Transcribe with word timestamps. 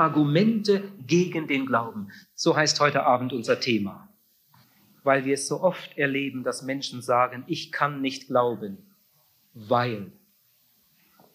Argumente 0.00 0.90
gegen 1.06 1.46
den 1.46 1.66
Glauben. 1.66 2.10
So 2.34 2.56
heißt 2.56 2.80
heute 2.80 3.04
Abend 3.04 3.32
unser 3.32 3.60
Thema. 3.60 4.08
Weil 5.02 5.24
wir 5.24 5.34
es 5.34 5.46
so 5.46 5.60
oft 5.60 5.96
erleben, 5.96 6.42
dass 6.42 6.62
Menschen 6.62 7.02
sagen, 7.02 7.44
ich 7.46 7.70
kann 7.70 8.00
nicht 8.00 8.26
glauben, 8.26 8.78
weil. 9.54 10.12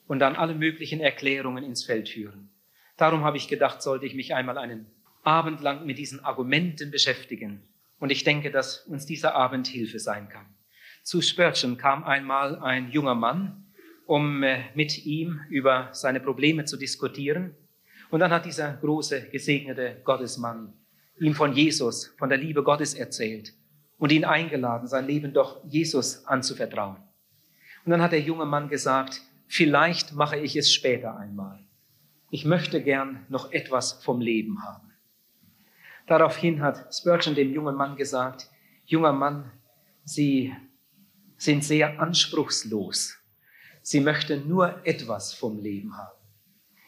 Und 0.08 0.20
dann 0.20 0.36
alle 0.36 0.56
möglichen 0.56 1.00
Erklärungen 1.00 1.64
ins 1.64 1.84
Feld 1.84 2.10
führen. 2.10 2.50
Darum 2.98 3.24
habe 3.24 3.38
ich 3.38 3.48
gedacht, 3.48 3.82
sollte 3.82 4.06
ich 4.06 4.16
mich 4.16 4.34
einmal 4.34 4.58
einen 4.58 4.88
Abend 5.24 5.62
lang 5.62 5.86
mit 5.86 5.98
diesen 5.98 6.24
Argumenten 6.24 6.92
beschäftigen. 6.92 7.62
Und 8.00 8.12
ich 8.12 8.24
denke, 8.24 8.52
dass 8.52 8.86
uns 8.88 9.06
dieser 9.06 9.36
Abend 9.36 9.68
Hilfe 9.68 10.00
sein 10.00 10.30
kann. 10.30 10.46
Zu 11.04 11.22
Spurgeon 11.22 11.78
kam 11.78 12.04
einmal 12.04 12.60
ein 12.60 12.92
junger 12.92 13.16
Mann, 13.16 13.66
um 14.06 14.44
äh, 14.44 14.64
mit 14.76 15.06
ihm 15.06 15.42
über 15.50 15.90
seine 15.92 16.20
Probleme 16.20 16.66
zu 16.66 16.78
diskutieren. 16.78 17.56
Und 18.10 18.20
dann 18.20 18.32
hat 18.32 18.46
dieser 18.46 18.74
große, 18.74 19.30
gesegnete 19.30 20.02
Gottesmann 20.04 20.74
ihm 21.20 21.34
von 21.34 21.54
Jesus, 21.54 22.14
von 22.18 22.30
der 22.30 22.38
Liebe 22.38 22.64
Gottes 22.64 22.94
erzählt 22.94 23.54
und 23.98 24.12
ihn 24.12 24.26
eingeladen, 24.26 24.88
sein 24.88 25.08
Leben 25.08 25.34
doch 25.34 25.64
Jesus 25.66 26.26
anzuvertrauen. 26.26 26.98
Und 27.86 27.92
dann 27.92 28.02
hat 28.02 28.12
der 28.12 28.22
junge 28.22 28.46
Mann 28.46 28.68
gesagt, 28.68 29.22
vielleicht 29.48 30.14
mache 30.14 30.38
ich 30.38 30.56
es 30.56 30.74
später 30.74 31.18
einmal. 31.18 31.60
Ich 32.32 32.46
möchte 32.46 32.82
gern 32.82 33.26
noch 33.30 33.52
etwas 33.52 33.94
vom 34.04 34.20
Leben 34.20 34.64
haben. 34.64 34.92
Daraufhin 36.08 36.62
hat 36.62 36.94
Spurgeon 36.94 37.36
dem 37.36 37.54
jungen 37.54 37.76
Mann 37.76 37.96
gesagt, 37.96 38.50
junger 38.86 39.14
Mann, 39.14 39.52
Sie 40.04 40.54
sind 41.38 41.64
sehr 41.64 42.00
anspruchslos. 42.00 43.18
Sie 43.82 44.00
möchten 44.00 44.48
nur 44.48 44.86
etwas 44.86 45.34
vom 45.34 45.60
Leben 45.60 45.98
haben. 45.98 46.18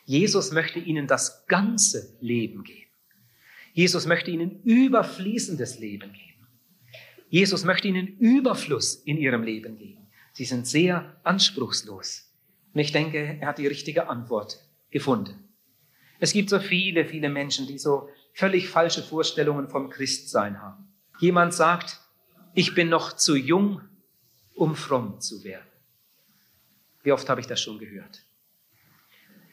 Jesus 0.07 0.53
möchte 0.53 0.79
ihnen 0.79 1.05
das 1.05 1.45
ganze 1.47 2.15
Leben 2.21 2.63
geben. 2.63 2.89
Jesus 3.73 4.05
möchte 4.05 4.31
ihnen 4.31 4.63
überfließendes 4.63 5.79
Leben 5.79 6.13
geben. 6.13 6.47
Jesus 7.27 7.65
möchte 7.65 7.89
ihnen 7.89 8.07
Überfluss 8.17 8.95
in 8.95 9.17
ihrem 9.17 9.43
Leben 9.43 9.77
geben. 9.77 10.07
Sie 10.31 10.45
sind 10.45 10.65
sehr 10.65 11.19
anspruchslos. 11.25 12.31
Und 12.73 12.79
ich 12.79 12.93
denke, 12.93 13.37
er 13.41 13.49
hat 13.49 13.57
die 13.57 13.67
richtige 13.67 14.07
Antwort 14.07 14.63
gefunden. 14.91 15.49
Es 16.19 16.31
gibt 16.31 16.49
so 16.49 16.59
viele, 16.59 17.03
viele 17.05 17.27
Menschen, 17.27 17.67
die 17.67 17.77
so 17.77 18.07
völlig 18.31 18.69
falsche 18.69 19.03
Vorstellungen 19.03 19.67
vom 19.67 19.89
Christsein 19.89 20.61
haben. 20.61 20.87
Jemand 21.19 21.53
sagt, 21.53 21.99
ich 22.53 22.73
bin 22.73 22.87
noch 22.87 23.11
zu 23.17 23.35
jung, 23.35 23.81
um 24.55 24.73
fromm 24.73 25.19
zu 25.19 25.43
werden. 25.43 25.67
Wie 27.03 27.11
oft 27.11 27.27
habe 27.27 27.41
ich 27.41 27.47
das 27.47 27.61
schon 27.61 27.77
gehört? 27.77 28.23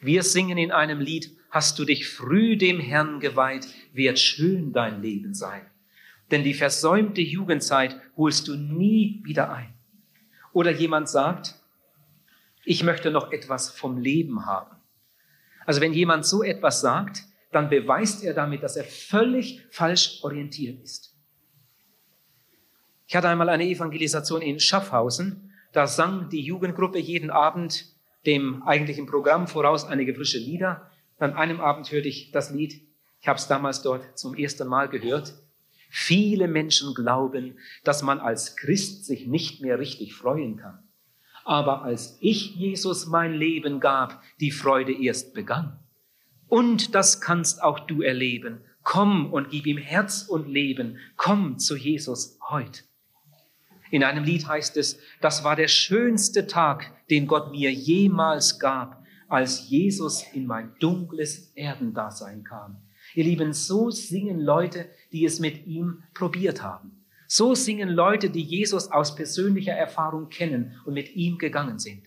Wir 0.05 0.21
singen 0.21 0.59
in 0.59 0.71
einem 0.71 0.99
Lied, 0.99 1.35
hast 1.49 1.79
du 1.79 1.83
dich 1.83 2.07
früh 2.07 2.57
dem 2.57 2.79
Herrn 2.79 3.19
geweiht, 3.19 3.67
wird 3.91 4.19
schön 4.19 4.71
dein 4.71 5.01
Leben 5.01 5.33
sein. 5.33 5.65
Denn 6.29 6.43
die 6.43 6.53
versäumte 6.53 7.21
Jugendzeit 7.21 7.99
holst 8.15 8.47
du 8.47 8.55
nie 8.55 9.21
wieder 9.23 9.51
ein. 9.51 9.73
Oder 10.53 10.69
jemand 10.69 11.09
sagt, 11.09 11.55
ich 12.65 12.83
möchte 12.83 13.09
noch 13.09 13.31
etwas 13.31 13.71
vom 13.71 13.97
Leben 13.97 14.45
haben. 14.45 14.75
Also 15.65 15.81
wenn 15.81 15.93
jemand 15.93 16.27
so 16.27 16.43
etwas 16.43 16.81
sagt, 16.81 17.23
dann 17.51 17.69
beweist 17.69 18.23
er 18.23 18.35
damit, 18.35 18.61
dass 18.61 18.75
er 18.75 18.83
völlig 18.83 19.65
falsch 19.71 20.19
orientiert 20.21 20.83
ist. 20.83 21.15
Ich 23.07 23.15
hatte 23.15 23.29
einmal 23.29 23.49
eine 23.49 23.65
Evangelisation 23.65 24.43
in 24.43 24.59
Schaffhausen. 24.59 25.51
Da 25.71 25.87
sang 25.87 26.29
die 26.29 26.41
Jugendgruppe 26.41 26.99
jeden 26.99 27.31
Abend 27.31 27.94
dem 28.25 28.63
eigentlichen 28.63 29.05
Programm 29.05 29.47
voraus 29.47 29.85
einige 29.85 30.15
frische 30.15 30.39
Lieder. 30.39 30.89
An 31.17 31.33
einem 31.33 31.61
Abend 31.61 31.91
hörte 31.91 32.07
ich 32.07 32.31
das 32.31 32.51
Lied, 32.51 32.81
ich 33.21 33.27
habe 33.27 33.39
es 33.39 33.47
damals 33.47 33.81
dort 33.81 34.17
zum 34.17 34.35
ersten 34.35 34.67
Mal 34.67 34.87
gehört. 34.87 35.33
Viele 35.89 36.47
Menschen 36.47 36.93
glauben, 36.93 37.57
dass 37.83 38.03
man 38.03 38.19
als 38.19 38.55
Christ 38.55 39.05
sich 39.05 39.27
nicht 39.27 39.61
mehr 39.61 39.79
richtig 39.79 40.13
freuen 40.13 40.57
kann. 40.57 40.79
Aber 41.43 41.83
als 41.83 42.17
ich 42.21 42.55
Jesus 42.55 43.05
mein 43.05 43.33
Leben 43.33 43.79
gab, 43.79 44.21
die 44.39 44.51
Freude 44.51 44.93
erst 44.93 45.33
begann. 45.33 45.79
Und 46.47 46.95
das 46.95 47.21
kannst 47.21 47.63
auch 47.63 47.79
du 47.79 48.01
erleben. 48.01 48.61
Komm 48.83 49.31
und 49.31 49.49
gib 49.49 49.65
ihm 49.65 49.77
Herz 49.77 50.23
und 50.23 50.47
Leben. 50.47 50.97
Komm 51.17 51.57
zu 51.57 51.75
Jesus 51.75 52.37
heute. 52.49 52.83
In 53.95 54.03
einem 54.03 54.25
Lied 54.25 54.45
heißt 54.45 54.75
es, 54.75 54.99
das 55.21 55.45
war 55.45 55.55
der 55.55 55.69
schönste 55.69 56.47
Tag, 56.47 56.91
den 57.09 57.27
Gott 57.27 57.51
mir 57.51 57.71
jemals 57.71 58.59
gab, 58.59 59.01
als 59.29 59.69
Jesus 59.69 60.25
in 60.33 60.47
mein 60.47 60.73
dunkles 60.81 61.53
Erdendasein 61.55 62.43
kam. 62.43 62.75
Ihr 63.13 63.23
Lieben, 63.23 63.53
so 63.53 63.91
singen 63.91 64.41
Leute, 64.41 64.89
die 65.13 65.23
es 65.23 65.39
mit 65.39 65.65
ihm 65.65 66.03
probiert 66.13 66.61
haben. 66.61 67.05
So 67.25 67.55
singen 67.55 67.87
Leute, 67.87 68.29
die 68.29 68.41
Jesus 68.41 68.91
aus 68.91 69.15
persönlicher 69.15 69.71
Erfahrung 69.71 70.27
kennen 70.27 70.73
und 70.83 70.93
mit 70.93 71.15
ihm 71.15 71.37
gegangen 71.37 71.79
sind. 71.79 72.03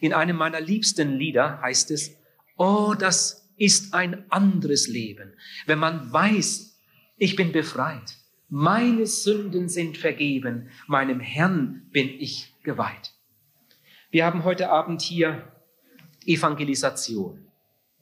In 0.00 0.12
einem 0.12 0.34
meiner 0.34 0.60
liebsten 0.60 1.12
Lieder 1.12 1.60
heißt 1.60 1.92
es, 1.92 2.10
oh, 2.56 2.96
das 2.98 3.48
ist 3.56 3.94
ein 3.94 4.28
anderes 4.32 4.88
Leben, 4.88 5.34
wenn 5.66 5.78
man 5.78 6.12
weiß, 6.12 6.76
ich 7.18 7.36
bin 7.36 7.52
befreit, 7.52 8.16
meine 8.50 9.06
Sünden 9.06 9.68
sind 9.68 9.96
vergeben, 9.96 10.68
meinem 10.86 11.20
Herrn 11.20 11.86
bin 11.92 12.08
ich 12.08 12.52
geweiht. 12.64 13.12
Wir 14.10 14.26
haben 14.26 14.44
heute 14.44 14.70
Abend 14.70 15.00
hier 15.00 15.44
Evangelisation. 16.26 17.46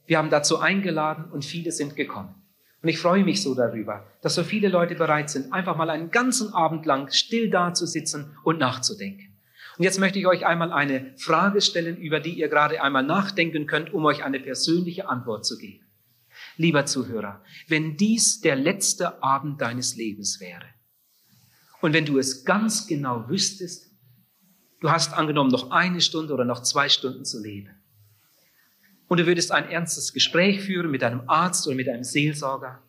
Wir 0.06 0.16
haben 0.16 0.30
dazu 0.30 0.58
eingeladen 0.58 1.26
und 1.30 1.44
viele 1.44 1.70
sind 1.70 1.96
gekommen. 1.96 2.34
Und 2.82 2.88
ich 2.88 2.98
freue 2.98 3.24
mich 3.24 3.42
so 3.42 3.54
darüber, 3.54 4.06
dass 4.22 4.34
so 4.34 4.42
viele 4.42 4.68
Leute 4.68 4.94
bereit 4.94 5.28
sind, 5.28 5.52
einfach 5.52 5.76
mal 5.76 5.90
einen 5.90 6.10
ganzen 6.10 6.54
Abend 6.54 6.86
lang 6.86 7.12
still 7.12 7.50
da 7.50 7.74
zu 7.74 7.86
sitzen 7.86 8.36
und 8.42 8.58
nachzudenken. 8.58 9.36
Und 9.76 9.84
jetzt 9.84 10.00
möchte 10.00 10.18
ich 10.18 10.26
euch 10.26 10.46
einmal 10.46 10.72
eine 10.72 11.12
Frage 11.16 11.60
stellen, 11.60 11.96
über 11.98 12.20
die 12.20 12.32
ihr 12.32 12.48
gerade 12.48 12.82
einmal 12.82 13.04
nachdenken 13.04 13.66
könnt, 13.66 13.92
um 13.92 14.04
euch 14.06 14.24
eine 14.24 14.40
persönliche 14.40 15.08
Antwort 15.08 15.44
zu 15.44 15.58
geben. 15.58 15.84
Lieber 16.58 16.84
Zuhörer, 16.84 17.42
wenn 17.68 17.96
dies 17.96 18.40
der 18.42 18.56
letzte 18.56 19.22
Abend 19.22 19.62
deines 19.62 19.96
Lebens 19.96 20.40
wäre 20.40 20.66
und 21.80 21.94
wenn 21.94 22.04
du 22.04 22.18
es 22.18 22.44
ganz 22.44 22.86
genau 22.86 23.28
wüsstest, 23.30 23.88
Du 24.80 24.90
hast 24.90 25.12
angenommen 25.12 25.50
noch 25.50 25.70
eine 25.70 26.00
Stunde 26.00 26.32
oder 26.32 26.44
noch 26.44 26.62
zwei 26.62 26.88
Stunden 26.88 27.24
zu 27.24 27.42
leben. 27.42 27.70
Und 29.08 29.18
du 29.18 29.26
würdest 29.26 29.50
ein 29.50 29.68
ernstes 29.68 30.12
Gespräch 30.12 30.60
führen 30.60 30.90
mit 30.90 31.02
einem 31.02 31.22
Arzt 31.28 31.66
oder 31.66 31.74
mit 31.74 31.88
einem 31.88 32.04
Seelsorger. 32.04 32.82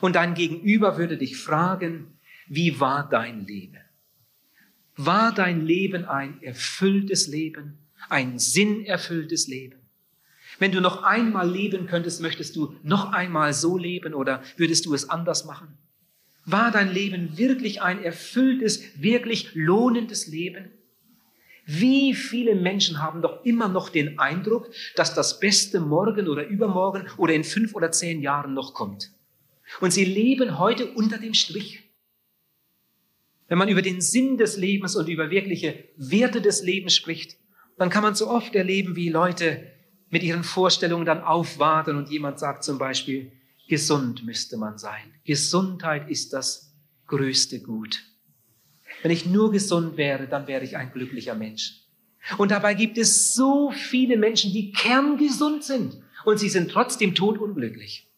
Und 0.00 0.16
dein 0.16 0.34
Gegenüber 0.34 0.98
würde 0.98 1.16
dich 1.16 1.38
fragen, 1.38 2.18
wie 2.48 2.80
war 2.80 3.08
dein 3.08 3.46
Leben? 3.46 3.78
War 4.96 5.32
dein 5.32 5.64
Leben 5.64 6.04
ein 6.04 6.42
erfülltes 6.42 7.28
Leben, 7.28 7.78
ein 8.08 8.38
sinnerfülltes 8.38 9.46
Leben? 9.46 9.79
Wenn 10.60 10.72
du 10.72 10.80
noch 10.82 11.02
einmal 11.02 11.50
leben 11.50 11.86
könntest, 11.86 12.20
möchtest 12.20 12.54
du 12.54 12.76
noch 12.82 13.12
einmal 13.12 13.54
so 13.54 13.78
leben 13.78 14.12
oder 14.12 14.42
würdest 14.58 14.84
du 14.84 14.92
es 14.92 15.08
anders 15.08 15.46
machen? 15.46 15.78
War 16.44 16.70
dein 16.70 16.92
Leben 16.92 17.38
wirklich 17.38 17.80
ein 17.80 18.02
erfülltes, 18.02 18.82
wirklich 19.00 19.54
lohnendes 19.54 20.26
Leben? 20.26 20.70
Wie 21.64 22.14
viele 22.14 22.54
Menschen 22.54 23.00
haben 23.00 23.22
doch 23.22 23.44
immer 23.44 23.68
noch 23.68 23.88
den 23.88 24.18
Eindruck, 24.18 24.70
dass 24.96 25.14
das 25.14 25.40
Beste 25.40 25.80
morgen 25.80 26.28
oder 26.28 26.46
übermorgen 26.46 27.06
oder 27.16 27.32
in 27.32 27.44
fünf 27.44 27.74
oder 27.74 27.90
zehn 27.90 28.20
Jahren 28.20 28.52
noch 28.52 28.74
kommt. 28.74 29.12
Und 29.80 29.92
sie 29.92 30.04
leben 30.04 30.58
heute 30.58 30.90
unter 30.92 31.16
dem 31.16 31.32
Strich. 31.32 31.84
Wenn 33.48 33.56
man 33.56 33.68
über 33.68 33.82
den 33.82 34.02
Sinn 34.02 34.36
des 34.36 34.58
Lebens 34.58 34.94
und 34.94 35.08
über 35.08 35.30
wirkliche 35.30 35.84
Werte 35.96 36.42
des 36.42 36.62
Lebens 36.62 36.94
spricht, 36.94 37.38
dann 37.78 37.88
kann 37.88 38.02
man 38.02 38.14
so 38.14 38.28
oft 38.28 38.54
erleben, 38.54 38.94
wie 38.94 39.08
Leute 39.08 39.69
mit 40.10 40.22
ihren 40.22 40.44
Vorstellungen 40.44 41.06
dann 41.06 41.22
aufwarten 41.22 41.96
und 41.96 42.10
jemand 42.10 42.38
sagt 42.38 42.64
zum 42.64 42.78
Beispiel, 42.78 43.32
gesund 43.68 44.24
müsste 44.24 44.56
man 44.56 44.76
sein. 44.76 45.14
Gesundheit 45.24 46.10
ist 46.10 46.32
das 46.32 46.72
größte 47.06 47.60
Gut. 47.60 48.02
Wenn 49.02 49.12
ich 49.12 49.24
nur 49.24 49.52
gesund 49.52 49.96
wäre, 49.96 50.26
dann 50.26 50.46
wäre 50.46 50.64
ich 50.64 50.76
ein 50.76 50.92
glücklicher 50.92 51.34
Mensch. 51.34 51.84
Und 52.36 52.50
dabei 52.50 52.74
gibt 52.74 52.98
es 52.98 53.34
so 53.34 53.70
viele 53.70 54.16
Menschen, 54.18 54.52
die 54.52 54.72
kerngesund 54.72 55.64
sind 55.64 56.02
und 56.24 56.38
sie 56.38 56.50
sind 56.50 56.70
trotzdem 56.70 57.14
todunglücklich. 57.14 58.08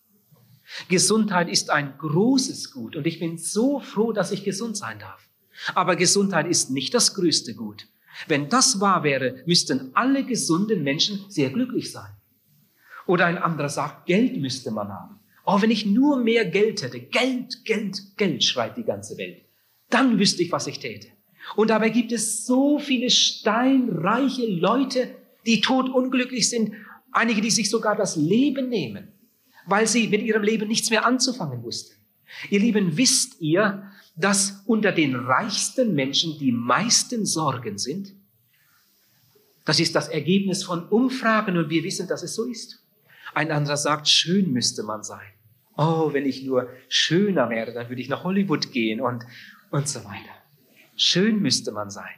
Gesundheit 0.88 1.48
ist 1.48 1.70
ein 1.70 1.98
großes 1.98 2.72
Gut 2.72 2.96
und 2.96 3.06
ich 3.06 3.20
bin 3.20 3.38
so 3.38 3.80
froh, 3.80 4.12
dass 4.12 4.32
ich 4.32 4.42
gesund 4.42 4.76
sein 4.76 4.98
darf. 4.98 5.28
Aber 5.74 5.96
Gesundheit 5.96 6.46
ist 6.46 6.70
nicht 6.70 6.94
das 6.94 7.14
größte 7.14 7.54
Gut. 7.54 7.86
Wenn 8.28 8.48
das 8.48 8.80
wahr 8.80 9.02
wäre, 9.04 9.42
müssten 9.46 9.90
alle 9.94 10.24
gesunden 10.24 10.82
Menschen 10.82 11.24
sehr 11.28 11.50
glücklich 11.50 11.90
sein. 11.92 12.10
Oder 13.06 13.26
ein 13.26 13.38
anderer 13.38 13.68
sagt, 13.68 14.06
Geld 14.06 14.36
müsste 14.36 14.70
man 14.70 14.88
haben. 14.88 15.18
Oh, 15.44 15.60
wenn 15.60 15.70
ich 15.70 15.86
nur 15.86 16.18
mehr 16.18 16.44
Geld 16.44 16.82
hätte. 16.82 17.00
Geld, 17.00 17.64
Geld, 17.64 18.16
Geld, 18.16 18.44
schreit 18.44 18.76
die 18.76 18.84
ganze 18.84 19.18
Welt. 19.18 19.42
Dann 19.90 20.18
wüsste 20.18 20.42
ich, 20.42 20.52
was 20.52 20.66
ich 20.66 20.78
täte. 20.78 21.08
Und 21.56 21.70
dabei 21.70 21.90
gibt 21.90 22.12
es 22.12 22.46
so 22.46 22.78
viele 22.78 23.10
steinreiche 23.10 24.46
Leute, 24.46 25.14
die 25.44 25.60
todunglücklich 25.60 26.48
sind, 26.48 26.74
einige, 27.10 27.40
die 27.40 27.50
sich 27.50 27.68
sogar 27.68 27.96
das 27.96 28.16
Leben 28.16 28.68
nehmen. 28.68 29.08
weil 29.66 29.86
sie 29.86 30.08
mit 30.08 30.22
ihrem 30.22 30.42
Leben 30.42 30.68
nichts 30.68 30.90
mehr 30.90 31.06
anzufangen 31.06 31.62
wussten. 31.62 31.96
Ihr 32.50 32.60
Lieben, 32.60 32.96
wisst 32.96 33.40
ihr, 33.40 33.91
dass 34.14 34.62
unter 34.66 34.92
den 34.92 35.14
reichsten 35.14 35.94
Menschen 35.94 36.38
die 36.38 36.52
meisten 36.52 37.24
Sorgen 37.24 37.78
sind? 37.78 38.14
Das 39.64 39.80
ist 39.80 39.94
das 39.94 40.08
Ergebnis 40.08 40.64
von 40.64 40.88
Umfragen 40.88 41.56
und 41.56 41.70
wir 41.70 41.84
wissen, 41.84 42.08
dass 42.08 42.22
es 42.22 42.34
so 42.34 42.44
ist. 42.44 42.82
Ein 43.34 43.50
anderer 43.50 43.76
sagt, 43.76 44.08
schön 44.08 44.52
müsste 44.52 44.82
man 44.82 45.02
sein. 45.02 45.26
Oh, 45.76 46.12
wenn 46.12 46.26
ich 46.26 46.42
nur 46.42 46.68
schöner 46.88 47.48
wäre, 47.48 47.72
dann 47.72 47.88
würde 47.88 48.02
ich 48.02 48.08
nach 48.08 48.24
Hollywood 48.24 48.72
gehen 48.72 49.00
und, 49.00 49.24
und 49.70 49.88
so 49.88 50.04
weiter. 50.04 50.30
Schön 50.96 51.40
müsste 51.40 51.72
man 51.72 51.90
sein. 51.90 52.14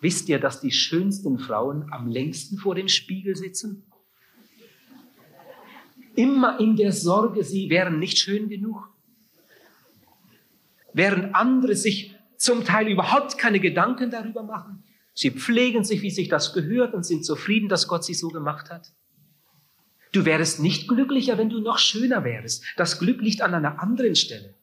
Wisst 0.00 0.28
ihr, 0.30 0.38
dass 0.38 0.60
die 0.60 0.72
schönsten 0.72 1.38
Frauen 1.38 1.92
am 1.92 2.08
längsten 2.08 2.56
vor 2.56 2.74
dem 2.74 2.88
Spiegel 2.88 3.36
sitzen? 3.36 3.84
Immer 6.16 6.58
in 6.58 6.76
der 6.76 6.92
Sorge, 6.92 7.44
sie 7.44 7.68
wären 7.68 7.98
nicht 7.98 8.18
schön 8.18 8.48
genug. 8.48 8.89
Während 10.92 11.34
andere 11.34 11.76
sich 11.76 12.14
zum 12.36 12.64
Teil 12.64 12.88
überhaupt 12.88 13.38
keine 13.38 13.60
Gedanken 13.60 14.10
darüber 14.10 14.42
machen. 14.42 14.82
Sie 15.14 15.30
pflegen 15.30 15.84
sich, 15.84 16.02
wie 16.02 16.10
sich 16.10 16.28
das 16.28 16.52
gehört 16.52 16.94
und 16.94 17.04
sind 17.04 17.24
zufrieden, 17.24 17.68
dass 17.68 17.88
Gott 17.88 18.04
sie 18.04 18.14
so 18.14 18.28
gemacht 18.28 18.70
hat. 18.70 18.92
Du 20.12 20.24
wärst 20.24 20.60
nicht 20.60 20.88
glücklicher, 20.88 21.38
wenn 21.38 21.50
du 21.50 21.60
noch 21.60 21.78
schöner 21.78 22.24
wärst. 22.24 22.64
Das 22.76 22.98
Glück 22.98 23.20
liegt 23.20 23.42
an 23.42 23.54
einer 23.54 23.80
anderen 23.80 24.16
Stelle. 24.16 24.54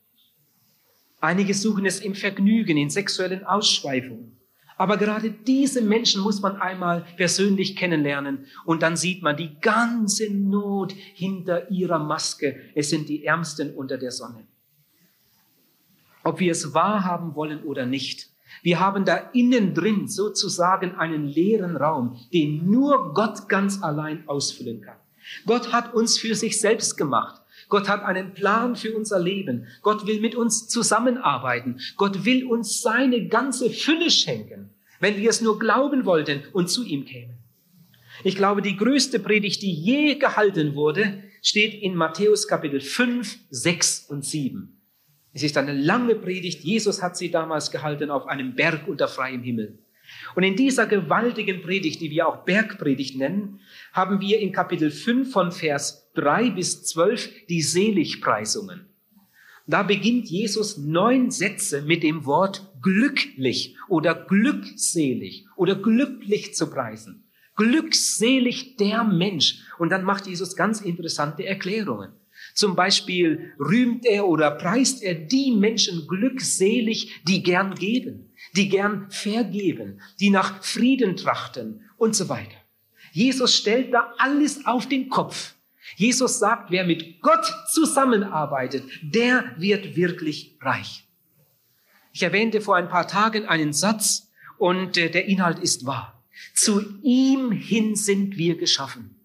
Einige 1.21 1.53
suchen 1.53 1.85
es 1.85 1.99
im 1.99 2.15
Vergnügen, 2.15 2.77
in 2.77 2.89
sexuellen 2.89 3.45
Ausschweifungen. 3.45 4.37
Aber 4.77 4.97
gerade 4.97 5.31
diese 5.31 5.81
Menschen 5.81 6.21
muss 6.21 6.41
man 6.41 6.57
einmal 6.57 7.05
persönlich 7.15 7.75
kennenlernen 7.75 8.45
und 8.65 8.83
dann 8.83 8.95
sieht 8.95 9.23
man 9.23 9.35
die 9.35 9.59
ganze 9.59 10.31
Not 10.31 10.93
hinter 10.93 11.71
ihrer 11.71 11.97
Maske. 11.97 12.61
Es 12.75 12.89
sind 12.89 13.09
die 13.09 13.25
Ärmsten 13.25 13.73
unter 13.73 13.97
der 13.97 14.11
Sonne. 14.11 14.45
Ob 16.27 16.41
wir 16.41 16.51
es 16.51 16.73
wahrhaben 16.73 17.35
wollen 17.35 17.63
oder 17.63 17.85
nicht, 17.85 18.27
wir 18.61 18.81
haben 18.81 19.05
da 19.05 19.15
innen 19.31 19.73
drin 19.73 20.09
sozusagen 20.09 20.95
einen 20.95 21.25
leeren 21.25 21.77
Raum, 21.77 22.19
den 22.33 22.69
nur 22.69 23.13
Gott 23.13 23.47
ganz 23.47 23.81
allein 23.81 24.27
ausfüllen 24.27 24.81
kann. 24.81 24.97
Gott 25.45 25.71
hat 25.71 25.93
uns 25.93 26.17
für 26.17 26.35
sich 26.35 26.59
selbst 26.59 26.97
gemacht. 26.97 27.41
Gott 27.69 27.87
hat 27.87 28.03
einen 28.03 28.33
Plan 28.33 28.75
für 28.75 28.93
unser 28.93 29.19
Leben. 29.19 29.67
Gott 29.81 30.05
will 30.05 30.19
mit 30.19 30.35
uns 30.35 30.67
zusammenarbeiten. 30.67 31.79
Gott 31.95 32.25
will 32.25 32.45
uns 32.45 32.81
seine 32.81 33.29
ganze 33.29 33.69
Fülle 33.69 34.11
schenken, 34.11 34.71
wenn 34.99 35.15
wir 35.15 35.29
es 35.29 35.39
nur 35.39 35.57
glauben 35.57 36.03
wollten 36.03 36.43
und 36.51 36.69
zu 36.69 36.83
ihm 36.83 37.05
kämen. 37.05 37.37
Ich 38.25 38.35
glaube, 38.35 38.61
die 38.61 38.75
größte 38.75 39.19
Predigt, 39.19 39.61
die 39.61 39.71
je 39.71 40.15
gehalten 40.15 40.75
wurde, 40.75 41.23
steht 41.41 41.73
in 41.73 41.95
Matthäus 41.95 42.49
Kapitel 42.49 42.81
5, 42.81 43.37
6 43.49 44.07
und 44.09 44.25
7. 44.25 44.76
Es 45.37 45.43
ist 45.43 45.55
eine 45.55 45.73
lange 45.73 46.15
Predigt. 46.15 46.63
Jesus 46.63 47.03
hat 47.03 47.15
sie 47.15 47.29
damals 47.29 47.69
gehalten 47.69 48.09
auf 48.09 48.25
einem 48.25 48.55
Berg 48.55 48.87
unter 48.87 49.07
freiem 49.07 49.43
Himmel. 49.43 49.77
Und 50.33 50.41
in 50.41 50.55
dieser 50.55 50.87
gewaltigen 50.87 51.61
Predigt, 51.61 52.01
die 52.01 52.09
wir 52.09 52.27
auch 52.27 52.43
Bergpredigt 52.43 53.15
nennen, 53.15 53.59
haben 53.93 54.19
wir 54.19 54.39
in 54.39 54.51
Kapitel 54.51 54.89
5 54.89 55.31
von 55.31 55.51
Vers 55.51 56.09
3 56.15 56.49
bis 56.49 56.85
12 56.85 57.45
die 57.49 57.61
Seligpreisungen. 57.61 58.87
Da 59.67 59.83
beginnt 59.83 60.27
Jesus 60.27 60.75
neun 60.75 61.29
Sätze 61.29 61.83
mit 61.83 62.01
dem 62.01 62.25
Wort 62.25 62.73
glücklich 62.81 63.75
oder 63.89 64.15
glückselig 64.15 65.45
oder 65.55 65.75
glücklich 65.75 66.55
zu 66.55 66.67
preisen. 66.67 67.25
Glückselig 67.55 68.75
der 68.77 69.03
Mensch. 69.03 69.59
Und 69.77 69.91
dann 69.91 70.03
macht 70.03 70.25
Jesus 70.25 70.55
ganz 70.55 70.81
interessante 70.81 71.45
Erklärungen. 71.45 72.16
Zum 72.57 72.75
Beispiel 72.75 73.53
rühmt 73.59 74.03
er 74.03 74.27
oder 74.27 74.49
preist 74.49 75.03
er 75.03 75.13
die 75.13 75.51
Menschen 75.51 76.07
glückselig, 76.07 77.21
die 77.23 77.43
gern 77.43 77.75
geben, 77.75 78.33
die 78.55 78.67
gern 78.67 79.11
vergeben, 79.11 80.01
die 80.19 80.31
nach 80.31 80.63
Frieden 80.63 81.15
trachten 81.17 81.87
und 81.97 82.15
so 82.15 82.29
weiter. 82.29 82.57
Jesus 83.11 83.55
stellt 83.55 83.93
da 83.93 84.11
alles 84.17 84.65
auf 84.65 84.89
den 84.89 85.07
Kopf. 85.07 85.53
Jesus 85.97 86.39
sagt, 86.39 86.71
wer 86.71 86.83
mit 86.83 87.21
Gott 87.21 87.45
zusammenarbeitet, 87.71 88.85
der 89.03 89.53
wird 89.57 89.95
wirklich 89.95 90.57
reich. 90.59 91.07
Ich 92.11 92.23
erwähnte 92.23 92.59
vor 92.59 92.75
ein 92.75 92.89
paar 92.89 93.07
Tagen 93.07 93.45
einen 93.45 93.71
Satz 93.71 94.31
und 94.57 94.97
äh, 94.97 95.11
der 95.11 95.25
Inhalt 95.25 95.59
ist 95.59 95.85
wahr. 95.85 96.23
Zu 96.55 96.81
ihm 97.03 97.51
hin 97.51 97.95
sind 97.95 98.35
wir 98.35 98.57
geschaffen. 98.57 99.16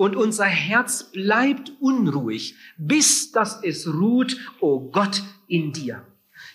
Und 0.00 0.16
unser 0.16 0.46
Herz 0.46 1.12
bleibt 1.12 1.72
unruhig, 1.78 2.54
bis 2.78 3.32
dass 3.32 3.62
es 3.62 3.86
ruht, 3.86 4.34
o 4.58 4.76
oh 4.76 4.80
Gott, 4.90 5.22
in 5.46 5.74
dir. 5.74 6.06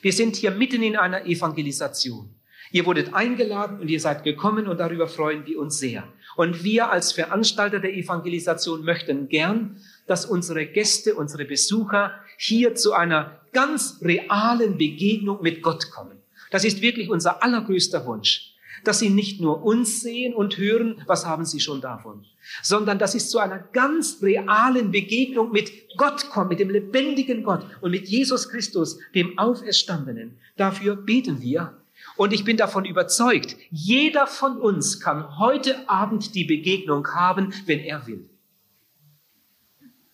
Wir 0.01 0.13
sind 0.13 0.36
hier 0.36 0.50
mitten 0.50 0.81
in 0.81 0.95
einer 0.95 1.27
Evangelisation. 1.27 2.33
Ihr 2.71 2.88
wurdet 2.88 3.13
eingeladen 3.13 3.80
und 3.80 3.88
ihr 3.88 4.00
seid 4.00 4.24
gekommen 4.24 4.65
und 4.65 4.80
darüber 4.80 5.07
freuen 5.07 5.45
wir 5.45 5.59
uns 5.59 5.77
sehr. 5.77 6.07
Und 6.36 6.63
wir 6.63 6.89
als 6.89 7.12
Veranstalter 7.12 7.80
der 7.80 7.94
Evangelisation 7.94 8.83
möchten 8.83 9.30
gern, 9.30 9.80
dass 10.07 10.25
unsere 10.25 10.65
Gäste, 10.65 11.13
unsere 11.13 11.45
Besucher 11.45 12.13
hier 12.39 12.74
zu 12.74 12.94
einer 12.94 13.41
ganz 13.53 14.00
realen 14.01 14.80
Begegnung 14.80 15.44
mit 15.44 15.62
Gott 15.62 15.91
kommen. 15.91 16.18
Das 16.50 16.65
ist 16.65 16.81
wirklich 16.81 17.12
unser 17.12 17.44
allergrößter 17.44 18.07
Wunsch, 18.07 18.55
dass 18.83 19.00
sie 19.00 19.10
nicht 19.10 19.42
nur 19.42 19.63
uns 19.63 20.01
sehen 20.01 20.33
und 20.33 20.57
hören, 20.57 21.01
was 21.06 21.25
haben 21.25 21.45
sie 21.45 21.60
schon 21.60 21.81
davon, 21.81 22.25
sondern 22.62 23.00
dass 23.00 23.13
sie 23.13 23.19
zu 23.19 23.39
einer 23.39 23.60
ganz 23.60 24.22
realen 24.22 24.92
Begegnung 24.92 25.51
mit 25.51 25.72
Gott 25.98 26.30
kommen, 26.30 26.50
mit 26.50 26.60
dem 26.60 26.69
lebendigen 26.69 27.44
Gott 27.44 27.66
und 27.81 27.92
mit 27.92 28.07
Jesus 28.07 28.50
Christus, 28.50 29.00
dem 29.13 29.38
Auferstandenen. 29.38 30.38
Dafür 30.57 30.95
beten 30.95 31.42
wir 31.42 31.77
und 32.18 32.33
ich 32.33 32.44
bin 32.44 32.57
davon 32.57 32.86
überzeugt, 32.86 33.57
jeder 33.72 34.27
von 34.27 34.57
uns 34.57 35.00
kann 35.00 35.38
heute 35.38 35.89
Abend 35.89 36.36
die 36.36 36.45
Begegnung 36.45 37.07
haben, 37.07 37.54
wenn 37.66 37.80
er 37.80 38.07
will. 38.07 38.30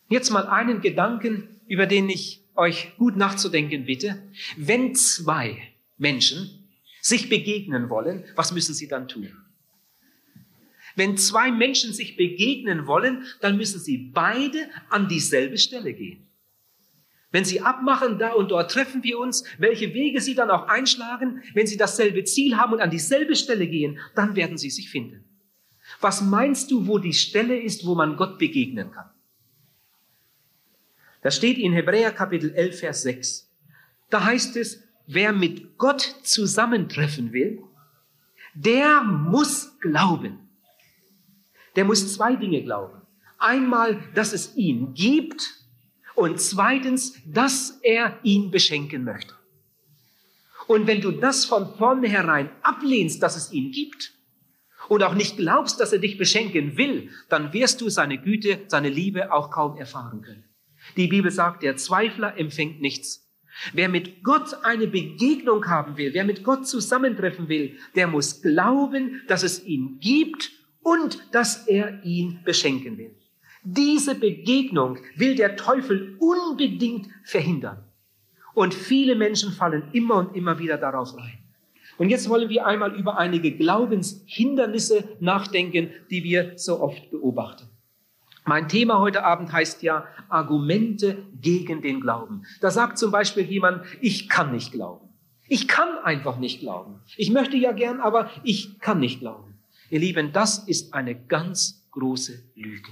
Jetzt 0.10 0.30
mal 0.30 0.48
einen 0.48 0.82
Gedanken, 0.82 1.62
über 1.68 1.86
den 1.86 2.10
ich 2.10 2.44
euch 2.56 2.92
gut 2.98 3.16
nachzudenken 3.16 3.86
bitte. 3.86 4.22
Wenn 4.58 4.94
zwei 4.96 5.58
Menschen 5.98 6.61
sich 7.02 7.30
begegnen 7.30 7.90
wollen, 7.90 8.24
was 8.36 8.52
müssen 8.52 8.74
sie 8.74 8.88
dann 8.88 9.08
tun? 9.08 9.32
Wenn 10.96 11.18
zwei 11.18 11.52
Menschen 11.52 11.94
sich 11.94 12.18
begegnen 12.18 12.86
wollen, 12.86 13.24
dann 13.40 13.58
müssen 13.58 13.80
sie 13.80 13.98
beide 13.98 14.70
an 14.90 15.08
dieselbe 15.08 15.58
Stelle 15.58 15.94
gehen. 15.94 16.28
Wenn 17.32 17.46
Sie 17.46 17.62
abmachen, 17.62 18.20
da 18.20 18.34
und 18.34 18.52
dort 18.52 18.72
treffen 18.72 19.04
wir 19.04 19.18
uns, 19.18 19.46
welche 19.58 19.94
Wege 19.94 20.20
Sie 20.20 20.36
dann 20.36 20.52
auch 20.52 20.68
einschlagen, 20.68 21.42
wenn 21.54 21.66
Sie 21.66 21.78
dasselbe 21.78 22.26
Ziel 22.26 22.58
haben 22.58 22.74
und 22.74 22.82
an 22.82 22.92
dieselbe 22.92 23.38
Stelle 23.38 23.68
gehen, 23.68 24.00
dann 24.16 24.36
werden 24.36 24.58
Sie 24.58 24.70
sich 24.70 24.90
finden. 24.90 25.24
Was 26.02 26.22
meinst 26.22 26.72
du, 26.72 26.88
wo 26.88 26.98
die 27.00 27.14
Stelle 27.14 27.58
ist, 27.58 27.86
wo 27.86 27.96
man 27.96 28.18
Gott 28.18 28.38
begegnen 28.38 28.92
kann? 28.92 29.10
Das 31.22 31.36
steht 31.36 31.58
in 31.58 31.72
Hebräer 31.72 32.12
Kapitel 32.12 32.52
11, 32.54 32.80
Vers 32.80 33.04
6. 33.04 33.50
Da 34.10 34.26
heißt 34.26 34.58
es, 34.58 34.84
wer 35.14 35.34
mit 35.34 35.78
Gott 35.78 36.02
zusammentreffen 36.24 37.34
will, 37.34 37.64
der 38.54 39.04
muss 39.04 39.80
glauben. 39.80 40.50
Der 41.76 41.86
muss 41.86 42.14
zwei 42.14 42.36
Dinge 42.36 42.64
glauben. 42.64 43.02
Einmal, 43.38 44.02
dass 44.14 44.34
es 44.34 44.56
ihn 44.56 44.94
gibt 44.94 45.62
und 46.16 46.40
zweitens, 46.40 47.18
dass 47.26 47.80
er 47.82 48.20
ihn 48.24 48.52
beschenken 48.52 49.04
möchte. 49.04 49.34
Und 50.68 50.88
wenn 50.88 51.02
du 51.02 51.12
das 51.12 51.46
von 51.46 51.76
vornherein 51.76 52.50
ablehnst, 52.62 53.22
dass 53.24 53.36
es 53.36 53.52
ihn 53.52 53.72
gibt 53.72 54.14
und 54.90 55.04
auch 55.04 55.16
nicht 55.16 55.38
glaubst, 55.38 55.80
dass 55.80 55.92
er 55.92 56.00
dich 56.00 56.18
beschenken 56.18 56.78
will, 56.78 57.10
dann 57.30 57.52
wirst 57.54 57.82
du 57.82 57.90
seine 57.90 58.18
Güte, 58.18 58.60
seine 58.68 58.90
Liebe 58.90 59.32
auch 59.32 59.50
kaum 59.50 59.78
erfahren 59.78 60.22
können. 60.22 60.44
Die 60.98 61.08
Bibel 61.08 61.32
sagt, 61.32 61.64
der 61.64 61.78
Zweifler 61.78 62.38
empfängt 62.38 62.82
nichts. 62.82 63.31
Wer 63.74 63.90
mit 63.90 64.24
Gott 64.24 64.64
eine 64.64 64.88
Begegnung 64.88 65.68
haben 65.68 65.98
will, 65.98 66.14
wer 66.14 66.24
mit 66.24 66.44
Gott 66.44 66.68
zusammentreffen 66.68 67.50
will, 67.50 67.78
der 67.96 68.08
muss 68.08 68.42
glauben, 68.42 69.22
dass 69.28 69.44
es 69.44 69.64
ihn 69.64 70.00
gibt 70.00 70.52
und 70.82 71.20
dass 71.32 71.68
er 71.68 72.04
ihn 72.04 72.40
beschenken 72.44 72.98
will. 72.98 73.16
Diese 73.64 74.16
Begegnung 74.16 74.98
will 75.16 75.36
der 75.36 75.56
Teufel 75.56 76.16
unbedingt 76.20 77.08
verhindern. 77.24 77.84
Und 78.54 78.74
viele 78.74 79.16
Menschen 79.16 79.52
fallen 79.52 79.84
immer 79.94 80.16
und 80.16 80.36
immer 80.36 80.60
wieder 80.60 80.78
darauf 80.78 81.16
rein. 81.16 81.38
Und 81.98 82.10
jetzt 82.10 82.30
wollen 82.30 82.50
wir 82.50 82.66
einmal 82.66 82.96
über 82.96 83.18
einige 83.18 83.52
Glaubenshindernisse 83.52 85.18
nachdenken, 85.20 85.92
die 86.10 86.24
wir 86.24 86.54
so 86.56 86.80
oft 86.80 87.12
beobachten. 87.12 87.71
Mein 88.44 88.68
Thema 88.68 89.00
heute 89.00 89.24
Abend 89.24 89.52
heißt 89.54 89.84
ja 89.84 90.06
Argumente 90.28 91.26
gegen 91.40 91.82
den 91.82 92.02
Glauben. 92.02 92.44
Da 92.60 92.72
sagt 92.72 92.98
zum 92.98 93.12
Beispiel 93.12 93.44
jemand, 93.44 93.86
ich 94.02 94.30
kann 94.30 94.52
nicht 94.52 94.72
glauben. 94.72 95.10
Ich 95.48 95.68
kann 95.68 95.98
einfach 96.04 96.38
nicht 96.38 96.60
glauben. 96.60 97.02
Ich 97.18 97.30
möchte 97.30 97.58
ja 97.58 97.72
gern, 97.72 98.00
aber 98.00 98.30
ich 98.44 98.80
kann 98.80 99.00
nicht 99.00 99.20
glauben. 99.20 99.60
Ihr 99.90 100.00
Lieben, 100.00 100.32
das 100.32 100.60
ist 100.60 100.94
eine 100.94 101.16
ganz 101.16 101.88
große 101.92 102.42
Lüge. 102.56 102.92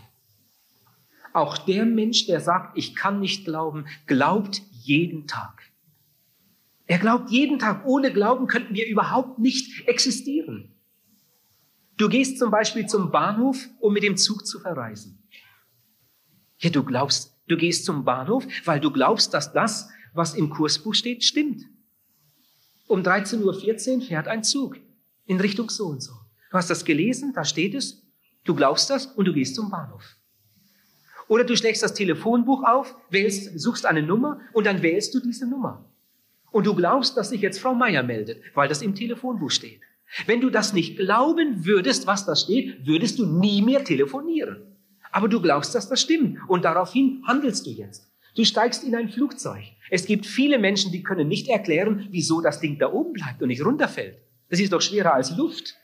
Auch 1.34 1.58
der 1.58 1.86
Mensch, 1.86 2.26
der 2.26 2.42
sagt, 2.42 2.78
ich 2.78 2.96
kann 2.96 3.20
nicht 3.20 3.46
glauben, 3.46 3.86
glaubt 4.08 4.62
jeden 4.72 5.26
Tag. 5.26 5.64
Er 6.86 6.98
glaubt 6.98 7.30
jeden 7.30 7.60
Tag. 7.60 7.86
Ohne 7.86 8.12
Glauben 8.12 8.48
könnten 8.48 8.74
wir 8.74 8.88
überhaupt 8.88 9.40
nicht 9.40 9.88
existieren. 9.88 10.76
Du 11.98 12.10
gehst 12.10 12.40
zum 12.40 12.50
Beispiel 12.50 12.88
zum 12.88 13.12
Bahnhof, 13.12 13.70
um 13.80 13.94
mit 13.94 14.04
dem 14.04 14.18
Zug 14.18 14.46
zu 14.46 14.60
verreisen. 14.60 15.19
Ja, 16.60 16.70
du 16.70 16.84
glaubst, 16.84 17.36
du 17.48 17.58
gehst 17.58 17.86
zum 17.86 18.06
Bahnhof, 18.06 18.46
weil 18.66 18.80
du 18.80 18.92
glaubst, 18.92 19.34
dass 19.34 19.54
das, 19.54 19.90
was 20.14 20.36
im 20.36 20.50
Kursbuch 20.50 20.94
steht, 20.94 21.24
stimmt. 21.24 21.64
Um 22.88 23.02
13.14 23.02 23.44
Uhr 23.44 24.02
fährt 24.02 24.28
ein 24.28 24.44
Zug 24.44 24.78
in 25.26 25.40
Richtung 25.40 25.70
so 25.70 25.88
und 25.88 26.02
so. 26.02 26.14
Du 26.52 26.58
hast 26.58 26.70
das 26.70 26.84
gelesen, 26.84 27.34
da 27.34 27.46
steht 27.46 27.76
es, 27.76 28.02
du 28.44 28.56
glaubst 28.56 28.90
das 28.90 29.06
und 29.06 29.26
du 29.26 29.34
gehst 29.34 29.56
zum 29.56 29.70
Bahnhof. 29.70 30.04
Oder 31.28 31.44
du 31.44 31.56
schlägst 31.56 31.84
das 31.84 31.94
Telefonbuch 31.94 32.64
auf, 32.64 32.96
wählst, 33.10 33.60
suchst 33.60 33.86
eine 33.86 34.02
Nummer 34.02 34.42
und 34.52 34.66
dann 34.66 34.82
wählst 34.82 35.14
du 35.14 35.20
diese 35.20 35.48
Nummer. 35.48 35.86
Und 36.52 36.66
du 36.66 36.74
glaubst, 36.74 37.16
dass 37.16 37.30
sich 37.30 37.42
jetzt 37.42 37.60
Frau 37.60 37.76
Meier 37.76 38.02
meldet, 38.02 38.42
weil 38.56 38.68
das 38.68 38.82
im 38.82 38.96
Telefonbuch 38.96 39.52
steht. 39.52 39.82
Wenn 40.26 40.42
du 40.42 40.50
das 40.50 40.74
nicht 40.74 40.98
glauben 40.98 41.66
würdest, 41.66 42.08
was 42.08 42.26
da 42.26 42.36
steht, 42.36 42.88
würdest 42.88 43.20
du 43.20 43.28
nie 43.28 43.62
mehr 43.62 43.84
telefonieren. 43.84 44.69
Aber 45.12 45.28
du 45.28 45.42
glaubst, 45.42 45.74
dass 45.76 45.90
das 45.90 46.02
stimmt 46.02 46.38
und 46.48 46.66
daraufhin 46.66 47.24
handelst 47.28 47.66
du 47.66 47.72
jetzt. 47.72 48.10
Du 48.36 48.46
steigst 48.46 48.84
in 48.84 48.96
ein 48.96 49.10
Flugzeug. 49.10 49.64
Es 49.90 50.06
gibt 50.06 50.26
viele 50.26 50.60
Menschen, 50.60 50.92
die 50.92 51.04
können 51.04 51.28
nicht 51.28 51.48
erklären, 51.48 52.08
wieso 52.12 52.42
das 52.42 52.60
Ding 52.60 52.78
da 52.78 52.92
oben 52.92 53.14
bleibt 53.14 53.42
und 53.42 53.48
nicht 53.48 53.66
runterfällt. 53.66 54.18
Das 54.50 54.60
ist 54.60 54.72
doch 54.72 54.82
schwerer 54.82 55.14
als 55.14 55.36
Luft. 55.36 55.76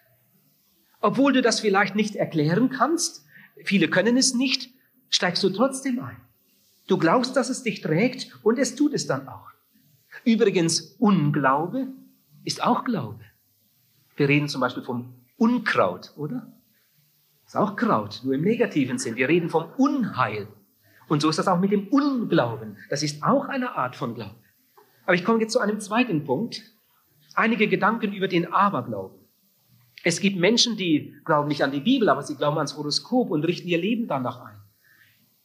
Obwohl 1.01 1.33
du 1.33 1.41
das 1.41 1.59
vielleicht 1.59 1.95
nicht 1.95 2.15
erklären 2.15 2.69
kannst, 2.69 3.25
viele 3.63 3.89
können 3.89 4.17
es 4.17 4.33
nicht, 4.33 4.69
steigst 5.09 5.43
du 5.43 5.49
trotzdem 5.49 5.99
ein. 5.99 6.17
Du 6.87 6.97
glaubst, 6.97 7.35
dass 7.35 7.49
es 7.49 7.63
dich 7.63 7.81
trägt 7.81 8.31
und 8.43 8.59
es 8.59 8.75
tut 8.75 8.93
es 8.93 9.07
dann 9.07 9.27
auch. 9.27 9.49
Übrigens, 10.23 10.95
Unglaube 10.99 11.87
ist 12.43 12.63
auch 12.63 12.83
Glaube. 12.83 13.23
Wir 14.15 14.29
reden 14.29 14.47
zum 14.47 14.61
Beispiel 14.61 14.83
vom 14.83 15.13
Unkraut, 15.37 16.13
oder? 16.15 16.51
Ist 17.45 17.55
auch 17.55 17.75
Kraut, 17.75 18.21
nur 18.23 18.33
im 18.33 18.41
negativen 18.41 18.97
Sinn. 18.97 19.15
Wir 19.15 19.29
reden 19.29 19.49
vom 19.49 19.65
Unheil. 19.77 20.47
Und 21.07 21.21
so 21.21 21.29
ist 21.29 21.37
das 21.37 21.47
auch 21.47 21.59
mit 21.59 21.71
dem 21.71 21.87
Unglauben. 21.89 22.77
Das 22.89 23.03
ist 23.03 23.23
auch 23.23 23.45
eine 23.45 23.75
Art 23.75 23.95
von 23.95 24.15
Glaube. 24.15 24.35
Aber 25.05 25.13
ich 25.13 25.23
komme 25.23 25.39
jetzt 25.39 25.53
zu 25.53 25.59
einem 25.59 25.79
zweiten 25.79 26.23
Punkt. 26.25 26.63
Einige 27.35 27.67
Gedanken 27.67 28.13
über 28.13 28.27
den 28.27 28.51
Aberglauben. 28.51 29.19
Es 30.03 30.19
gibt 30.19 30.37
Menschen, 30.37 30.77
die 30.77 31.15
glauben 31.25 31.47
nicht 31.47 31.63
an 31.63 31.71
die 31.71 31.79
Bibel, 31.79 32.09
aber 32.09 32.23
sie 32.23 32.35
glauben 32.35 32.57
ans 32.57 32.77
Horoskop 32.77 33.29
und 33.29 33.43
richten 33.43 33.67
ihr 33.67 33.77
Leben 33.77 34.07
danach 34.07 34.39
ein. 34.39 34.55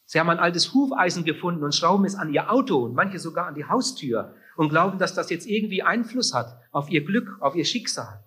Sie 0.04 0.19
haben 0.19 0.30
ein 0.30 0.38
altes 0.38 0.75
Hufeisen 0.75 1.25
gefunden 1.25 1.62
und 1.62 1.75
schrauben 1.75 2.04
es 2.04 2.14
an 2.14 2.33
ihr 2.33 2.50
Auto 2.50 2.85
und 2.85 2.95
manche 2.95 3.19
sogar 3.19 3.47
an 3.47 3.54
die 3.54 3.64
Haustür 3.64 4.35
und 4.57 4.69
glauben, 4.69 4.99
dass 4.99 5.14
das 5.14 5.30
jetzt 5.30 5.47
irgendwie 5.47 5.83
Einfluss 5.83 6.35
hat 6.35 6.59
auf 6.73 6.90
ihr 6.90 7.04
Glück, 7.04 7.37
auf 7.40 7.54
ihr 7.54 7.64
Schicksal. 7.64 8.25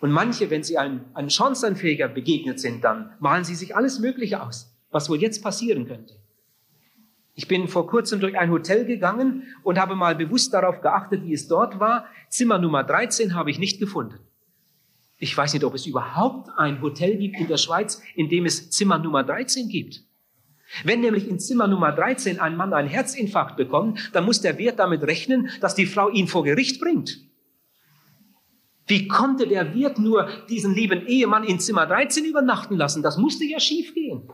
Und 0.00 0.12
manche, 0.12 0.50
wenn 0.50 0.62
sie 0.62 0.78
einem, 0.78 1.00
einem 1.14 1.30
Schornsteinfeger 1.30 2.08
begegnet 2.08 2.60
sind, 2.60 2.84
dann 2.84 3.12
malen 3.18 3.44
sie 3.44 3.54
sich 3.54 3.74
alles 3.74 3.98
Mögliche 3.98 4.42
aus, 4.42 4.74
was 4.90 5.10
wohl 5.10 5.20
jetzt 5.20 5.42
passieren 5.42 5.86
könnte. 5.86 6.14
Ich 7.34 7.46
bin 7.46 7.68
vor 7.68 7.86
kurzem 7.86 8.18
durch 8.18 8.36
ein 8.36 8.50
Hotel 8.50 8.84
gegangen 8.84 9.44
und 9.62 9.78
habe 9.78 9.94
mal 9.94 10.16
bewusst 10.16 10.52
darauf 10.54 10.80
geachtet, 10.80 11.22
wie 11.24 11.34
es 11.34 11.46
dort 11.46 11.78
war. 11.78 12.06
Zimmer 12.28 12.58
Nummer 12.58 12.82
13 12.82 13.34
habe 13.34 13.50
ich 13.50 13.60
nicht 13.60 13.78
gefunden. 13.78 14.18
Ich 15.18 15.36
weiß 15.36 15.52
nicht, 15.52 15.64
ob 15.64 15.74
es 15.74 15.86
überhaupt 15.86 16.48
ein 16.56 16.80
Hotel 16.80 17.16
gibt 17.16 17.38
in 17.38 17.48
der 17.48 17.56
Schweiz, 17.56 18.02
in 18.14 18.28
dem 18.28 18.44
es 18.46 18.70
Zimmer 18.70 18.98
Nummer 18.98 19.24
13 19.24 19.68
gibt. 19.68 20.04
Wenn 20.84 21.00
nämlich 21.00 21.28
in 21.28 21.38
Zimmer 21.38 21.66
Nummer 21.66 21.92
13 21.92 22.40
ein 22.40 22.56
Mann 22.56 22.72
einen 22.72 22.88
Herzinfarkt 22.88 23.56
bekommt, 23.56 24.10
dann 24.12 24.24
muss 24.24 24.40
der 24.40 24.58
Wirt 24.58 24.78
damit 24.78 25.02
rechnen, 25.02 25.50
dass 25.60 25.74
die 25.74 25.86
Frau 25.86 26.10
ihn 26.10 26.28
vor 26.28 26.44
Gericht 26.44 26.80
bringt. 26.80 27.20
Wie 28.88 29.06
konnte 29.06 29.46
der 29.46 29.74
Wirt 29.74 29.98
nur 29.98 30.28
diesen 30.48 30.74
lieben 30.74 31.06
Ehemann 31.06 31.44
in 31.44 31.60
Zimmer 31.60 31.86
13 31.86 32.24
übernachten 32.24 32.76
lassen? 32.76 33.02
Das 33.02 33.18
musste 33.18 33.44
ja 33.44 33.60
schiefgehen. 33.60 34.30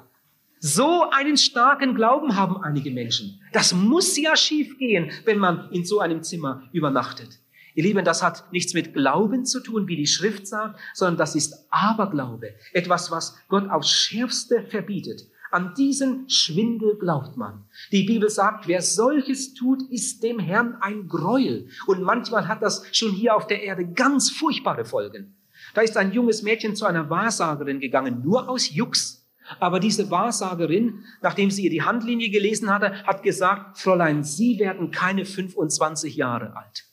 So 0.60 1.10
einen 1.10 1.36
starken 1.36 1.94
Glauben 1.94 2.36
haben 2.36 2.56
einige 2.62 2.90
Menschen. 2.90 3.40
Das 3.52 3.74
muss 3.74 4.16
ja 4.16 4.36
schiefgehen, 4.36 5.10
wenn 5.26 5.38
man 5.38 5.70
in 5.72 5.84
so 5.84 6.00
einem 6.00 6.22
Zimmer 6.22 6.62
übernachtet. 6.72 7.40
Ihr 7.74 7.82
Lieben, 7.82 8.04
das 8.04 8.22
hat 8.22 8.50
nichts 8.52 8.72
mit 8.72 8.94
Glauben 8.94 9.44
zu 9.44 9.60
tun, 9.60 9.88
wie 9.88 9.96
die 9.96 10.06
Schrift 10.06 10.46
sagt, 10.46 10.78
sondern 10.94 11.16
das 11.18 11.34
ist 11.34 11.66
Aberglaube. 11.70 12.54
Etwas, 12.72 13.10
was 13.10 13.36
Gott 13.48 13.68
aufs 13.68 13.90
Schärfste 13.90 14.62
verbietet. 14.62 15.26
An 15.54 15.72
diesen 15.72 16.28
Schwindel 16.28 16.96
glaubt 16.98 17.36
man. 17.36 17.64
Die 17.92 18.02
Bibel 18.02 18.28
sagt, 18.28 18.66
wer 18.66 18.82
solches 18.82 19.54
tut, 19.54 19.82
ist 19.88 20.24
dem 20.24 20.40
Herrn 20.40 20.78
ein 20.80 21.06
Gräuel. 21.06 21.68
Und 21.86 22.02
manchmal 22.02 22.48
hat 22.48 22.60
das 22.60 22.84
schon 22.90 23.12
hier 23.12 23.36
auf 23.36 23.46
der 23.46 23.62
Erde 23.62 23.86
ganz 23.86 24.30
furchtbare 24.32 24.84
Folgen. 24.84 25.36
Da 25.72 25.82
ist 25.82 25.96
ein 25.96 26.10
junges 26.10 26.42
Mädchen 26.42 26.74
zu 26.74 26.86
einer 26.86 27.08
Wahrsagerin 27.08 27.78
gegangen, 27.78 28.22
nur 28.24 28.48
aus 28.48 28.74
Jux. 28.74 29.28
Aber 29.60 29.78
diese 29.78 30.10
Wahrsagerin, 30.10 31.04
nachdem 31.22 31.52
sie 31.52 31.62
ihr 31.62 31.70
die 31.70 31.82
Handlinie 31.82 32.30
gelesen 32.30 32.68
hatte, 32.68 33.04
hat 33.04 33.22
gesagt, 33.22 33.78
Fräulein, 33.78 34.24
Sie 34.24 34.58
werden 34.58 34.90
keine 34.90 35.24
25 35.24 36.16
Jahre 36.16 36.56
alt. 36.56 36.86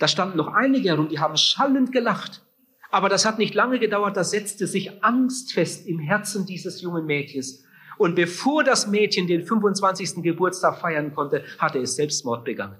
Da 0.00 0.08
standen 0.08 0.38
noch 0.38 0.48
einige 0.48 0.88
herum, 0.88 1.08
die 1.08 1.20
haben 1.20 1.36
schallend 1.36 1.92
gelacht. 1.92 2.42
Aber 2.90 3.08
das 3.08 3.24
hat 3.26 3.38
nicht 3.38 3.54
lange 3.54 3.78
gedauert, 3.78 4.16
da 4.16 4.24
setzte 4.24 4.66
sich 4.66 5.04
Angst 5.04 5.52
fest 5.52 5.86
im 5.86 5.98
Herzen 5.98 6.46
dieses 6.46 6.80
jungen 6.80 7.04
Mädchens. 7.04 7.64
Und 7.98 8.14
bevor 8.14 8.64
das 8.64 8.86
Mädchen 8.86 9.26
den 9.26 9.44
25. 9.44 10.22
Geburtstag 10.22 10.78
feiern 10.78 11.14
konnte, 11.14 11.44
hatte 11.58 11.80
es 11.80 11.96
Selbstmord 11.96 12.44
begangen. 12.44 12.76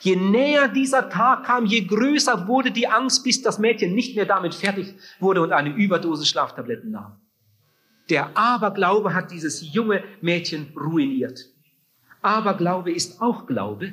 Je 0.00 0.16
näher 0.16 0.68
dieser 0.68 1.10
Tag 1.10 1.44
kam, 1.44 1.66
je 1.66 1.82
größer 1.82 2.48
wurde 2.48 2.70
die 2.70 2.88
Angst, 2.88 3.22
bis 3.22 3.42
das 3.42 3.58
Mädchen 3.58 3.94
nicht 3.94 4.16
mehr 4.16 4.24
damit 4.24 4.54
fertig 4.54 4.94
wurde 5.20 5.42
und 5.42 5.52
eine 5.52 5.74
Überdosis 5.74 6.28
Schlaftabletten 6.28 6.90
nahm. 6.90 7.20
Der 8.08 8.36
Aberglaube 8.36 9.14
hat 9.14 9.30
dieses 9.30 9.72
junge 9.72 10.02
Mädchen 10.20 10.72
ruiniert. 10.76 11.46
Aberglaube 12.20 12.92
ist 12.92 13.20
auch 13.20 13.46
Glaube, 13.46 13.92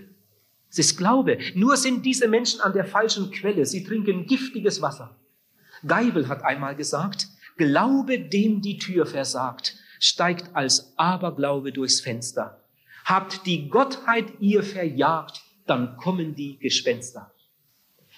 es 0.70 0.80
ist 0.80 0.98
Glaube. 0.98 1.40
Nur 1.56 1.78
sind 1.78 2.06
diese 2.06 2.28
Menschen 2.28 2.62
an 2.62 2.74
der 2.74 2.86
falschen 2.86 3.32
Quelle. 3.32 3.66
Sie 3.66 3.84
trinken 3.84 4.26
giftiges 4.28 4.82
Wasser. 4.82 5.16
Geibel 5.86 6.28
hat 6.28 6.44
einmal 6.44 6.76
gesagt, 6.76 7.28
Glaube, 7.58 8.20
dem 8.20 8.62
die 8.62 8.78
Tür 8.78 9.06
versagt, 9.06 9.76
steigt 10.00 10.56
als 10.56 10.94
Aberglaube 10.98 11.74
durchs 11.74 12.00
Fenster. 12.00 12.62
Habt 13.04 13.46
die 13.46 13.70
Gottheit 13.70 14.26
ihr 14.40 14.64
verjagt, 14.64 15.42
dann 15.66 15.98
kommen 15.98 16.36
die 16.36 16.58
Gespenster. 16.60 17.32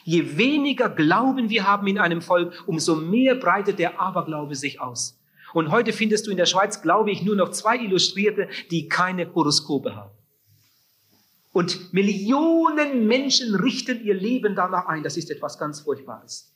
Je 0.03 0.38
weniger 0.38 0.89
Glauben 0.89 1.50
wir 1.50 1.67
haben 1.67 1.88
in 1.88 1.98
einem 1.98 2.22
Volk, 2.22 2.63
umso 2.67 2.96
mehr 2.96 3.36
breitet 3.36 3.79
der 3.79 4.00
Aberglaube 4.00 4.55
sich 4.55 4.81
aus. 4.81 5.20
Und 5.53 5.72
heute 5.72 5.93
findest 5.93 6.27
du 6.27 6.31
in 6.31 6.38
der 6.38 6.46
Schweiz, 6.46 6.81
glaube 6.81 7.12
ich, 7.12 7.24
nur 7.24 7.36
noch 7.36 7.50
zwei 7.50 7.77
Illustrierte, 7.77 8.48
die 8.70 8.88
keine 8.88 9.34
Horoskope 9.34 9.96
haben. 9.96 10.12
Und 11.53 11.91
Millionen 11.93 13.08
Menschen 13.08 13.55
richten 13.55 14.03
ihr 14.05 14.13
Leben 14.13 14.55
danach 14.55 14.86
ein. 14.86 15.03
Das 15.03 15.17
ist 15.17 15.29
etwas 15.29 15.58
ganz 15.58 15.81
Furchtbares. 15.81 16.55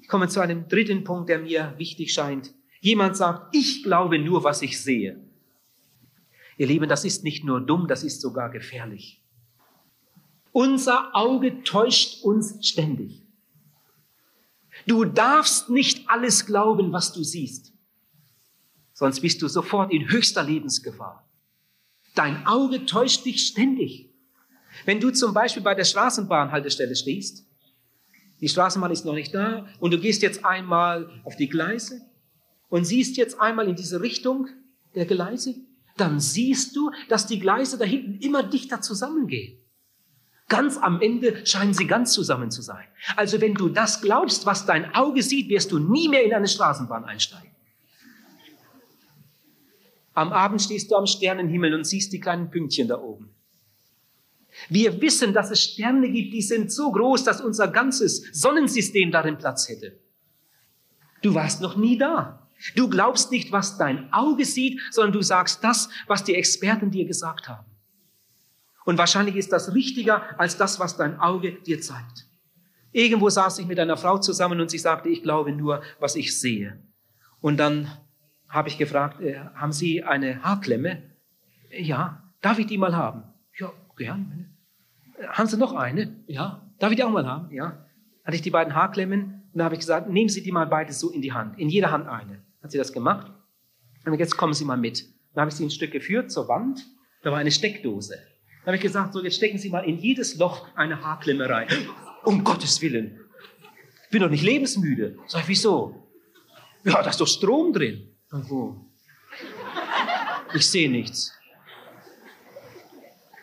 Ich 0.00 0.08
komme 0.08 0.28
zu 0.28 0.40
einem 0.40 0.68
dritten 0.68 1.04
Punkt, 1.04 1.28
der 1.28 1.40
mir 1.40 1.74
wichtig 1.78 2.12
scheint. 2.12 2.54
Jemand 2.80 3.16
sagt, 3.16 3.54
ich 3.54 3.82
glaube 3.82 4.18
nur, 4.18 4.44
was 4.44 4.62
ich 4.62 4.80
sehe. 4.80 5.20
Ihr 6.56 6.66
Lieben, 6.66 6.88
das 6.88 7.04
ist 7.04 7.24
nicht 7.24 7.44
nur 7.44 7.60
dumm, 7.60 7.88
das 7.88 8.04
ist 8.04 8.20
sogar 8.20 8.50
gefährlich. 8.50 9.22
Unser 10.52 11.14
Auge 11.14 11.62
täuscht 11.62 12.22
uns 12.22 12.66
ständig. 12.66 13.22
Du 14.86 15.04
darfst 15.04 15.70
nicht 15.70 16.08
alles 16.08 16.46
glauben, 16.46 16.92
was 16.92 17.12
du 17.12 17.22
siehst. 17.22 17.72
Sonst 18.92 19.20
bist 19.20 19.40
du 19.42 19.48
sofort 19.48 19.92
in 19.92 20.10
höchster 20.10 20.42
Lebensgefahr. 20.42 21.28
Dein 22.14 22.46
Auge 22.46 22.86
täuscht 22.86 23.24
dich 23.24 23.46
ständig. 23.46 24.09
Wenn 24.84 25.00
du 25.00 25.10
zum 25.10 25.34
Beispiel 25.34 25.62
bei 25.62 25.74
der 25.74 25.84
Straßenbahnhaltestelle 25.84 26.96
stehst, 26.96 27.44
die 28.40 28.48
Straßenbahn 28.48 28.90
ist 28.90 29.04
noch 29.04 29.14
nicht 29.14 29.34
da 29.34 29.66
und 29.78 29.92
du 29.92 29.98
gehst 29.98 30.22
jetzt 30.22 30.44
einmal 30.44 31.10
auf 31.24 31.36
die 31.36 31.48
Gleise 31.48 32.00
und 32.68 32.84
siehst 32.84 33.16
jetzt 33.16 33.40
einmal 33.40 33.68
in 33.68 33.76
diese 33.76 34.00
Richtung 34.00 34.48
der 34.94 35.06
Gleise, 35.06 35.54
dann 35.96 36.20
siehst 36.20 36.74
du, 36.74 36.90
dass 37.08 37.26
die 37.26 37.38
Gleise 37.38 37.76
da 37.76 37.84
hinten 37.84 38.18
immer 38.20 38.42
dichter 38.42 38.80
zusammengehen. 38.80 39.58
Ganz 40.48 40.78
am 40.78 41.00
Ende 41.00 41.46
scheinen 41.46 41.74
sie 41.74 41.86
ganz 41.86 42.12
zusammen 42.12 42.50
zu 42.50 42.62
sein. 42.62 42.84
Also 43.14 43.40
wenn 43.40 43.54
du 43.54 43.68
das 43.68 44.00
glaubst, 44.00 44.46
was 44.46 44.66
dein 44.66 44.94
Auge 44.94 45.22
sieht, 45.22 45.48
wirst 45.48 45.70
du 45.70 45.78
nie 45.78 46.08
mehr 46.08 46.24
in 46.24 46.34
eine 46.34 46.48
Straßenbahn 46.48 47.04
einsteigen. 47.04 47.50
Am 50.14 50.32
Abend 50.32 50.60
stehst 50.60 50.90
du 50.90 50.96
am 50.96 51.06
Sternenhimmel 51.06 51.72
und 51.74 51.84
siehst 51.84 52.12
die 52.12 52.20
kleinen 52.20 52.50
Pünktchen 52.50 52.88
da 52.88 52.98
oben. 52.98 53.30
Wir 54.68 55.00
wissen, 55.00 55.32
dass 55.32 55.50
es 55.50 55.62
Sterne 55.62 56.10
gibt, 56.10 56.32
die 56.32 56.42
sind 56.42 56.70
so 56.70 56.92
groß, 56.92 57.24
dass 57.24 57.40
unser 57.40 57.68
ganzes 57.68 58.22
Sonnensystem 58.32 59.10
darin 59.10 59.38
Platz 59.38 59.68
hätte. 59.68 59.98
Du 61.22 61.34
warst 61.34 61.60
noch 61.60 61.76
nie 61.76 61.98
da. 61.98 62.48
Du 62.76 62.88
glaubst 62.88 63.30
nicht, 63.30 63.52
was 63.52 63.78
dein 63.78 64.12
Auge 64.12 64.44
sieht, 64.44 64.80
sondern 64.90 65.12
du 65.12 65.22
sagst 65.22 65.64
das, 65.64 65.88
was 66.06 66.24
die 66.24 66.34
Experten 66.34 66.90
dir 66.90 67.06
gesagt 67.06 67.48
haben. 67.48 67.66
Und 68.84 68.98
wahrscheinlich 68.98 69.36
ist 69.36 69.52
das 69.52 69.74
richtiger 69.74 70.38
als 70.38 70.56
das, 70.56 70.78
was 70.78 70.96
dein 70.96 71.18
Auge 71.18 71.52
dir 71.52 71.80
zeigt. 71.80 72.26
Irgendwo 72.92 73.30
saß 73.30 73.58
ich 73.60 73.66
mit 73.66 73.78
einer 73.78 73.96
Frau 73.96 74.18
zusammen 74.18 74.60
und 74.60 74.70
sie 74.70 74.78
sagte, 74.78 75.08
ich 75.08 75.22
glaube 75.22 75.52
nur, 75.52 75.82
was 76.00 76.16
ich 76.16 76.38
sehe. 76.38 76.82
Und 77.40 77.56
dann 77.56 77.90
habe 78.48 78.68
ich 78.68 78.78
gefragt, 78.78 79.20
äh, 79.20 79.38
haben 79.54 79.72
Sie 79.72 80.02
eine 80.02 80.42
Haarklemme? 80.42 81.02
Ja, 81.70 82.24
darf 82.40 82.58
ich 82.58 82.66
die 82.66 82.78
mal 82.78 82.96
haben? 82.96 83.22
Ja, 83.56 83.72
gern. 83.96 84.49
Haben 85.28 85.46
Sie 85.46 85.56
noch 85.56 85.72
eine? 85.72 86.16
Ja. 86.26 86.70
Darf 86.78 86.90
ich 86.90 86.96
die 86.96 87.04
auch 87.04 87.10
mal 87.10 87.26
haben? 87.26 87.52
Ja. 87.52 87.86
Hatte 88.24 88.36
ich 88.36 88.42
die 88.42 88.50
beiden 88.50 88.74
Haarklemmen 88.74 89.22
und 89.52 89.58
dann 89.58 89.64
habe 89.64 89.74
ich 89.74 89.80
gesagt, 89.80 90.08
nehmen 90.08 90.28
Sie 90.28 90.42
die 90.42 90.52
mal 90.52 90.66
beide 90.66 90.92
so 90.92 91.10
in 91.10 91.20
die 91.22 91.32
Hand, 91.32 91.58
in 91.58 91.68
jeder 91.68 91.90
Hand 91.90 92.06
eine. 92.08 92.42
Hat 92.62 92.70
sie 92.70 92.78
das 92.78 92.92
gemacht? 92.92 93.32
Und 94.04 94.18
jetzt 94.18 94.36
kommen 94.36 94.54
Sie 94.54 94.64
mal 94.64 94.76
mit. 94.76 95.04
Dann 95.34 95.42
habe 95.42 95.50
ich 95.50 95.56
sie 95.56 95.64
ein 95.64 95.70
Stück 95.70 95.92
geführt 95.92 96.30
zur 96.30 96.48
Wand. 96.48 96.84
Da 97.22 97.30
war 97.30 97.38
eine 97.38 97.50
Steckdose. 97.50 98.14
Dann 98.14 98.66
habe 98.66 98.76
ich 98.76 98.82
gesagt, 98.82 99.12
so 99.12 99.22
jetzt 99.22 99.36
stecken 99.36 99.58
Sie 99.58 99.70
mal 99.70 99.80
in 99.80 99.98
jedes 99.98 100.36
Loch 100.36 100.66
eine 100.74 101.02
Haarklemme 101.02 101.48
rein. 101.48 101.68
Um 102.24 102.44
Gottes 102.44 102.82
Willen. 102.82 103.20
Ich 104.04 104.10
bin 104.10 104.22
doch 104.22 104.30
nicht 104.30 104.42
lebensmüde. 104.42 105.18
Sag 105.26 105.42
ich, 105.42 105.48
wieso? 105.48 106.08
Ja, 106.84 107.02
da 107.02 107.10
ist 107.10 107.20
doch 107.20 107.26
Strom 107.26 107.72
drin. 107.72 108.08
Ich 110.54 110.68
sehe 110.68 110.90
nichts. 110.90 111.32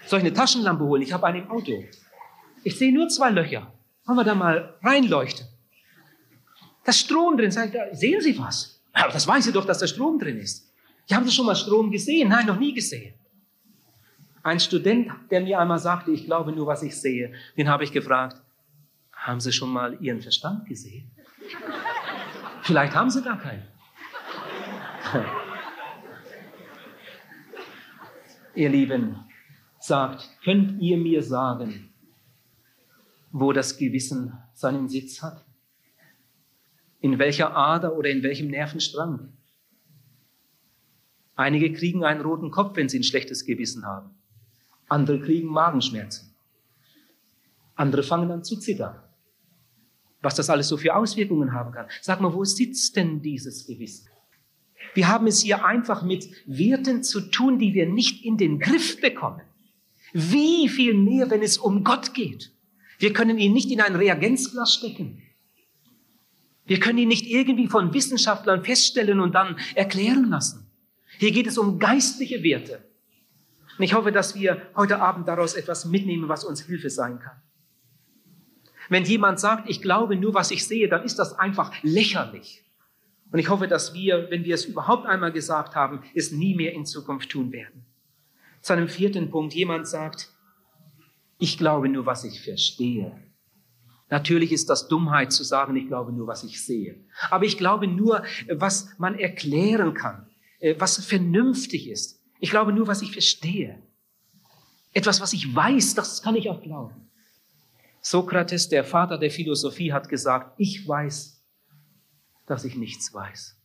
Soll 0.08 0.20
ich 0.20 0.26
eine 0.26 0.34
Taschenlampe 0.34 0.84
holen? 0.86 1.02
Ich 1.02 1.12
habe 1.12 1.28
eine 1.28 1.40
im 1.40 1.52
Auto. 1.52 1.84
Ich 2.64 2.78
sehe 2.78 2.94
nur 2.94 3.10
zwei 3.10 3.30
Löcher. 3.30 3.74
Wollen 4.06 4.18
wir 4.18 4.24
da 4.24 4.36
mal 4.36 4.76
reinleuchten? 4.82 5.46
Da 6.84 6.92
ist 6.92 7.00
Strom 7.00 7.36
drin. 7.38 7.52
Sag 7.52 7.74
ich, 7.74 8.00
sehen 8.00 8.22
Sie 8.22 8.38
was? 8.40 8.82
Aber 8.94 9.12
das 9.12 9.28
weiß 9.28 9.48
ich 9.48 9.54
doch, 9.54 9.66
dass 9.66 9.80
da 9.80 9.88
Strom 9.88 10.18
drin 10.18 10.38
ist. 10.38 10.74
Ich 11.06 11.16
habe 11.16 11.30
schon 11.30 11.46
mal 11.46 11.56
Strom 11.56 11.92
gesehen? 11.92 12.30
Nein, 12.30 12.46
noch 12.46 12.58
nie 12.58 12.74
gesehen. 12.74 13.14
Ein 14.44 14.62
Student, 14.62 15.12
der 15.30 15.42
mir 15.42 15.60
einmal 15.60 15.80
sagte, 15.80 16.12
ich 16.12 16.26
glaube 16.26 16.54
nur, 16.54 16.68
was 16.68 16.84
ich 16.84 16.96
sehe, 16.96 17.34
den 17.58 17.68
habe 17.68 17.84
ich 17.84 17.92
gefragt, 17.92 18.42
haben 19.12 19.42
Sie 19.42 19.52
schon 19.52 19.70
mal 19.70 19.98
Ihren 20.02 20.22
Verstand 20.22 20.66
gesehen? 20.68 21.12
Vielleicht 22.62 22.96
haben 22.96 23.10
Sie 23.10 23.22
gar 23.22 23.38
keinen. 23.40 23.64
Ihr 28.56 28.70
Lieben, 28.70 29.27
sagt, 29.88 30.30
könnt 30.44 30.82
ihr 30.82 30.98
mir 30.98 31.24
sagen, 31.24 31.90
wo 33.32 33.54
das 33.54 33.78
Gewissen 33.78 34.38
seinen 34.54 34.90
Sitz 34.90 35.22
hat? 35.22 35.46
In 37.00 37.20
welcher 37.20 37.56
Ader 37.56 37.96
oder 37.96 38.10
in 38.10 38.24
welchem 38.24 38.50
Nervenstrang? 38.50 39.34
Einige 41.36 41.72
kriegen 41.72 42.04
einen 42.04 42.22
roten 42.22 42.52
Kopf, 42.52 42.76
wenn 42.76 42.90
sie 42.90 43.00
ein 43.00 43.04
schlechtes 43.04 43.46
Gewissen 43.46 43.86
haben. 43.86 44.10
Andere 44.90 45.20
kriegen 45.22 45.48
Magenschmerzen. 45.48 46.36
Andere 47.76 48.04
fangen 48.04 48.32
an 48.32 48.44
zu 48.44 48.58
zittern. 48.58 48.96
Was 50.22 50.36
das 50.36 50.50
alles 50.50 50.68
so 50.68 50.78
für 50.78 50.96
Auswirkungen 50.96 51.54
haben 51.54 51.72
kann. 51.72 51.86
Sag 52.02 52.22
mal, 52.22 52.34
wo 52.34 52.44
sitzt 52.44 52.96
denn 52.96 53.22
dieses 53.22 53.68
Gewissen? 53.68 54.10
Wir 54.96 55.08
haben 55.08 55.28
es 55.28 55.42
hier 55.42 55.64
einfach 55.64 56.02
mit 56.02 56.28
Werten 56.48 57.04
zu 57.04 57.22
tun, 57.30 57.60
die 57.60 57.76
wir 57.76 57.88
nicht 57.88 58.26
in 58.26 58.38
den 58.38 58.60
Griff 58.60 59.00
bekommen. 59.00 59.42
Wie 60.14 60.70
viel 60.70 60.94
mehr, 60.94 61.30
wenn 61.30 61.42
es 61.42 61.58
um 61.58 61.84
Gott 61.84 62.14
geht. 62.14 62.52
Wir 63.00 63.14
können 63.14 63.38
ihn 63.38 63.54
nicht 63.54 63.72
in 63.72 63.82
ein 63.82 63.96
Reagenzglas 63.96 64.74
stecken. 64.74 65.22
Wir 66.66 66.80
können 66.80 67.00
ihn 67.00 67.08
nicht 67.08 67.26
irgendwie 67.26 67.68
von 67.68 67.94
Wissenschaftlern 67.94 68.64
feststellen 68.64 69.20
und 69.20 69.34
dann 69.34 69.58
erklären 69.76 70.30
lassen. 70.30 70.70
Hier 71.18 71.32
geht 71.32 71.48
es 71.48 71.58
um 71.58 71.80
geistliche 71.80 72.44
Werte. 72.44 72.84
Und 73.78 73.84
ich 73.84 73.94
hoffe, 73.94 74.12
dass 74.12 74.36
wir 74.36 74.62
heute 74.76 75.00
Abend 75.00 75.28
daraus 75.28 75.54
etwas 75.54 75.86
mitnehmen, 75.86 76.28
was 76.28 76.44
uns 76.44 76.62
Hilfe 76.62 76.90
sein 76.90 77.20
kann. 77.20 77.38
Wenn 78.90 79.04
jemand 79.04 79.40
sagt, 79.40 79.70
ich 79.70 79.82
glaube 79.82 80.16
nur, 80.16 80.34
was 80.34 80.52
ich 80.52 80.66
sehe, 80.66 80.88
dann 80.88 81.04
ist 81.04 81.20
das 81.20 81.38
einfach 81.38 81.72
lächerlich. 81.84 82.64
Und 83.32 83.40
ich 83.40 83.50
hoffe, 83.50 83.68
dass 83.68 83.94
wir, 83.94 84.28
wenn 84.30 84.46
wir 84.46 84.56
es 84.56 84.66
überhaupt 84.66 85.06
einmal 85.06 85.32
gesagt 85.32 85.76
haben, 85.76 86.02
es 86.16 86.32
nie 86.32 86.56
mehr 86.56 86.74
in 86.74 86.86
Zukunft 86.86 87.30
tun 87.30 87.52
werden. 87.52 87.86
Zu 88.68 88.74
einem 88.74 88.90
vierten 88.90 89.32
Punkt, 89.32 89.54
jemand 89.54 89.88
sagt, 89.88 90.28
ich 91.38 91.58
glaube 91.58 91.88
nur, 91.88 92.06
was 92.06 92.26
ich 92.26 92.42
verstehe. 92.42 93.18
Natürlich 94.10 94.52
ist 94.52 94.70
das 94.70 94.90
Dummheit 94.90 95.32
zu 95.32 95.46
sagen, 95.46 95.78
ich 95.78 95.88
glaube 95.88 96.12
nur, 96.12 96.28
was 96.28 96.44
ich 96.44 96.62
sehe. 96.62 97.02
Aber 97.30 97.46
ich 97.46 97.58
glaube 97.58 97.88
nur, 97.88 98.26
was 98.54 98.90
man 98.98 99.18
erklären 99.18 99.94
kann, 99.94 100.28
äh, 100.60 100.76
was 100.78 100.98
vernünftig 100.98 101.90
ist. 101.90 102.22
Ich 102.42 102.50
glaube 102.50 102.74
nur, 102.74 102.88
was 102.88 103.02
ich 103.02 103.14
verstehe. 103.14 103.82
Etwas, 104.92 105.22
was 105.22 105.32
ich 105.32 105.56
weiß, 105.56 105.94
das 105.94 106.22
kann 106.22 106.36
ich 106.36 106.50
auch 106.50 106.62
glauben. 106.62 107.10
Sokrates, 108.02 108.68
der 108.68 108.84
Vater 108.84 109.18
der 109.18 109.32
Philosophie, 109.32 109.94
hat 109.94 110.10
gesagt, 110.10 110.56
ich 110.58 110.86
weiß, 110.86 111.42
dass 112.46 112.66
ich 112.66 112.76
nichts 112.76 113.14
weiß. 113.14 113.56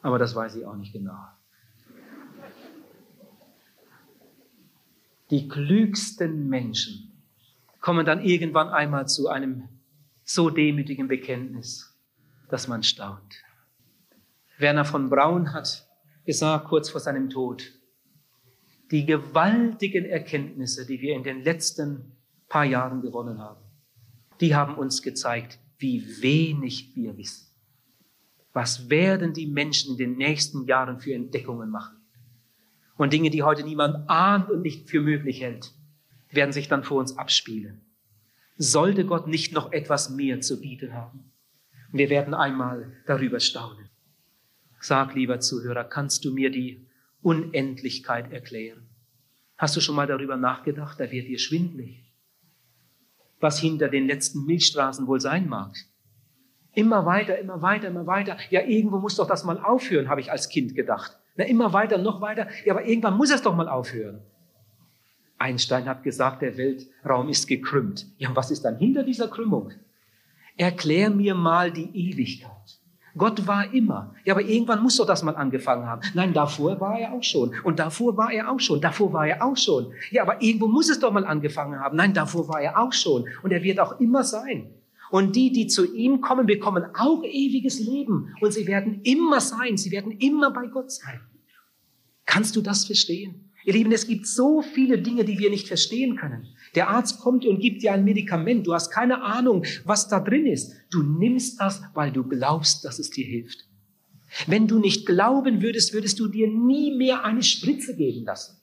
Aber 0.00 0.18
das 0.18 0.34
weiß 0.34 0.56
ich 0.56 0.64
auch 0.64 0.76
nicht 0.76 0.94
genau. 0.94 1.20
Die 5.30 5.48
klügsten 5.48 6.48
Menschen 6.48 7.22
kommen 7.80 8.04
dann 8.04 8.22
irgendwann 8.24 8.68
einmal 8.68 9.08
zu 9.08 9.28
einem 9.28 9.68
so 10.22 10.50
demütigen 10.50 11.08
Bekenntnis, 11.08 11.94
dass 12.48 12.68
man 12.68 12.82
staunt. 12.82 13.42
Werner 14.58 14.84
von 14.84 15.10
Braun 15.10 15.52
hat 15.52 15.88
gesagt, 16.24 16.68
kurz 16.68 16.90
vor 16.90 17.00
seinem 17.00 17.28
Tod, 17.28 17.72
die 18.90 19.04
gewaltigen 19.06 20.04
Erkenntnisse, 20.04 20.86
die 20.86 21.00
wir 21.00 21.14
in 21.14 21.24
den 21.24 21.42
letzten 21.42 22.12
paar 22.48 22.64
Jahren 22.64 23.00
gewonnen 23.00 23.38
haben, 23.38 23.60
die 24.40 24.54
haben 24.54 24.76
uns 24.76 25.02
gezeigt, 25.02 25.58
wie 25.78 26.22
wenig 26.22 26.94
wir 26.94 27.16
wissen. 27.16 27.48
Was 28.52 28.88
werden 28.88 29.32
die 29.32 29.46
Menschen 29.46 29.92
in 29.92 29.98
den 29.98 30.16
nächsten 30.16 30.64
Jahren 30.66 31.00
für 31.00 31.12
Entdeckungen 31.12 31.70
machen? 31.70 31.96
Und 32.96 33.12
Dinge, 33.12 33.30
die 33.30 33.42
heute 33.42 33.64
niemand 33.64 34.08
ahnt 34.08 34.50
und 34.50 34.62
nicht 34.62 34.88
für 34.88 35.00
möglich 35.00 35.40
hält, 35.40 35.72
werden 36.30 36.52
sich 36.52 36.68
dann 36.68 36.84
vor 36.84 36.98
uns 36.98 37.18
abspielen. 37.18 37.80
Sollte 38.56 39.04
Gott 39.04 39.26
nicht 39.26 39.52
noch 39.52 39.72
etwas 39.72 40.10
mehr 40.10 40.40
zu 40.40 40.60
bieten 40.60 40.92
haben? 40.94 41.32
Wir 41.92 42.08
werden 42.10 42.34
einmal 42.34 42.92
darüber 43.06 43.40
staunen. 43.40 43.88
Sag, 44.80 45.14
lieber 45.14 45.40
Zuhörer, 45.40 45.84
kannst 45.84 46.24
du 46.24 46.32
mir 46.32 46.50
die 46.50 46.86
Unendlichkeit 47.22 48.32
erklären? 48.32 48.88
Hast 49.56 49.76
du 49.76 49.80
schon 49.80 49.96
mal 49.96 50.06
darüber 50.06 50.36
nachgedacht? 50.36 51.00
Da 51.00 51.10
wird 51.10 51.26
dir 51.26 51.38
schwindlig. 51.38 52.12
Was 53.40 53.58
hinter 53.58 53.88
den 53.88 54.06
letzten 54.06 54.44
Milchstraßen 54.44 55.06
wohl 55.06 55.20
sein 55.20 55.48
mag. 55.48 55.74
Immer 56.74 57.06
weiter, 57.06 57.38
immer 57.38 57.62
weiter, 57.62 57.88
immer 57.88 58.06
weiter. 58.06 58.36
Ja, 58.50 58.62
irgendwo 58.62 58.98
muss 58.98 59.16
doch 59.16 59.26
das 59.26 59.44
mal 59.44 59.58
aufhören, 59.58 60.08
habe 60.08 60.20
ich 60.20 60.30
als 60.30 60.48
Kind 60.48 60.74
gedacht. 60.74 61.18
Na, 61.36 61.44
immer 61.44 61.72
weiter, 61.72 61.98
noch 61.98 62.20
weiter. 62.20 62.48
Ja, 62.64 62.74
aber 62.74 62.84
irgendwann 62.84 63.16
muss 63.16 63.30
es 63.30 63.42
doch 63.42 63.54
mal 63.54 63.68
aufhören. 63.68 64.20
Einstein 65.38 65.88
hat 65.88 66.02
gesagt, 66.02 66.42
der 66.42 66.56
Weltraum 66.56 67.28
ist 67.28 67.46
gekrümmt. 67.46 68.06
Ja, 68.18 68.28
und 68.28 68.36
was 68.36 68.50
ist 68.50 68.64
dann 68.64 68.78
hinter 68.78 69.02
dieser 69.02 69.28
Krümmung? 69.28 69.72
Erklär 70.56 71.10
mir 71.10 71.34
mal 71.34 71.72
die 71.72 71.90
Ewigkeit. 71.92 72.50
Gott 73.16 73.46
war 73.46 73.72
immer. 73.72 74.14
Ja, 74.24 74.34
aber 74.34 74.42
irgendwann 74.42 74.82
muss 74.82 74.96
doch 74.96 75.06
das 75.06 75.22
mal 75.22 75.36
angefangen 75.36 75.86
haben. 75.86 76.02
Nein, 76.14 76.32
davor 76.32 76.80
war 76.80 76.98
er 76.98 77.12
auch 77.12 77.22
schon. 77.22 77.52
Und 77.62 77.78
davor 77.78 78.16
war 78.16 78.32
er 78.32 78.50
auch 78.50 78.58
schon. 78.58 78.80
Davor 78.80 79.12
war 79.12 79.26
er 79.26 79.44
auch 79.44 79.56
schon. 79.56 79.92
Ja, 80.10 80.22
aber 80.22 80.42
irgendwo 80.42 80.66
muss 80.66 80.88
es 80.88 80.98
doch 80.98 81.12
mal 81.12 81.24
angefangen 81.24 81.78
haben. 81.78 81.96
Nein, 81.96 82.12
davor 82.12 82.48
war 82.48 82.60
er 82.60 82.78
auch 82.78 82.92
schon. 82.92 83.28
Und 83.42 83.52
er 83.52 83.62
wird 83.62 83.78
auch 83.78 84.00
immer 84.00 84.24
sein. 84.24 84.74
Und 85.10 85.36
die, 85.36 85.52
die 85.52 85.66
zu 85.66 85.94
ihm 85.94 86.20
kommen, 86.20 86.46
bekommen 86.46 86.84
auch 86.94 87.22
ewiges 87.24 87.78
Leben. 87.78 88.34
Und 88.40 88.52
sie 88.52 88.66
werden 88.66 89.00
immer 89.02 89.40
sein. 89.40 89.76
Sie 89.76 89.90
werden 89.90 90.12
immer 90.12 90.50
bei 90.50 90.66
Gott 90.66 90.90
sein. 90.90 91.20
Kannst 92.26 92.56
du 92.56 92.60
das 92.62 92.84
verstehen? 92.84 93.50
Ihr 93.64 93.72
Lieben, 93.72 93.92
es 93.92 94.06
gibt 94.06 94.26
so 94.26 94.60
viele 94.60 95.00
Dinge, 95.00 95.24
die 95.24 95.38
wir 95.38 95.48
nicht 95.48 95.68
verstehen 95.68 96.16
können. 96.16 96.46
Der 96.74 96.90
Arzt 96.90 97.20
kommt 97.20 97.46
und 97.46 97.60
gibt 97.60 97.82
dir 97.82 97.92
ein 97.92 98.04
Medikament. 98.04 98.66
Du 98.66 98.74
hast 98.74 98.90
keine 98.90 99.22
Ahnung, 99.22 99.64
was 99.84 100.08
da 100.08 100.20
drin 100.20 100.46
ist. 100.46 100.74
Du 100.90 101.02
nimmst 101.02 101.60
das, 101.60 101.82
weil 101.94 102.12
du 102.12 102.24
glaubst, 102.24 102.84
dass 102.84 102.98
es 102.98 103.10
dir 103.10 103.24
hilft. 103.24 103.66
Wenn 104.46 104.66
du 104.66 104.78
nicht 104.78 105.06
glauben 105.06 105.62
würdest, 105.62 105.94
würdest 105.94 106.18
du 106.18 106.28
dir 106.28 106.48
nie 106.48 106.94
mehr 106.94 107.24
eine 107.24 107.42
Spritze 107.42 107.96
geben 107.96 108.24
lassen. 108.24 108.58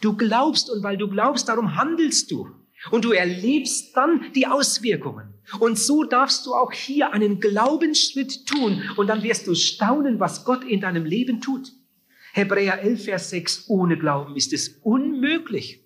Du 0.00 0.16
glaubst 0.16 0.70
und 0.70 0.82
weil 0.82 0.96
du 0.96 1.08
glaubst, 1.08 1.48
darum 1.48 1.76
handelst 1.76 2.30
du. 2.30 2.48
Und 2.90 3.04
du 3.04 3.12
erlebst 3.12 3.96
dann 3.96 4.32
die 4.34 4.46
Auswirkungen. 4.46 5.34
Und 5.58 5.78
so 5.78 6.04
darfst 6.04 6.46
du 6.46 6.54
auch 6.54 6.72
hier 6.72 7.12
einen 7.12 7.40
Glaubensschritt 7.40 8.46
tun. 8.46 8.82
Und 8.96 9.08
dann 9.08 9.22
wirst 9.22 9.46
du 9.46 9.54
staunen, 9.54 10.20
was 10.20 10.44
Gott 10.44 10.64
in 10.64 10.80
deinem 10.80 11.04
Leben 11.04 11.40
tut. 11.40 11.72
Hebräer 12.32 12.80
11, 12.82 13.04
Vers 13.04 13.30
6, 13.30 13.64
ohne 13.68 13.98
Glauben 13.98 14.36
ist 14.36 14.52
es 14.52 14.80
unmöglich. 14.82 15.84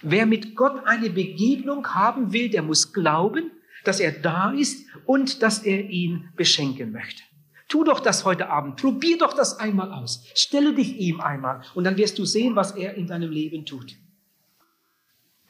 Wer 0.00 0.26
mit 0.26 0.54
Gott 0.54 0.86
eine 0.86 1.10
Begegnung 1.10 1.86
haben 1.88 2.32
will, 2.32 2.48
der 2.48 2.62
muss 2.62 2.92
glauben, 2.92 3.50
dass 3.84 3.98
er 3.98 4.12
da 4.12 4.52
ist 4.52 4.86
und 5.06 5.42
dass 5.42 5.64
er 5.64 5.90
ihn 5.90 6.28
beschenken 6.36 6.92
möchte. 6.92 7.22
Tu 7.68 7.84
doch 7.84 8.00
das 8.00 8.24
heute 8.24 8.48
Abend. 8.48 8.76
Probier 8.76 9.18
doch 9.18 9.32
das 9.32 9.58
einmal 9.58 9.92
aus. 9.92 10.24
Stelle 10.34 10.74
dich 10.74 10.98
ihm 10.98 11.20
einmal 11.20 11.62
und 11.74 11.84
dann 11.84 11.96
wirst 11.96 12.18
du 12.18 12.24
sehen, 12.24 12.54
was 12.54 12.72
er 12.72 12.94
in 12.94 13.06
deinem 13.06 13.30
Leben 13.30 13.66
tut. 13.66 13.96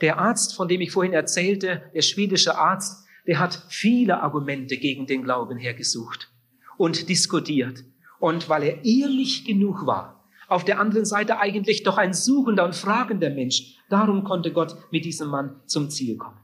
Der 0.03 0.19
Arzt, 0.19 0.55
von 0.55 0.69
dem 0.69 0.81
ich 0.81 0.91
vorhin 0.91 1.13
erzählte, 1.13 1.83
der 1.95 2.03
schwedische 2.03 2.59
Arzt, 2.59 3.07
der 3.27 3.39
hat 3.39 3.67
viele 3.69 4.21
Argumente 4.21 4.77
gegen 4.77 5.07
den 5.07 5.23
Glauben 5.23 5.57
hergesucht 5.57 6.31
und 6.77 7.09
diskutiert. 7.09 7.85
Und 8.19 8.49
weil 8.49 8.65
er 8.65 8.85
ehrlich 8.85 9.45
genug 9.45 9.87
war, 9.87 10.29
auf 10.49 10.65
der 10.65 10.81
anderen 10.81 11.07
Seite 11.07 11.39
eigentlich 11.39 11.83
doch 11.83 11.97
ein 11.99 12.13
suchender 12.13 12.65
und 12.65 12.75
fragender 12.75 13.31
Mensch, 13.31 13.77
darum 13.89 14.25
konnte 14.25 14.53
Gott 14.53 14.77
mit 14.91 15.05
diesem 15.05 15.29
Mann 15.29 15.61
zum 15.67 15.89
Ziel 15.89 16.17
kommen. 16.17 16.39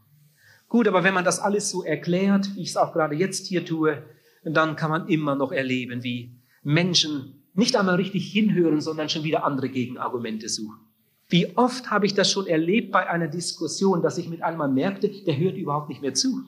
Gut, 0.68 0.86
aber 0.86 1.02
wenn 1.02 1.14
man 1.14 1.24
das 1.24 1.40
alles 1.40 1.68
so 1.68 1.82
erklärt, 1.82 2.54
wie 2.54 2.62
ich 2.62 2.70
es 2.70 2.76
auch 2.76 2.92
gerade 2.92 3.16
jetzt 3.16 3.46
hier 3.48 3.64
tue, 3.64 4.02
dann 4.44 4.76
kann 4.76 4.90
man 4.90 5.08
immer 5.08 5.34
noch 5.34 5.50
erleben, 5.50 6.04
wie 6.04 6.40
Menschen 6.62 7.42
nicht 7.54 7.76
einmal 7.76 7.96
richtig 7.96 8.30
hinhören, 8.30 8.80
sondern 8.80 9.08
schon 9.08 9.24
wieder 9.24 9.44
andere 9.44 9.68
Gegenargumente 9.68 10.48
suchen. 10.48 10.87
Wie 11.28 11.56
oft 11.56 11.90
habe 11.90 12.06
ich 12.06 12.14
das 12.14 12.30
schon 12.30 12.46
erlebt 12.46 12.90
bei 12.90 13.08
einer 13.08 13.28
Diskussion, 13.28 14.02
dass 14.02 14.16
ich 14.16 14.28
mit 14.28 14.42
einmal 14.42 14.68
merkte, 14.68 15.08
der 15.08 15.36
hört 15.36 15.56
überhaupt 15.56 15.90
nicht 15.90 16.00
mehr 16.00 16.14
zu. 16.14 16.42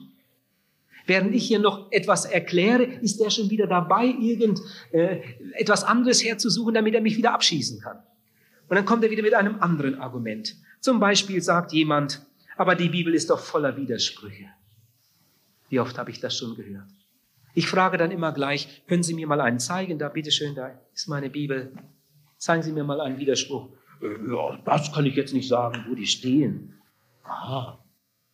Während 1.05 1.35
ich 1.35 1.45
hier 1.45 1.59
noch 1.59 1.91
etwas 1.91 2.25
erkläre, 2.25 2.83
ist 2.83 3.19
er 3.21 3.29
schon 3.29 3.49
wieder 3.49 3.67
dabei, 3.67 4.05
irgend 4.05 4.61
äh, 4.91 5.19
etwas 5.53 5.83
anderes 5.83 6.23
herzusuchen, 6.23 6.73
damit 6.73 6.95
er 6.95 7.01
mich 7.01 7.17
wieder 7.17 7.33
abschießen 7.33 7.79
kann. 7.79 7.97
Und 8.69 8.75
dann 8.75 8.85
kommt 8.85 9.03
er 9.03 9.11
wieder 9.11 9.23
mit 9.23 9.33
einem 9.33 9.59
anderen 9.59 9.99
Argument. 9.99 10.55
Zum 10.79 10.99
Beispiel 10.99 11.41
sagt 11.41 11.73
jemand, 11.73 12.25
aber 12.55 12.75
die 12.75 12.89
Bibel 12.89 13.13
ist 13.13 13.29
doch 13.29 13.39
voller 13.39 13.75
Widersprüche. 13.77 14.45
Wie 15.69 15.79
oft 15.79 15.97
habe 15.97 16.11
ich 16.11 16.19
das 16.19 16.37
schon 16.37 16.55
gehört? 16.55 16.87
Ich 17.53 17.67
frage 17.67 17.97
dann 17.97 18.11
immer 18.11 18.31
gleich, 18.31 18.83
können 18.87 19.03
Sie 19.03 19.13
mir 19.13 19.27
mal 19.27 19.41
einen 19.41 19.59
zeigen? 19.59 19.99
Da, 19.99 20.09
bitteschön, 20.09 20.55
da 20.55 20.79
ist 20.93 21.07
meine 21.07 21.29
Bibel. 21.29 21.73
Zeigen 22.37 22.63
Sie 22.63 22.71
mir 22.71 22.83
mal 22.83 23.01
einen 23.01 23.19
Widerspruch. 23.19 23.69
Äh, 24.01 24.31
ja, 24.31 24.59
das 24.65 24.91
kann 24.91 25.05
ich 25.05 25.15
jetzt 25.15 25.33
nicht 25.33 25.47
sagen, 25.47 25.85
wo 25.89 25.95
die 25.95 26.07
stehen. 26.07 26.73
Aha. 27.23 27.83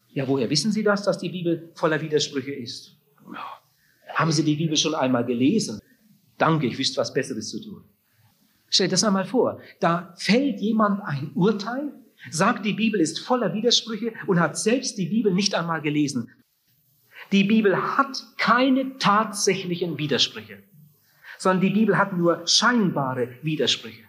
Ja, 0.10 0.28
woher 0.28 0.50
wissen 0.50 0.72
Sie 0.72 0.84
das, 0.84 1.04
dass 1.04 1.18
die 1.18 1.30
Bibel 1.30 1.72
voller 1.76 2.02
Widersprüche 2.02 2.54
ist? 2.54 2.98
Ja. 3.34 3.46
Haben 4.16 4.32
Sie 4.32 4.44
die 4.44 4.56
Bibel 4.56 4.78
schon 4.78 4.96
einmal 4.96 5.26
gelesen? 5.26 5.80
Danke, 6.38 6.68
ich 6.68 6.78
wüsste 6.78 7.02
was 7.02 7.14
Besseres 7.14 7.50
zu 7.50 7.62
tun. 7.62 7.84
Stell 8.70 8.88
das 8.88 9.04
einmal 9.04 9.26
vor. 9.26 9.62
Da 9.80 10.14
fällt 10.18 10.60
jemand 10.60 11.02
ein 11.04 11.32
Urteil, 11.36 11.94
sagt, 12.32 12.66
die 12.66 12.74
Bibel 12.74 13.00
ist 13.00 13.20
voller 13.20 13.54
Widersprüche 13.54 14.14
und 14.26 14.40
hat 14.40 14.58
selbst 14.58 14.98
die 14.98 15.06
Bibel 15.06 15.34
nicht 15.34 15.56
einmal 15.56 15.82
gelesen. 15.82 16.32
Die 17.32 17.44
Bibel 17.44 17.76
hat 17.98 18.24
keine 18.38 18.98
tatsächlichen 18.98 19.98
Widersprüche, 19.98 20.64
sondern 21.38 21.62
die 21.62 21.70
Bibel 21.70 21.98
hat 21.98 22.14
nur 22.14 22.46
scheinbare 22.48 23.36
Widersprüche. 23.42 24.07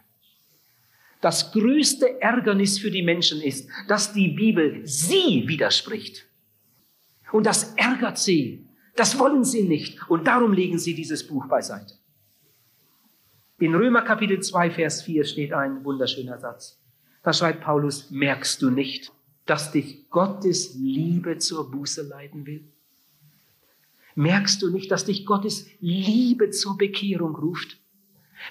Das 1.20 1.52
größte 1.52 2.20
Ärgernis 2.20 2.78
für 2.78 2.90
die 2.90 3.02
Menschen 3.02 3.40
ist, 3.40 3.68
dass 3.88 4.12
die 4.12 4.28
Bibel 4.28 4.86
sie 4.86 5.44
widerspricht. 5.46 6.26
Und 7.32 7.46
das 7.46 7.74
ärgert 7.74 8.18
sie. 8.18 8.66
Das 8.94 9.18
wollen 9.18 9.44
sie 9.44 9.62
nicht. 9.62 10.08
Und 10.08 10.26
darum 10.26 10.52
legen 10.52 10.78
sie 10.78 10.94
dieses 10.94 11.26
Buch 11.26 11.46
beiseite. 11.46 11.94
In 13.58 13.74
Römer 13.74 14.02
Kapitel 14.02 14.40
2, 14.40 14.70
Vers 14.70 15.02
4 15.02 15.24
steht 15.24 15.52
ein 15.52 15.84
wunderschöner 15.84 16.38
Satz. 16.38 16.78
Da 17.24 17.32
schreibt 17.32 17.62
Paulus, 17.62 18.10
merkst 18.10 18.62
du 18.62 18.70
nicht, 18.70 19.12
dass 19.46 19.72
dich 19.72 20.08
Gottes 20.10 20.74
Liebe 20.74 21.38
zur 21.38 21.70
Buße 21.70 22.02
leiten 22.02 22.46
will? 22.46 22.64
Merkst 24.14 24.62
du 24.62 24.70
nicht, 24.70 24.90
dass 24.90 25.04
dich 25.04 25.26
Gottes 25.26 25.66
Liebe 25.80 26.50
zur 26.50 26.78
Bekehrung 26.78 27.34
ruft? 27.34 27.77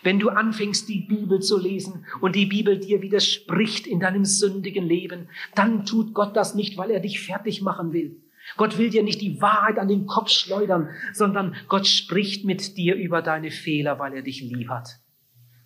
Wenn 0.03 0.19
du 0.19 0.29
anfängst, 0.29 0.87
die 0.87 1.01
Bibel 1.01 1.39
zu 1.41 1.59
lesen 1.59 2.05
und 2.21 2.35
die 2.35 2.45
Bibel 2.45 2.79
dir 2.79 3.01
widerspricht 3.01 3.87
in 3.87 3.99
deinem 3.99 4.25
sündigen 4.25 4.85
Leben, 4.85 5.29
dann 5.55 5.85
tut 5.85 6.13
Gott 6.13 6.35
das 6.35 6.55
nicht, 6.55 6.77
weil 6.77 6.91
er 6.91 6.99
dich 6.99 7.19
fertig 7.19 7.61
machen 7.61 7.93
will. 7.93 8.21
Gott 8.55 8.77
will 8.77 8.89
dir 8.89 9.03
nicht 9.03 9.21
die 9.21 9.41
Wahrheit 9.41 9.77
an 9.77 9.89
den 9.89 10.05
Kopf 10.05 10.29
schleudern, 10.29 10.89
sondern 11.13 11.55
Gott 11.67 11.85
spricht 11.85 12.45
mit 12.45 12.77
dir 12.77 12.95
über 12.95 13.21
deine 13.21 13.51
Fehler, 13.51 13.99
weil 13.99 14.13
er 14.13 14.21
dich 14.21 14.41
lieb 14.41 14.69
hat. 14.69 14.99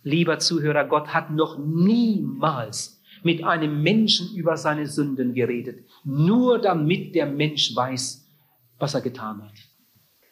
Lieber 0.02 0.40
Zuhörer, 0.40 0.84
Gott 0.84 1.14
hat 1.14 1.30
noch 1.30 1.58
niemals 1.58 3.00
mit 3.22 3.44
einem 3.44 3.82
Menschen 3.82 4.34
über 4.34 4.56
seine 4.56 4.88
Sünden 4.88 5.32
geredet, 5.32 5.84
nur 6.04 6.58
damit 6.58 7.14
der 7.14 7.26
Mensch 7.26 7.74
weiß, 7.74 8.28
was 8.78 8.94
er 8.94 9.00
getan 9.00 9.42
hat. 9.44 9.71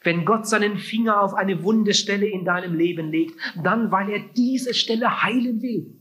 Wenn 0.03 0.25
Gott 0.25 0.47
seinen 0.47 0.79
Finger 0.79 1.21
auf 1.21 1.35
eine 1.35 1.63
wunde 1.63 1.93
Stelle 1.93 2.27
in 2.27 2.45
deinem 2.45 2.75
Leben 2.75 3.11
legt, 3.11 3.39
dann 3.63 3.91
weil 3.91 4.09
er 4.11 4.21
diese 4.35 4.73
Stelle 4.73 5.23
heilen 5.23 5.61
will. 5.61 5.95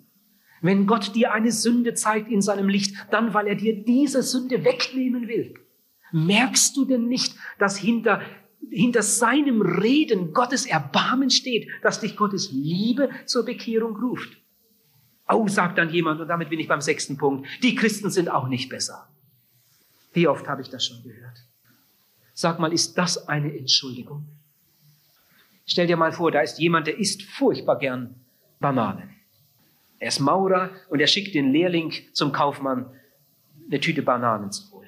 Wenn 0.62 0.88
Gott 0.88 1.16
dir 1.16 1.34
eine 1.34 1.52
Sünde 1.52 1.94
zeigt 1.94 2.32
in 2.32 2.42
seinem 2.42 2.70
Licht, 2.70 2.96
dann 3.12 3.34
weil 3.34 3.48
er 3.48 3.56
dir 3.56 3.84
diese 3.84 4.24
Sünde 4.24 4.64
wegnehmen 4.64 5.28
will. 5.28 5.54
Merkst 6.12 6.76
du 6.76 6.86
denn 6.86 7.08
nicht, 7.08 7.36
dass 7.60 7.78
hinter, 7.78 8.22
hinter 8.70 9.04
seinem 9.04 9.62
Reden 9.62 10.34
Gottes 10.34 10.66
Erbarmen 10.66 11.30
steht, 11.30 11.68
dass 11.82 12.00
dich 12.00 12.16
Gottes 12.16 12.52
Liebe 12.52 13.10
zur 13.26 13.46
Bekehrung 13.46 13.96
ruft? 13.98 14.38
Oh, 15.28 15.48
sagt 15.48 15.78
dann 15.78 15.90
jemand, 15.92 16.20
und 16.22 16.28
damit 16.28 16.50
bin 16.50 16.60
ich 16.60 16.68
beim 16.68 16.82
sechsten 16.82 17.18
Punkt, 17.18 17.48
die 17.62 17.76
Christen 17.76 18.10
sind 18.10 18.30
auch 18.30 18.48
nicht 18.48 18.70
besser. 18.70 19.08
Wie 20.14 20.28
oft 20.28 20.48
habe 20.48 20.62
ich 20.62 20.70
das 20.70 20.86
schon 20.86 21.04
gehört? 21.04 21.49
Sag 22.42 22.58
mal, 22.58 22.72
ist 22.72 22.98
das 22.98 23.28
eine 23.28 23.54
Entschuldigung? 23.54 24.26
Stell 25.66 25.88
dir 25.88 25.98
mal 25.98 26.14
vor, 26.14 26.32
da 26.32 26.40
ist 26.40 26.58
jemand, 26.58 26.88
der 26.88 26.98
isst 26.98 27.22
furchtbar 27.24 27.78
gern 27.78 28.16
Bananen. 28.62 29.14
Er 29.98 30.08
ist 30.08 30.22
Maurer 30.22 30.70
und 30.88 31.02
er 31.02 31.08
schickt 31.08 31.36
den 31.36 31.52
Lehrling 31.52 31.92
zum 32.14 32.32
Kaufmann, 32.32 32.86
eine 33.68 33.82
Tüte 33.82 34.04
Bananen 34.04 34.54
zu 34.54 34.72
holen. 34.72 34.88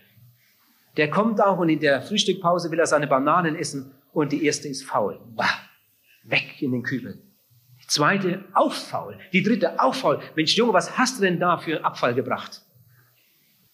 Der 0.96 1.10
kommt 1.10 1.44
auch 1.44 1.58
und 1.58 1.68
in 1.68 1.82
der 1.82 2.02
Frühstückpause 2.02 2.72
will 2.72 2.80
er 2.80 2.88
seine 2.88 3.08
Bananen 3.08 3.58
essen 3.58 3.92
und 4.14 4.32
die 4.32 4.46
erste 4.46 4.70
ist 4.70 4.86
faul. 4.86 5.20
Bah, 5.36 5.60
weg 6.24 6.62
in 6.62 6.72
den 6.72 6.84
Kübel. 6.84 7.22
Die 7.84 7.88
zweite 7.88 8.46
auch 8.54 8.72
faul. 8.72 9.20
Die 9.34 9.44
dritte 9.44 9.78
auch 9.78 9.94
faul. 9.94 10.22
Mensch, 10.38 10.56
Junge, 10.56 10.72
was 10.72 10.98
hast 10.98 11.18
du 11.18 11.24
denn 11.24 11.38
da 11.38 11.58
für 11.58 11.84
Abfall 11.84 12.16
gebracht? 12.16 12.62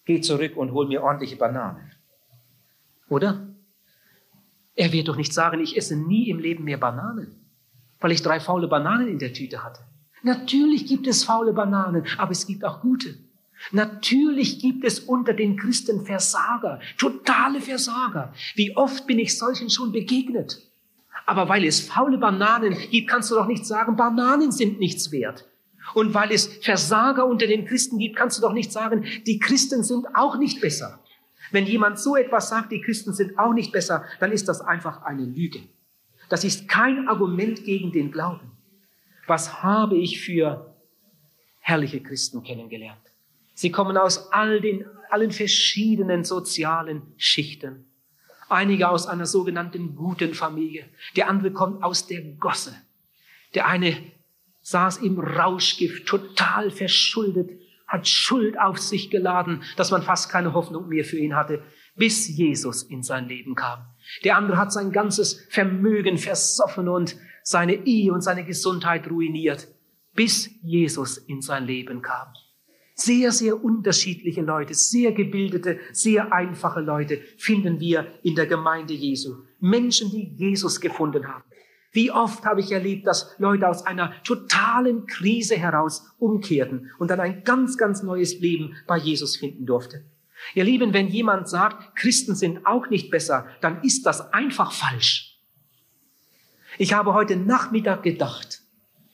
Geh 0.05 0.19
zurück 0.19 0.57
und 0.57 0.71
hol 0.71 0.87
mir 0.87 1.03
ordentliche 1.03 1.35
Bananen. 1.35 1.91
Oder? 3.07 3.47
Er 4.77 4.93
wird 4.93 5.07
doch 5.07 5.17
nicht 5.17 5.33
sagen, 5.33 5.59
ich 5.59 5.75
esse 5.75 5.95
nie 5.95 6.29
im 6.29 6.39
Leben 6.39 6.63
mehr 6.63 6.77
Bananen, 6.77 7.35
weil 7.99 8.11
ich 8.11 8.21
drei 8.21 8.39
faule 8.39 8.67
Bananen 8.67 9.07
in 9.07 9.17
der 9.17 9.33
Tüte 9.33 9.63
hatte. 9.63 9.81
Natürlich 10.21 10.85
gibt 10.85 11.07
es 11.07 11.23
faule 11.23 11.51
Bananen, 11.51 12.05
aber 12.17 12.31
es 12.31 12.45
gibt 12.45 12.63
auch 12.63 12.79
gute. 12.81 13.15
Natürlich 13.71 14.59
gibt 14.59 14.85
es 14.85 14.99
unter 14.99 15.33
den 15.33 15.57
Christen 15.57 16.05
Versager, 16.05 16.79
totale 16.99 17.59
Versager. 17.59 18.31
Wie 18.53 18.77
oft 18.77 19.07
bin 19.07 19.17
ich 19.17 19.35
solchen 19.35 19.71
schon 19.71 19.91
begegnet? 19.91 20.61
Aber 21.25 21.49
weil 21.49 21.65
es 21.65 21.81
faule 21.81 22.19
Bananen 22.19 22.77
gibt, 22.91 23.09
kannst 23.09 23.31
du 23.31 23.35
doch 23.35 23.47
nicht 23.47 23.65
sagen, 23.65 23.95
Bananen 23.95 24.51
sind 24.51 24.79
nichts 24.79 25.11
wert. 25.11 25.45
Und 25.95 26.13
weil 26.13 26.31
es 26.31 26.45
Versager 26.61 27.25
unter 27.25 27.47
den 27.47 27.65
Christen 27.65 27.97
gibt, 27.97 28.15
kannst 28.15 28.37
du 28.37 28.43
doch 28.43 28.53
nicht 28.53 28.71
sagen, 28.71 29.05
die 29.25 29.39
Christen 29.39 29.83
sind 29.83 30.05
auch 30.13 30.37
nicht 30.37 30.61
besser. 30.61 30.99
Wenn 31.51 31.65
jemand 31.65 31.99
so 31.99 32.15
etwas 32.15 32.49
sagt, 32.49 32.71
die 32.71 32.81
Christen 32.81 33.13
sind 33.13 33.37
auch 33.39 33.53
nicht 33.53 33.71
besser, 33.71 34.05
dann 34.19 34.31
ist 34.31 34.47
das 34.47 34.61
einfach 34.61 35.03
eine 35.03 35.25
Lüge. 35.25 35.61
Das 36.29 36.43
ist 36.43 36.67
kein 36.67 37.07
Argument 37.07 37.63
gegen 37.63 37.91
den 37.91 38.11
Glauben. 38.11 38.51
Was 39.27 39.61
habe 39.63 39.97
ich 39.97 40.21
für 40.21 40.73
herrliche 41.59 42.01
Christen 42.01 42.43
kennengelernt? 42.43 43.01
Sie 43.53 43.71
kommen 43.71 43.97
aus 43.97 44.31
all 44.31 44.61
den, 44.61 44.85
allen 45.09 45.31
verschiedenen 45.31 46.23
sozialen 46.23 47.01
Schichten. 47.17 47.85
Einige 48.49 48.89
aus 48.89 49.07
einer 49.07 49.25
sogenannten 49.25 49.95
guten 49.95 50.33
Familie. 50.33 50.85
Der 51.15 51.29
andere 51.29 51.51
kommt 51.51 51.83
aus 51.83 52.07
der 52.07 52.21
Gosse. 52.21 52.75
Der 53.55 53.67
eine 53.67 53.97
saß 54.61 54.97
im 54.97 55.19
Rauschgift, 55.19 56.05
total 56.07 56.71
verschuldet, 56.71 57.51
hat 57.87 58.07
Schuld 58.07 58.59
auf 58.59 58.77
sich 58.77 59.09
geladen, 59.09 59.63
dass 59.77 59.91
man 59.91 60.03
fast 60.03 60.29
keine 60.29 60.53
Hoffnung 60.53 60.87
mehr 60.89 61.05
für 61.05 61.17
ihn 61.17 61.35
hatte, 61.35 61.63
bis 61.95 62.27
Jesus 62.27 62.83
in 62.83 63.01
sein 63.01 63.27
Leben 63.27 63.55
kam. 63.55 63.85
Der 64.23 64.37
andere 64.37 64.57
hat 64.57 64.71
sein 64.71 64.91
ganzes 64.91 65.47
Vermögen 65.49 66.17
versoffen 66.17 66.87
und 66.87 67.17
seine 67.43 67.85
Ehe 67.85 68.11
und 68.13 68.21
seine 68.21 68.45
Gesundheit 68.45 69.09
ruiniert, 69.09 69.67
bis 70.13 70.49
Jesus 70.61 71.17
in 71.17 71.41
sein 71.41 71.65
Leben 71.65 72.01
kam. 72.01 72.27
Sehr, 72.93 73.31
sehr 73.31 73.63
unterschiedliche 73.63 74.41
Leute, 74.41 74.73
sehr 74.73 75.11
gebildete, 75.11 75.79
sehr 75.91 76.33
einfache 76.33 76.81
Leute 76.81 77.21
finden 77.37 77.79
wir 77.79 78.07
in 78.23 78.35
der 78.35 78.47
Gemeinde 78.47 78.93
Jesu. 78.93 79.43
Menschen, 79.59 80.09
die 80.09 80.33
Jesus 80.35 80.81
gefunden 80.81 81.27
haben. 81.27 81.43
Wie 81.91 82.11
oft 82.11 82.45
habe 82.45 82.59
ich 82.59 82.71
erlebt, 82.71 83.07
dass 83.07 83.33
Leute 83.37 83.67
aus 83.67 83.85
einer 83.85 84.13
totalen 84.23 85.05
Krise 85.07 85.55
heraus 85.55 86.05
umkehrten 86.19 86.91
und 86.99 87.09
dann 87.09 87.19
ein 87.19 87.43
ganz, 87.43 87.77
ganz 87.77 88.03
neues 88.03 88.39
Leben 88.39 88.75
bei 88.87 88.97
Jesus 88.97 89.37
finden 89.37 89.65
durften. 89.65 90.05
Ihr 90.53 90.63
Lieben, 90.63 90.93
wenn 90.93 91.07
jemand 91.07 91.49
sagt, 91.49 91.95
Christen 91.95 92.35
sind 92.35 92.65
auch 92.65 92.89
nicht 92.89 93.09
besser, 93.09 93.47
dann 93.61 93.81
ist 93.81 94.05
das 94.05 94.33
einfach 94.33 94.71
falsch. 94.71 95.39
Ich 96.77 96.93
habe 96.93 97.13
heute 97.13 97.35
Nachmittag 97.35 98.03
gedacht, 98.03 98.61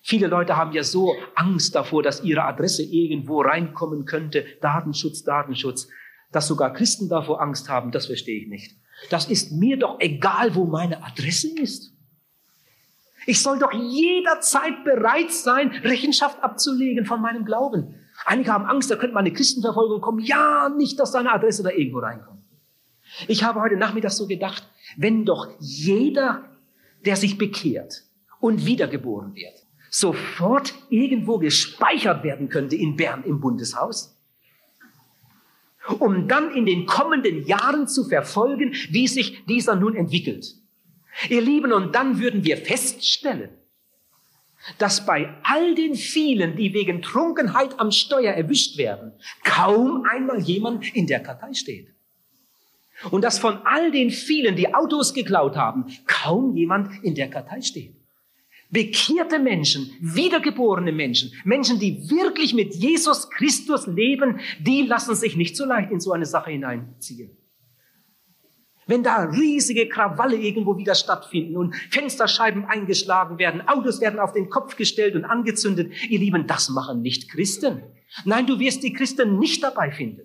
viele 0.01 0.27
Leute 0.27 0.57
haben 0.57 0.73
ja 0.73 0.83
so 0.83 1.15
Angst 1.35 1.75
davor, 1.75 2.03
dass 2.03 2.23
ihre 2.23 2.43
Adresse 2.43 2.83
irgendwo 2.83 3.41
reinkommen 3.41 4.05
könnte. 4.05 4.45
Datenschutz, 4.61 5.23
Datenschutz. 5.23 5.87
Dass 6.31 6.47
sogar 6.47 6.73
Christen 6.73 7.09
davor 7.09 7.41
Angst 7.41 7.69
haben, 7.69 7.91
das 7.91 8.07
verstehe 8.07 8.41
ich 8.41 8.47
nicht. 8.47 8.75
Das 9.09 9.29
ist 9.29 9.51
mir 9.51 9.77
doch 9.77 9.99
egal, 9.99 10.55
wo 10.55 10.65
meine 10.65 11.03
Adresse 11.03 11.49
ist. 11.57 11.92
Ich 13.25 13.41
soll 13.41 13.59
doch 13.59 13.71
jederzeit 13.73 14.83
bereit 14.83 15.31
sein, 15.31 15.69
Rechenschaft 15.83 16.43
abzulegen 16.43 17.05
von 17.05 17.21
meinem 17.21 17.45
Glauben. 17.45 17.95
Einige 18.25 18.51
haben 18.51 18.65
Angst, 18.65 18.91
da 18.91 18.95
könnte 18.95 19.13
mal 19.13 19.21
eine 19.21 19.33
Christenverfolgung 19.33 20.01
kommen. 20.01 20.19
Ja, 20.19 20.69
nicht, 20.69 20.99
dass 20.99 21.11
deine 21.11 21.31
Adresse 21.31 21.63
da 21.63 21.69
irgendwo 21.69 21.99
reinkommt. 21.99 22.43
Ich 23.27 23.43
habe 23.43 23.61
heute 23.61 23.77
Nachmittag 23.77 24.11
so 24.11 24.27
gedacht, 24.27 24.67
wenn 24.97 25.25
doch 25.25 25.47
jeder, 25.59 26.43
der 27.05 27.15
sich 27.15 27.37
bekehrt 27.37 28.03
und 28.39 28.65
wiedergeboren 28.65 29.35
wird, 29.35 29.65
sofort 29.89 30.73
irgendwo 30.89 31.37
gespeichert 31.37 32.23
werden 32.23 32.49
könnte 32.49 32.75
in 32.75 32.95
Bern 32.95 33.23
im 33.23 33.39
Bundeshaus, 33.39 34.17
um 35.99 36.27
dann 36.27 36.51
in 36.55 36.65
den 36.65 36.85
kommenden 36.85 37.45
Jahren 37.45 37.87
zu 37.87 38.05
verfolgen, 38.05 38.73
wie 38.89 39.07
sich 39.07 39.45
dieser 39.45 39.75
nun 39.75 39.95
entwickelt. 39.95 40.55
Ihr 41.29 41.41
Lieben, 41.41 41.71
und 41.71 41.93
dann 41.95 42.19
würden 42.19 42.43
wir 42.43 42.57
feststellen, 42.57 43.49
dass 44.77 45.05
bei 45.05 45.33
all 45.43 45.75
den 45.75 45.95
vielen, 45.95 46.55
die 46.55 46.73
wegen 46.73 47.01
Trunkenheit 47.01 47.79
am 47.79 47.91
Steuer 47.91 48.33
erwischt 48.33 48.77
werden, 48.77 49.11
kaum 49.43 50.05
einmal 50.09 50.39
jemand 50.39 50.95
in 50.95 51.07
der 51.07 51.21
Kartei 51.21 51.53
steht. 51.53 51.89
Und 53.11 53.23
dass 53.23 53.39
von 53.39 53.57
all 53.65 53.91
den 53.91 54.09
vielen, 54.11 54.55
die 54.55 54.73
Autos 54.73 55.13
geklaut 55.13 55.57
haben, 55.57 55.85
kaum 56.07 56.55
jemand 56.55 57.03
in 57.03 57.15
der 57.15 57.29
Kartei 57.29 57.61
steht. 57.61 57.95
Bekehrte 58.69 59.37
Menschen, 59.37 59.91
wiedergeborene 59.99 60.91
Menschen, 60.91 61.31
Menschen, 61.43 61.79
die 61.79 62.09
wirklich 62.09 62.53
mit 62.53 62.73
Jesus 62.73 63.29
Christus 63.29 63.85
leben, 63.85 64.39
die 64.59 64.83
lassen 64.83 65.15
sich 65.15 65.35
nicht 65.35 65.55
so 65.55 65.65
leicht 65.65 65.91
in 65.91 65.99
so 65.99 66.11
eine 66.11 66.25
Sache 66.25 66.51
hineinziehen. 66.51 67.37
Wenn 68.87 69.03
da 69.03 69.23
riesige 69.23 69.87
Krawalle 69.87 70.35
irgendwo 70.35 70.77
wieder 70.77 70.95
stattfinden 70.95 71.57
und 71.57 71.75
Fensterscheiben 71.89 72.65
eingeschlagen 72.65 73.37
werden, 73.39 73.67
Autos 73.67 74.01
werden 74.01 74.19
auf 74.19 74.33
den 74.33 74.49
Kopf 74.49 74.75
gestellt 74.75 75.15
und 75.15 75.25
angezündet, 75.25 75.91
ihr 76.09 76.19
Lieben, 76.19 76.47
das 76.47 76.69
machen 76.69 77.01
nicht 77.01 77.31
Christen. 77.31 77.83
Nein, 78.25 78.45
du 78.45 78.59
wirst 78.59 78.83
die 78.83 78.93
Christen 78.93 79.39
nicht 79.39 79.63
dabei 79.63 79.91
finden. 79.91 80.21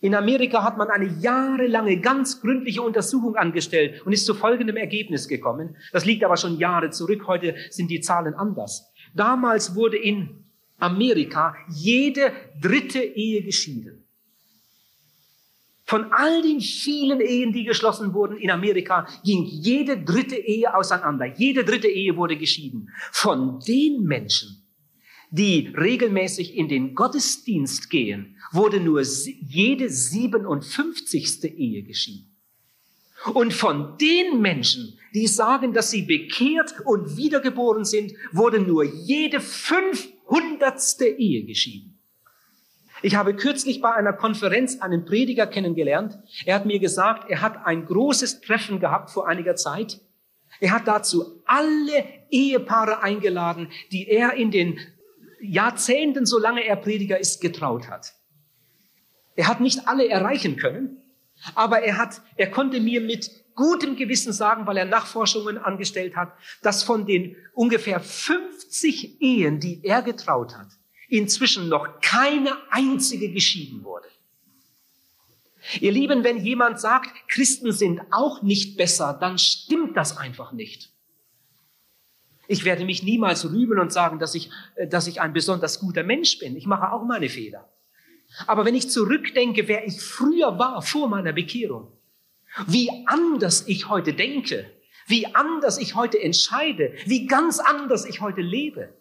In 0.00 0.14
Amerika 0.14 0.62
hat 0.62 0.76
man 0.76 0.88
eine 0.88 1.06
jahrelange, 1.06 2.00
ganz 2.00 2.40
gründliche 2.40 2.82
Untersuchung 2.82 3.34
angestellt 3.34 4.04
und 4.06 4.12
ist 4.12 4.26
zu 4.26 4.34
folgendem 4.34 4.76
Ergebnis 4.76 5.26
gekommen. 5.26 5.76
Das 5.92 6.04
liegt 6.04 6.22
aber 6.22 6.36
schon 6.36 6.58
Jahre 6.58 6.90
zurück. 6.90 7.26
Heute 7.26 7.56
sind 7.70 7.90
die 7.90 8.00
Zahlen 8.00 8.34
anders. 8.34 8.92
Damals 9.14 9.74
wurde 9.74 9.96
in 9.96 10.44
Amerika 10.78 11.56
jede 11.70 12.30
dritte 12.60 13.00
Ehe 13.00 13.42
geschieden. 13.42 14.05
Von 15.86 16.12
all 16.12 16.42
den 16.42 16.60
vielen 16.60 17.20
Ehen, 17.20 17.52
die 17.52 17.62
geschlossen 17.62 18.12
wurden 18.12 18.36
in 18.38 18.50
Amerika, 18.50 19.06
ging 19.24 19.44
jede 19.44 20.02
dritte 20.02 20.36
Ehe 20.36 20.74
auseinander. 20.74 21.26
Jede 21.26 21.64
dritte 21.64 21.86
Ehe 21.86 22.16
wurde 22.16 22.36
geschieden. 22.36 22.90
Von 23.12 23.60
den 23.60 24.02
Menschen, 24.02 24.66
die 25.30 25.72
regelmäßig 25.76 26.56
in 26.56 26.68
den 26.68 26.96
Gottesdienst 26.96 27.88
gehen, 27.88 28.36
wurde 28.50 28.80
nur 28.80 29.02
jede 29.02 29.88
57. 29.88 31.44
Ehe 31.44 31.84
geschieden. 31.84 32.36
Und 33.32 33.54
von 33.54 33.96
den 33.98 34.40
Menschen, 34.40 34.98
die 35.14 35.28
sagen, 35.28 35.72
dass 35.72 35.92
sie 35.92 36.02
bekehrt 36.02 36.74
und 36.84 37.16
wiedergeboren 37.16 37.84
sind, 37.84 38.12
wurde 38.32 38.60
nur 38.60 38.82
jede 38.82 39.40
500. 39.40 41.00
Ehe 41.16 41.44
geschieden. 41.44 41.95
Ich 43.06 43.14
habe 43.14 43.36
kürzlich 43.36 43.80
bei 43.80 43.92
einer 43.92 44.12
Konferenz 44.12 44.80
einen 44.80 45.04
Prediger 45.04 45.46
kennengelernt. 45.46 46.18
Er 46.44 46.56
hat 46.56 46.66
mir 46.66 46.80
gesagt, 46.80 47.30
er 47.30 47.40
hat 47.40 47.64
ein 47.64 47.86
großes 47.86 48.40
Treffen 48.40 48.80
gehabt 48.80 49.12
vor 49.12 49.28
einiger 49.28 49.54
Zeit. 49.54 50.00
Er 50.58 50.72
hat 50.72 50.88
dazu 50.88 51.40
alle 51.46 52.04
Ehepaare 52.30 53.04
eingeladen, 53.04 53.70
die 53.92 54.08
er 54.08 54.34
in 54.34 54.50
den 54.50 54.80
Jahrzehnten, 55.40 56.26
solange 56.26 56.66
er 56.66 56.74
Prediger 56.74 57.16
ist, 57.16 57.40
getraut 57.40 57.88
hat. 57.88 58.12
Er 59.36 59.46
hat 59.46 59.60
nicht 59.60 59.86
alle 59.86 60.08
erreichen 60.08 60.56
können, 60.56 61.00
aber 61.54 61.82
er 61.82 61.98
hat, 61.98 62.22
er 62.34 62.50
konnte 62.50 62.80
mir 62.80 63.00
mit 63.00 63.30
gutem 63.54 63.94
Gewissen 63.94 64.32
sagen, 64.32 64.66
weil 64.66 64.78
er 64.78 64.84
Nachforschungen 64.84 65.58
angestellt 65.58 66.16
hat, 66.16 66.32
dass 66.60 66.82
von 66.82 67.06
den 67.06 67.36
ungefähr 67.54 68.00
50 68.00 69.22
Ehen, 69.22 69.60
die 69.60 69.84
er 69.84 70.02
getraut 70.02 70.56
hat, 70.58 70.70
inzwischen 71.08 71.68
noch 71.68 72.00
keine 72.00 72.52
einzige 72.70 73.30
geschieden 73.30 73.84
wurde. 73.84 74.08
Ihr 75.80 75.92
Lieben, 75.92 76.22
wenn 76.22 76.38
jemand 76.38 76.80
sagt, 76.80 77.10
Christen 77.28 77.72
sind 77.72 78.00
auch 78.10 78.42
nicht 78.42 78.76
besser, 78.76 79.16
dann 79.20 79.38
stimmt 79.38 79.96
das 79.96 80.16
einfach 80.16 80.52
nicht. 80.52 80.90
Ich 82.48 82.64
werde 82.64 82.84
mich 82.84 83.02
niemals 83.02 83.50
rühmen 83.50 83.80
und 83.80 83.92
sagen, 83.92 84.20
dass 84.20 84.34
ich, 84.34 84.50
äh, 84.76 84.86
dass 84.86 85.08
ich 85.08 85.20
ein 85.20 85.32
besonders 85.32 85.80
guter 85.80 86.04
Mensch 86.04 86.38
bin. 86.38 86.56
Ich 86.56 86.66
mache 86.66 86.92
auch 86.92 87.04
meine 87.04 87.28
Fehler. 87.28 87.68
Aber 88.46 88.64
wenn 88.64 88.74
ich 88.74 88.90
zurückdenke, 88.90 89.68
wer 89.68 89.86
ich 89.86 90.00
früher 90.00 90.58
war, 90.58 90.82
vor 90.82 91.08
meiner 91.08 91.32
Bekehrung, 91.32 91.92
wie 92.66 92.90
anders 93.06 93.66
ich 93.66 93.88
heute 93.88 94.14
denke, 94.14 94.70
wie 95.06 95.34
anders 95.34 95.78
ich 95.78 95.94
heute 95.94 96.20
entscheide, 96.20 96.94
wie 97.06 97.26
ganz 97.26 97.58
anders 97.58 98.04
ich 98.04 98.20
heute 98.20 98.40
lebe, 98.40 98.92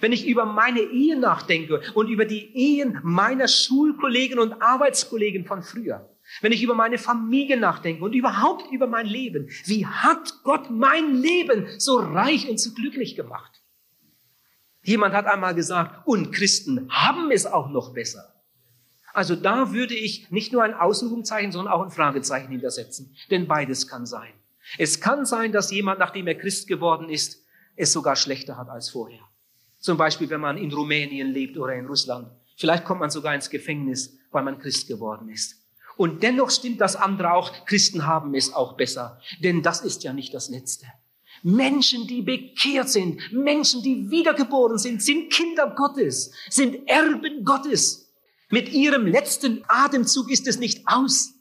wenn 0.00 0.12
ich 0.12 0.26
über 0.26 0.44
meine 0.44 0.80
Ehe 0.80 1.18
nachdenke 1.18 1.82
und 1.94 2.08
über 2.08 2.24
die 2.24 2.56
Ehen 2.56 2.98
meiner 3.02 3.48
Schulkollegen 3.48 4.38
und 4.38 4.62
Arbeitskollegen 4.62 5.44
von 5.44 5.62
früher, 5.62 6.08
wenn 6.40 6.52
ich 6.52 6.62
über 6.62 6.74
meine 6.74 6.98
Familie 6.98 7.56
nachdenke 7.56 8.04
und 8.04 8.14
überhaupt 8.14 8.70
über 8.72 8.86
mein 8.86 9.06
Leben, 9.06 9.48
wie 9.66 9.86
hat 9.86 10.42
Gott 10.44 10.70
mein 10.70 11.16
Leben 11.16 11.66
so 11.78 11.96
reich 11.96 12.48
und 12.48 12.60
so 12.60 12.72
glücklich 12.72 13.16
gemacht? 13.16 13.60
Jemand 14.82 15.14
hat 15.14 15.26
einmal 15.26 15.54
gesagt, 15.54 16.06
und 16.06 16.32
Christen 16.32 16.88
haben 16.90 17.30
es 17.30 17.46
auch 17.46 17.68
noch 17.70 17.92
besser. 17.92 18.32
Also 19.12 19.36
da 19.36 19.72
würde 19.72 19.94
ich 19.94 20.30
nicht 20.30 20.52
nur 20.52 20.62
ein 20.62 20.74
Ausrufungszeichen, 20.74 21.52
sondern 21.52 21.72
auch 21.72 21.82
ein 21.82 21.90
Fragezeichen 21.90 22.50
hintersetzen. 22.50 23.14
Denn 23.30 23.46
beides 23.46 23.86
kann 23.86 24.06
sein. 24.06 24.32
Es 24.78 25.00
kann 25.00 25.26
sein, 25.26 25.52
dass 25.52 25.70
jemand, 25.70 25.98
nachdem 25.98 26.26
er 26.26 26.34
Christ 26.34 26.66
geworden 26.66 27.08
ist, 27.10 27.44
es 27.76 27.92
sogar 27.92 28.16
schlechter 28.16 28.56
hat 28.56 28.68
als 28.68 28.88
vorher. 28.90 29.20
Zum 29.82 29.98
Beispiel, 29.98 30.30
wenn 30.30 30.40
man 30.40 30.56
in 30.56 30.72
Rumänien 30.72 31.32
lebt 31.32 31.58
oder 31.58 31.74
in 31.74 31.86
Russland. 31.86 32.28
Vielleicht 32.56 32.84
kommt 32.84 33.00
man 33.00 33.10
sogar 33.10 33.34
ins 33.34 33.50
Gefängnis, 33.50 34.16
weil 34.30 34.44
man 34.44 34.60
Christ 34.60 34.86
geworden 34.86 35.28
ist. 35.28 35.56
Und 35.96 36.22
dennoch 36.22 36.50
stimmt 36.50 36.80
das 36.80 36.94
andere 36.94 37.34
auch, 37.34 37.66
Christen 37.66 38.06
haben 38.06 38.34
es 38.34 38.54
auch 38.54 38.76
besser. 38.76 39.20
Denn 39.42 39.60
das 39.60 39.80
ist 39.80 40.04
ja 40.04 40.12
nicht 40.12 40.32
das 40.32 40.48
Letzte. 40.48 40.86
Menschen, 41.42 42.06
die 42.06 42.22
bekehrt 42.22 42.88
sind, 42.88 43.20
Menschen, 43.32 43.82
die 43.82 44.08
wiedergeboren 44.08 44.78
sind, 44.78 45.02
sind 45.02 45.32
Kinder 45.32 45.74
Gottes, 45.76 46.32
sind 46.48 46.88
Erben 46.88 47.44
Gottes. 47.44 48.12
Mit 48.50 48.72
ihrem 48.72 49.06
letzten 49.06 49.64
Atemzug 49.66 50.30
ist 50.30 50.46
es 50.46 50.60
nicht 50.60 50.86
aus. 50.86 51.34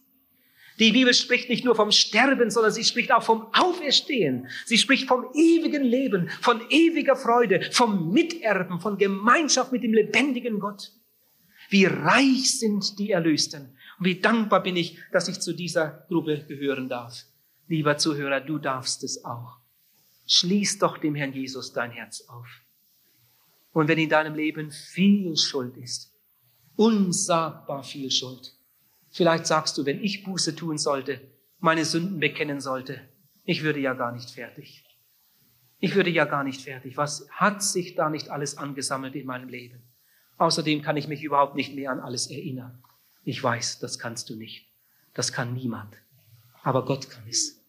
Die 0.82 0.91
Bibel 0.91 1.13
spricht 1.13 1.48
nicht 1.48 1.63
nur 1.63 1.76
vom 1.76 1.91
Sterben, 1.91 2.50
sondern 2.50 2.72
sie 2.72 2.84
spricht 2.84 3.12
auch 3.12 3.22
vom 3.22 3.46
Auferstehen. 3.54 4.48
Sie 4.65 4.80
spricht 4.80 5.08
vom 5.08 5.26
ewigen 5.36 5.84
Leben, 5.84 6.28
von 6.41 6.60
ewiger 6.72 7.15
Freude, 7.15 7.62
vom 7.72 8.12
Miterben, 8.12 8.80
von 8.82 8.98
Gemeinschaft 8.98 9.72
mit 9.72 9.84
dem 9.84 9.94
lebendigen 9.94 10.60
Gott. 10.60 10.91
Wie 11.70 11.86
reich 11.86 12.58
sind 12.58 12.98
die 12.98 13.12
Erlösten. 13.12 13.78
Und 14.00 14.06
wie 14.06 14.20
dankbar 14.20 14.63
bin 14.63 14.76
ich, 14.76 14.98
dass 15.12 15.28
ich 15.28 15.39
zu 15.39 15.54
dieser 15.54 16.08
Gruppe 16.08 16.46
gehören 16.48 16.89
darf. 16.89 17.26
Lieber 17.67 17.98
Zuhörer, 17.98 18.41
du 18.41 18.58
darfst 18.58 19.04
es 19.04 19.24
auch. 19.24 19.60
Schließ 20.26 20.80
doch 20.80 20.98
dem 20.98 21.13
Herrn 21.13 21.34
Jesus 21.34 21.74
dein 21.74 21.91
Herz 21.91 22.22
auf. 22.28 22.48
Und 23.72 23.88
wenn 23.88 24.00
in 24.00 24.10
deinem 24.10 24.34
Leben 24.34 24.72
viel 24.72 25.38
Schuld 25.38 25.78
ist, 25.78 26.12
unsagbar 26.76 27.84
viel 27.84 28.10
Schuld, 28.10 28.56
Vielleicht 29.12 29.45
sagst 29.45 29.78
du, 29.78 29.86
wenn 29.86 30.04
ich 30.04 30.24
Buße 30.24 30.56
tun 30.56 30.78
sollte, 30.78 31.21
meine 31.60 31.86
Sünden 31.86 32.19
bekennen 32.19 32.62
sollte, 32.62 33.02
ich 33.43 33.63
würde 33.63 33.80
ja 33.80 33.93
gar 33.93 34.12
nicht 34.12 34.32
fertig. 34.32 34.84
Ich 35.80 35.95
würde 35.95 36.10
ja 36.10 36.26
gar 36.26 36.43
nicht 36.43 36.62
fertig. 36.62 36.95
Was 36.95 37.28
hat 37.32 37.62
sich 37.62 37.95
da 37.95 38.10
nicht 38.10 38.30
alles 38.30 38.58
angesammelt 38.58 39.15
in 39.15 39.26
meinem 39.26 39.50
Leben? 39.50 39.82
Außerdem 40.38 40.82
kann 40.82 40.97
ich 40.97 41.08
mich 41.08 41.24
überhaupt 41.24 41.56
nicht 41.56 41.76
mehr 41.76 41.91
an 41.91 42.00
alles 42.00 42.28
erinnern. 42.28 42.82
Ich 43.24 43.43
weiß, 43.43 43.80
das 43.80 44.00
kannst 44.00 44.30
du 44.30 44.36
nicht. 44.36 44.71
Das 45.13 45.34
kann 45.34 45.54
niemand. 45.54 45.95
Aber 46.63 46.86
Gott 46.86 47.10
kann 47.10 47.24
es. 47.28 47.60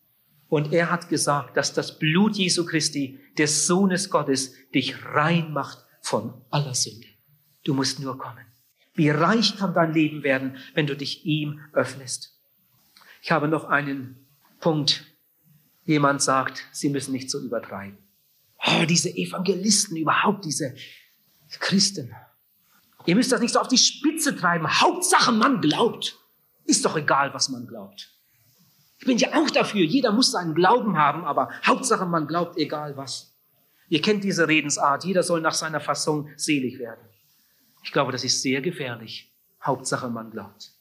Und 0.48 0.72
er 0.72 0.90
hat 0.90 1.08
gesagt, 1.08 1.56
dass 1.56 1.72
das 1.72 1.98
Blut 1.98 2.36
Jesu 2.36 2.66
Christi, 2.66 3.18
des 3.38 3.66
Sohnes 3.66 4.10
Gottes, 4.10 4.54
dich 4.74 5.04
rein 5.06 5.52
macht 5.52 5.84
von 6.02 6.34
aller 6.50 6.74
Sünde. 6.74 7.08
Du 7.64 7.74
musst 7.74 8.00
nur 8.00 8.18
kommen. 8.18 8.44
Wie 8.94 9.08
reich 9.08 9.56
kann 9.56 9.74
dein 9.74 9.94
Leben 9.94 10.22
werden, 10.22 10.56
wenn 10.74 10.86
du 10.86 10.96
dich 10.96 11.24
ihm 11.24 11.60
öffnest. 11.72 12.38
Ich 13.22 13.32
habe 13.32 13.48
noch 13.48 13.64
einen 13.64 14.26
Punkt. 14.60 15.04
Jemand 15.84 16.22
sagt, 16.22 16.64
Sie 16.72 16.88
müssen 16.88 17.12
nicht 17.12 17.30
so 17.30 17.40
übertreiben. 17.40 17.98
Oh, 18.64 18.84
diese 18.88 19.10
Evangelisten 19.10 19.96
überhaupt, 19.96 20.44
diese 20.44 20.74
Christen. 21.58 22.14
Ihr 23.06 23.16
müsst 23.16 23.32
das 23.32 23.40
nicht 23.40 23.52
so 23.52 23.60
auf 23.60 23.68
die 23.68 23.78
Spitze 23.78 24.36
treiben. 24.36 24.68
Hauptsache, 24.80 25.32
man 25.32 25.60
glaubt. 25.60 26.18
Ist 26.64 26.84
doch 26.84 26.96
egal, 26.96 27.34
was 27.34 27.48
man 27.48 27.66
glaubt. 27.66 28.12
Ich 28.98 29.06
bin 29.06 29.18
ja 29.18 29.34
auch 29.34 29.50
dafür. 29.50 29.82
Jeder 29.82 30.12
muss 30.12 30.30
seinen 30.30 30.54
Glauben 30.54 30.96
haben, 30.96 31.24
aber 31.24 31.50
Hauptsache, 31.66 32.06
man 32.06 32.28
glaubt, 32.28 32.56
egal 32.56 32.96
was. 32.96 33.36
Ihr 33.88 34.00
kennt 34.00 34.22
diese 34.22 34.46
Redensart. 34.46 35.04
Jeder 35.04 35.24
soll 35.24 35.40
nach 35.40 35.54
seiner 35.54 35.80
Fassung 35.80 36.28
selig 36.36 36.78
werden. 36.78 37.02
Ich 37.82 37.92
glaube, 37.92 38.12
das 38.12 38.24
ist 38.24 38.42
sehr 38.42 38.60
gefährlich. 38.60 39.32
Hauptsache, 39.62 40.08
man 40.08 40.30
glaubt. 40.30 40.72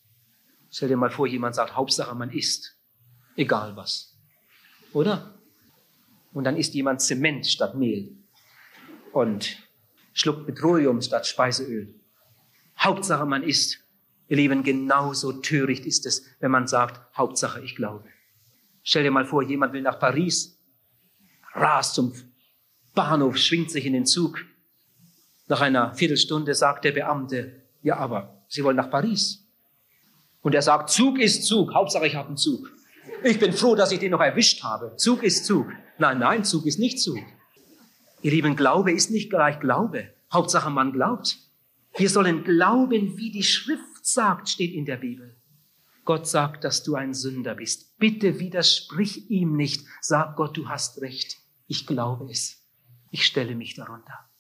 Stell 0.69 0.89
dir 0.89 0.97
mal 0.97 1.09
vor, 1.09 1.27
jemand 1.27 1.55
sagt, 1.55 1.75
Hauptsache, 1.75 2.15
man 2.15 2.31
isst. 2.31 2.77
Egal 3.35 3.75
was. 3.75 4.17
Oder? 4.93 5.35
Und 6.33 6.45
dann 6.45 6.57
isst 6.57 6.73
jemand 6.73 7.01
Zement 7.01 7.45
statt 7.45 7.75
Mehl 7.75 8.15
und 9.11 9.57
schluckt 10.13 10.45
Petroleum 10.45 11.01
statt 11.01 11.27
Speiseöl. 11.27 11.93
Hauptsache 12.77 13.25
man 13.25 13.43
isst. 13.43 13.79
Ihr 14.27 14.37
Lieben, 14.37 14.63
genauso 14.63 15.33
töricht 15.33 15.85
ist 15.85 16.05
es, 16.05 16.25
wenn 16.39 16.51
man 16.51 16.67
sagt, 16.67 17.01
Hauptsache 17.17 17.61
ich 17.61 17.75
glaube. 17.75 18.07
Stell 18.83 19.03
dir 19.03 19.11
mal 19.11 19.25
vor, 19.25 19.43
jemand 19.43 19.73
will 19.73 19.81
nach 19.81 19.99
Paris, 19.99 20.57
rast 21.53 21.95
zum 21.95 22.13
Bahnhof, 22.95 23.37
schwingt 23.37 23.71
sich 23.71 23.85
in 23.85 23.93
den 23.93 24.05
Zug. 24.05 24.45
Nach 25.51 25.59
einer 25.59 25.93
Viertelstunde 25.93 26.55
sagt 26.55 26.85
der 26.85 26.93
Beamte, 26.93 27.51
ja, 27.83 27.97
aber 27.97 28.41
Sie 28.47 28.63
wollen 28.63 28.77
nach 28.77 28.89
Paris. 28.89 29.45
Und 30.41 30.55
er 30.55 30.61
sagt, 30.61 30.89
Zug 30.89 31.19
ist 31.19 31.45
Zug, 31.45 31.73
Hauptsache 31.73 32.07
ich 32.07 32.15
habe 32.15 32.29
einen 32.29 32.37
Zug. 32.37 32.71
Ich 33.21 33.37
bin 33.37 33.51
froh, 33.51 33.75
dass 33.75 33.91
ich 33.91 33.99
den 33.99 34.11
noch 34.11 34.21
erwischt 34.21 34.63
habe. 34.63 34.95
Zug 34.95 35.23
ist 35.23 35.45
Zug. 35.45 35.67
Nein, 35.97 36.19
nein, 36.19 36.45
Zug 36.45 36.65
ist 36.67 36.79
nicht 36.79 37.01
Zug. 37.01 37.17
Ihr 38.21 38.31
Lieben, 38.31 38.55
Glaube 38.55 38.93
ist 38.93 39.11
nicht 39.11 39.29
gleich 39.29 39.59
Glaube. 39.59 40.13
Hauptsache 40.31 40.69
man 40.69 40.93
glaubt. 40.93 41.37
Wir 41.97 42.09
sollen 42.09 42.45
glauben, 42.45 43.17
wie 43.17 43.33
die 43.33 43.43
Schrift 43.43 44.05
sagt, 44.05 44.47
steht 44.47 44.73
in 44.73 44.85
der 44.85 44.97
Bibel. 44.97 45.35
Gott 46.05 46.29
sagt, 46.29 46.63
dass 46.63 46.81
du 46.81 46.95
ein 46.95 47.13
Sünder 47.13 47.55
bist. 47.55 47.97
Bitte 47.97 48.39
widersprich 48.39 49.29
ihm 49.29 49.57
nicht. 49.57 49.85
Sag 49.99 50.37
Gott, 50.37 50.55
du 50.55 50.69
hast 50.69 51.01
recht. 51.01 51.39
Ich 51.67 51.87
glaube 51.87 52.31
es. 52.31 52.63
Ich 53.09 53.25
stelle 53.25 53.55
mich 53.55 53.75
darunter. 53.75 54.31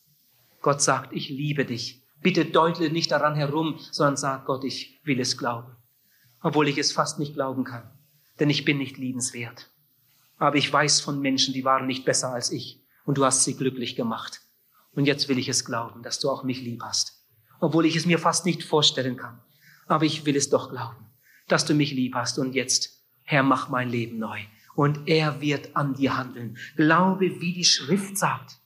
Gott 0.61 0.81
sagt, 0.81 1.13
ich 1.13 1.29
liebe 1.29 1.65
dich. 1.65 2.03
Bitte 2.21 2.45
deutle 2.45 2.91
nicht 2.91 3.11
daran 3.11 3.35
herum, 3.35 3.79
sondern 3.91 4.17
sag 4.17 4.45
Gott, 4.45 4.63
ich 4.63 4.99
will 5.03 5.19
es 5.19 5.37
glauben. 5.37 5.75
Obwohl 6.41 6.67
ich 6.67 6.77
es 6.77 6.91
fast 6.91 7.19
nicht 7.19 7.33
glauben 7.33 7.63
kann. 7.63 7.89
Denn 8.39 8.49
ich 8.49 8.65
bin 8.65 8.77
nicht 8.77 8.97
liebenswert. 8.97 9.69
Aber 10.37 10.55
ich 10.55 10.71
weiß 10.71 11.01
von 11.01 11.19
Menschen, 11.19 11.53
die 11.53 11.65
waren 11.65 11.87
nicht 11.87 12.05
besser 12.05 12.33
als 12.33 12.51
ich. 12.51 12.81
Und 13.05 13.17
du 13.17 13.25
hast 13.25 13.43
sie 13.43 13.55
glücklich 13.55 13.95
gemacht. 13.95 14.41
Und 14.93 15.05
jetzt 15.05 15.29
will 15.29 15.37
ich 15.37 15.49
es 15.49 15.65
glauben, 15.65 16.03
dass 16.03 16.19
du 16.19 16.29
auch 16.29 16.43
mich 16.43 16.61
lieb 16.61 16.81
hast 16.83 17.21
obwohl 17.61 17.85
ich 17.85 17.95
es 17.95 18.05
mir 18.05 18.19
fast 18.19 18.45
nicht 18.45 18.63
vorstellen 18.63 19.15
kann. 19.15 19.39
Aber 19.87 20.03
ich 20.03 20.25
will 20.25 20.35
es 20.35 20.49
doch 20.49 20.69
glauben, 20.69 21.05
dass 21.47 21.65
du 21.65 21.73
mich 21.73 21.91
lieb 21.91 22.15
hast 22.15 22.39
und 22.39 22.53
jetzt, 22.53 23.05
Herr, 23.23 23.43
mach 23.43 23.69
mein 23.69 23.89
Leben 23.89 24.19
neu. 24.19 24.39
Und 24.75 25.07
er 25.07 25.41
wird 25.41 25.75
an 25.75 25.93
dir 25.93 26.17
handeln. 26.17 26.57
Glaube, 26.75 27.39
wie 27.39 27.53
die 27.53 27.65
Schrift 27.65 28.17
sagt. 28.17 28.59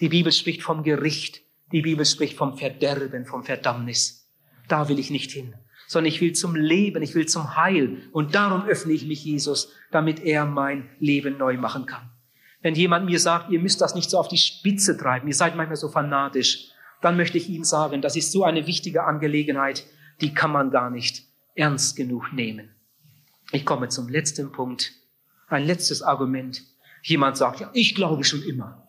Die 0.00 0.08
Bibel 0.08 0.32
spricht 0.32 0.62
vom 0.62 0.82
Gericht. 0.82 1.42
Die 1.72 1.82
Bibel 1.82 2.06
spricht 2.06 2.36
vom 2.36 2.56
Verderben, 2.56 3.26
vom 3.26 3.44
Verdammnis. 3.44 4.28
Da 4.68 4.88
will 4.88 4.98
ich 4.98 5.10
nicht 5.10 5.30
hin, 5.30 5.54
sondern 5.86 6.12
ich 6.12 6.20
will 6.20 6.32
zum 6.32 6.54
Leben, 6.54 7.02
ich 7.02 7.14
will 7.14 7.26
zum 7.26 7.56
Heil. 7.56 8.02
Und 8.12 8.34
darum 8.34 8.66
öffne 8.66 8.92
ich 8.92 9.06
mich 9.06 9.24
Jesus, 9.24 9.72
damit 9.90 10.20
er 10.20 10.44
mein 10.44 10.88
Leben 11.00 11.38
neu 11.38 11.56
machen 11.56 11.86
kann. 11.86 12.10
Wenn 12.60 12.74
jemand 12.74 13.06
mir 13.06 13.20
sagt, 13.20 13.50
ihr 13.50 13.60
müsst 13.60 13.80
das 13.80 13.94
nicht 13.94 14.10
so 14.10 14.18
auf 14.18 14.28
die 14.28 14.38
Spitze 14.38 14.96
treiben, 14.96 15.28
ihr 15.28 15.34
seid 15.34 15.56
manchmal 15.56 15.76
so 15.76 15.88
fanatisch, 15.88 16.70
dann 17.00 17.16
möchte 17.16 17.38
ich 17.38 17.48
ihm 17.48 17.64
sagen, 17.64 18.02
das 18.02 18.16
ist 18.16 18.32
so 18.32 18.44
eine 18.44 18.66
wichtige 18.66 19.04
Angelegenheit, 19.04 19.84
die 20.20 20.34
kann 20.34 20.50
man 20.50 20.70
gar 20.70 20.90
nicht 20.90 21.24
ernst 21.54 21.96
genug 21.96 22.32
nehmen. 22.32 22.70
Ich 23.52 23.64
komme 23.64 23.88
zum 23.88 24.08
letzten 24.08 24.52
Punkt. 24.52 24.92
Ein 25.48 25.64
letztes 25.64 26.02
Argument. 26.02 26.62
Jemand 27.02 27.36
sagt, 27.36 27.60
ja, 27.60 27.70
ich 27.72 27.94
glaube 27.94 28.24
schon 28.24 28.42
immer. 28.42 28.87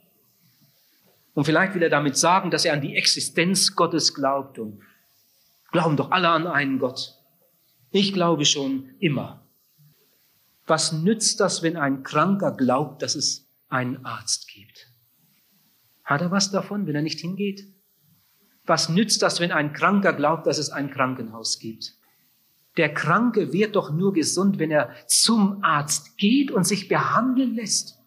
Und 1.39 1.45
vielleicht 1.45 1.73
will 1.73 1.83
er 1.83 1.89
damit 1.89 2.17
sagen, 2.17 2.51
dass 2.51 2.65
er 2.65 2.73
an 2.73 2.81
die 2.81 2.97
Existenz 2.97 3.73
Gottes 3.73 4.13
glaubt 4.13 4.59
und 4.59 4.81
glauben 5.71 5.95
doch 5.95 6.11
alle 6.11 6.27
an 6.27 6.47
einen 6.47 6.79
Gott. 6.79 7.15
Ich 7.91 8.11
glaube 8.11 8.43
schon 8.43 8.89
immer. 8.99 9.47
Was 10.67 10.91
nützt 10.91 11.39
das, 11.39 11.63
wenn 11.63 11.77
ein 11.77 12.03
Kranker 12.03 12.51
glaubt, 12.51 13.01
dass 13.01 13.15
es 13.15 13.47
einen 13.69 14.03
Arzt 14.03 14.49
gibt? 14.49 14.91
Hat 16.03 16.19
er 16.19 16.29
was 16.29 16.51
davon, 16.51 16.87
wenn 16.87 16.95
er 16.95 17.03
nicht 17.03 17.21
hingeht? 17.21 17.73
Was 18.65 18.89
nützt 18.89 19.21
das, 19.21 19.39
wenn 19.39 19.53
ein 19.53 19.71
Kranker 19.71 20.11
glaubt, 20.11 20.45
dass 20.45 20.57
es 20.57 20.71
ein 20.71 20.91
Krankenhaus 20.91 21.57
gibt? 21.57 21.95
Der 22.75 22.93
Kranke 22.93 23.53
wird 23.53 23.77
doch 23.77 23.91
nur 23.93 24.11
gesund, 24.11 24.59
wenn 24.59 24.71
er 24.71 24.93
zum 25.07 25.63
Arzt 25.63 26.17
geht 26.17 26.51
und 26.51 26.65
sich 26.65 26.89
behandeln 26.89 27.55
lässt. 27.55 27.98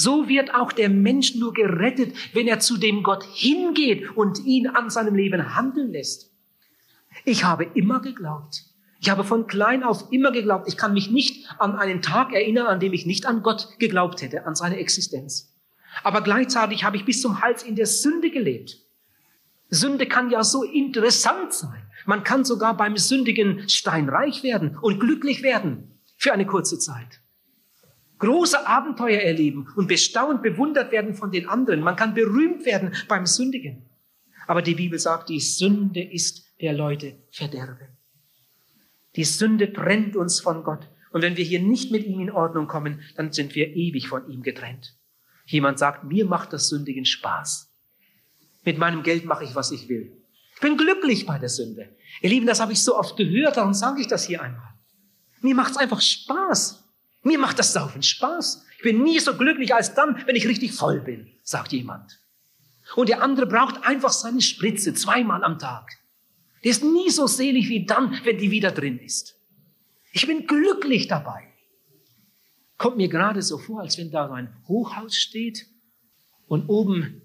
So 0.00 0.28
wird 0.28 0.54
auch 0.54 0.70
der 0.70 0.90
Mensch 0.90 1.34
nur 1.34 1.52
gerettet, 1.52 2.14
wenn 2.32 2.46
er 2.46 2.60
zu 2.60 2.76
dem 2.76 3.02
Gott 3.02 3.24
hingeht 3.24 4.16
und 4.16 4.38
ihn 4.44 4.68
an 4.68 4.90
seinem 4.90 5.16
Leben 5.16 5.56
handeln 5.56 5.90
lässt. 5.90 6.30
Ich 7.24 7.42
habe 7.42 7.64
immer 7.74 8.00
geglaubt. 8.00 8.62
Ich 9.00 9.10
habe 9.10 9.24
von 9.24 9.48
klein 9.48 9.82
auf 9.82 10.12
immer 10.12 10.30
geglaubt. 10.30 10.68
Ich 10.68 10.76
kann 10.76 10.92
mich 10.92 11.10
nicht 11.10 11.48
an 11.58 11.74
einen 11.74 12.00
Tag 12.00 12.32
erinnern, 12.32 12.68
an 12.68 12.78
dem 12.78 12.92
ich 12.92 13.06
nicht 13.06 13.26
an 13.26 13.42
Gott 13.42 13.70
geglaubt 13.80 14.22
hätte, 14.22 14.46
an 14.46 14.54
seine 14.54 14.76
Existenz. 14.76 15.52
Aber 16.04 16.20
gleichzeitig 16.20 16.84
habe 16.84 16.96
ich 16.96 17.04
bis 17.04 17.20
zum 17.20 17.40
Hals 17.40 17.64
in 17.64 17.74
der 17.74 17.86
Sünde 17.86 18.30
gelebt. 18.30 18.78
Sünde 19.68 20.06
kann 20.06 20.30
ja 20.30 20.44
so 20.44 20.62
interessant 20.62 21.52
sein. 21.52 21.82
Man 22.06 22.22
kann 22.22 22.44
sogar 22.44 22.76
beim 22.76 22.96
sündigen 22.96 23.68
steinreich 23.68 24.44
werden 24.44 24.78
und 24.80 25.00
glücklich 25.00 25.42
werden 25.42 25.98
für 26.16 26.32
eine 26.32 26.46
kurze 26.46 26.78
Zeit. 26.78 27.20
Große 28.18 28.66
Abenteuer 28.66 29.20
erleben 29.20 29.68
und 29.76 29.86
bestaunt, 29.86 30.42
bewundert 30.42 30.90
werden 30.90 31.14
von 31.14 31.30
den 31.30 31.48
anderen. 31.48 31.80
Man 31.80 31.96
kann 31.96 32.14
berühmt 32.14 32.64
werden 32.64 32.94
beim 33.06 33.26
Sündigen. 33.26 33.88
Aber 34.46 34.62
die 34.62 34.74
Bibel 34.74 34.98
sagt, 34.98 35.28
die 35.28 35.40
Sünde 35.40 36.02
ist 36.02 36.44
der 36.60 36.72
Leute 36.72 37.16
Verderben. 37.30 37.88
Die 39.14 39.24
Sünde 39.24 39.72
trennt 39.72 40.16
uns 40.16 40.40
von 40.40 40.64
Gott. 40.64 40.88
Und 41.10 41.22
wenn 41.22 41.36
wir 41.36 41.44
hier 41.44 41.60
nicht 41.60 41.90
mit 41.90 42.04
ihm 42.04 42.20
in 42.20 42.30
Ordnung 42.30 42.66
kommen, 42.66 43.00
dann 43.16 43.32
sind 43.32 43.54
wir 43.54 43.74
ewig 43.74 44.08
von 44.08 44.28
ihm 44.28 44.42
getrennt. 44.42 44.96
Jemand 45.46 45.78
sagt, 45.78 46.04
mir 46.04 46.26
macht 46.26 46.52
das 46.52 46.68
Sündigen 46.68 47.04
Spaß. 47.04 47.72
Mit 48.64 48.78
meinem 48.78 49.02
Geld 49.02 49.24
mache 49.24 49.44
ich, 49.44 49.54
was 49.54 49.70
ich 49.70 49.88
will. 49.88 50.12
Ich 50.54 50.60
bin 50.60 50.76
glücklich 50.76 51.24
bei 51.24 51.38
der 51.38 51.48
Sünde. 51.48 51.96
Ihr 52.20 52.30
Lieben, 52.30 52.46
das 52.46 52.60
habe 52.60 52.72
ich 52.72 52.82
so 52.82 52.96
oft 52.96 53.16
gehört, 53.16 53.56
darum 53.56 53.72
sage 53.72 54.00
ich 54.00 54.08
das 54.08 54.24
hier 54.26 54.42
einmal. 54.42 54.74
Mir 55.40 55.54
macht 55.54 55.70
es 55.70 55.76
einfach 55.76 56.00
Spaß. 56.00 56.84
Mir 57.22 57.38
macht 57.38 57.58
das 57.58 57.72
Saufen 57.72 58.02
Spaß. 58.02 58.64
Ich 58.76 58.82
bin 58.82 59.02
nie 59.02 59.18
so 59.18 59.36
glücklich 59.36 59.74
als 59.74 59.94
dann, 59.94 60.22
wenn 60.26 60.36
ich 60.36 60.46
richtig 60.46 60.72
voll 60.72 61.00
bin, 61.00 61.28
sagt 61.42 61.72
jemand. 61.72 62.20
Und 62.94 63.08
der 63.08 63.22
andere 63.22 63.46
braucht 63.46 63.84
einfach 63.84 64.12
seine 64.12 64.40
Spritze 64.40 64.94
zweimal 64.94 65.44
am 65.44 65.58
Tag. 65.58 65.90
Der 66.64 66.70
ist 66.70 66.82
nie 66.82 67.10
so 67.10 67.26
selig 67.26 67.68
wie 67.68 67.86
dann, 67.86 68.20
wenn 68.24 68.38
die 68.38 68.50
wieder 68.50 68.70
drin 68.70 68.98
ist. 68.98 69.38
Ich 70.12 70.26
bin 70.26 70.46
glücklich 70.46 71.06
dabei. 71.06 71.44
Kommt 72.76 72.96
mir 72.96 73.08
gerade 73.08 73.42
so 73.42 73.58
vor, 73.58 73.80
als 73.80 73.98
wenn 73.98 74.10
da 74.10 74.28
so 74.28 74.34
ein 74.34 74.56
Hochhaus 74.66 75.16
steht 75.16 75.66
und 76.46 76.68
oben 76.68 77.22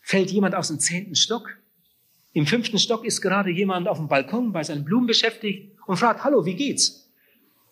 fällt 0.00 0.30
jemand 0.30 0.54
aus 0.54 0.68
dem 0.68 0.80
zehnten 0.80 1.14
Stock. 1.14 1.50
Im 2.32 2.46
fünften 2.46 2.78
Stock 2.78 3.04
ist 3.04 3.20
gerade 3.20 3.50
jemand 3.50 3.88
auf 3.88 3.98
dem 3.98 4.08
Balkon 4.08 4.52
bei 4.52 4.64
seinen 4.64 4.84
Blumen 4.84 5.06
beschäftigt 5.06 5.76
und 5.86 5.98
fragt, 5.98 6.24
hallo, 6.24 6.44
wie 6.44 6.54
geht's? 6.54 7.07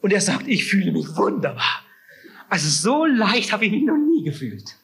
Und 0.06 0.12
er 0.12 0.20
sagt, 0.20 0.46
ich 0.46 0.66
fühle 0.66 0.92
mich 0.92 1.16
wunderbar. 1.16 1.84
Also 2.48 2.68
so 2.68 3.06
leicht 3.06 3.50
habe 3.50 3.64
ich 3.64 3.72
mich 3.72 3.82
noch 3.82 3.96
nie 3.96 4.22
gefühlt. 4.22 4.76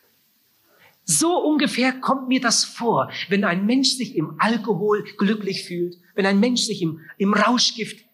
So 1.05 1.39
ungefähr 1.39 1.93
kommt 1.93 2.27
mir 2.27 2.41
das 2.41 2.65
vor, 2.65 3.09
wenn 3.29 3.45
ein 3.45 3.65
Mensch 3.65 3.91
sich 3.91 4.17
im 4.17 4.35
Alkohol 4.41 5.05
glücklich 5.19 5.65
fühlt, 5.65 5.95
wenn 6.17 6.27
ein 6.27 6.41
Mensch 6.41 6.63
sich 6.63 6.83
im, 6.83 7.03
im 7.19 7.35
Rauschgift 7.35 8.05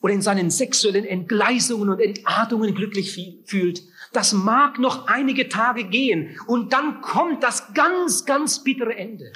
oder 0.00 0.14
in 0.14 0.20
seinen 0.20 0.50
sexuellen 0.50 1.04
Entgleisungen 1.04 1.88
und 1.88 2.00
Entartungen 2.00 2.74
glücklich 2.74 3.12
fühlt, 3.44 3.84
das 4.12 4.32
mag 4.32 4.80
noch 4.80 5.06
einige 5.06 5.48
Tage 5.48 5.84
gehen 5.84 6.36
und 6.48 6.72
dann 6.72 7.02
kommt 7.02 7.44
das 7.44 7.72
ganz, 7.72 8.24
ganz 8.24 8.64
bittere 8.64 8.96
Ende. 8.96 9.32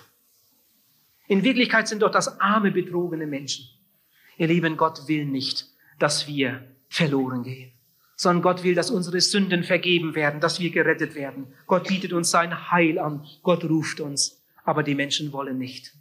In 1.29 1.45
Wirklichkeit 1.45 1.87
sind 1.87 2.03
doch 2.03 2.11
das 2.11 2.41
arme, 2.41 2.73
betrogene 2.73 3.29
Menschen. 3.29 3.65
Ihr 4.39 4.49
lieben 4.49 4.77
Gott 4.77 5.07
will 5.07 5.25
nicht, 5.25 5.67
dass 6.01 6.27
wir 6.27 6.76
verloren 6.89 7.43
gehen, 7.43 7.73
sondern 8.17 8.43
Gott 8.43 8.65
will, 8.65 8.75
dass 8.75 8.91
unsere 8.91 9.21
Sünden 9.21 9.65
vergeben 9.65 10.15
werden, 10.15 10.41
dass 10.41 10.61
wir 10.61 10.71
gerettet 10.71 11.15
werden. 11.15 11.49
Gott 11.67 11.89
bietet 11.89 12.13
uns 12.13 12.31
sein 12.31 12.71
Heil 12.71 12.99
an, 12.99 13.25
Gott 13.43 13.65
ruft 13.65 14.01
uns, 14.01 14.43
aber 14.65 14.83
die 14.83 14.95
Menschen 14.95 15.33
wollen 15.33 15.59
nicht. 15.59 15.93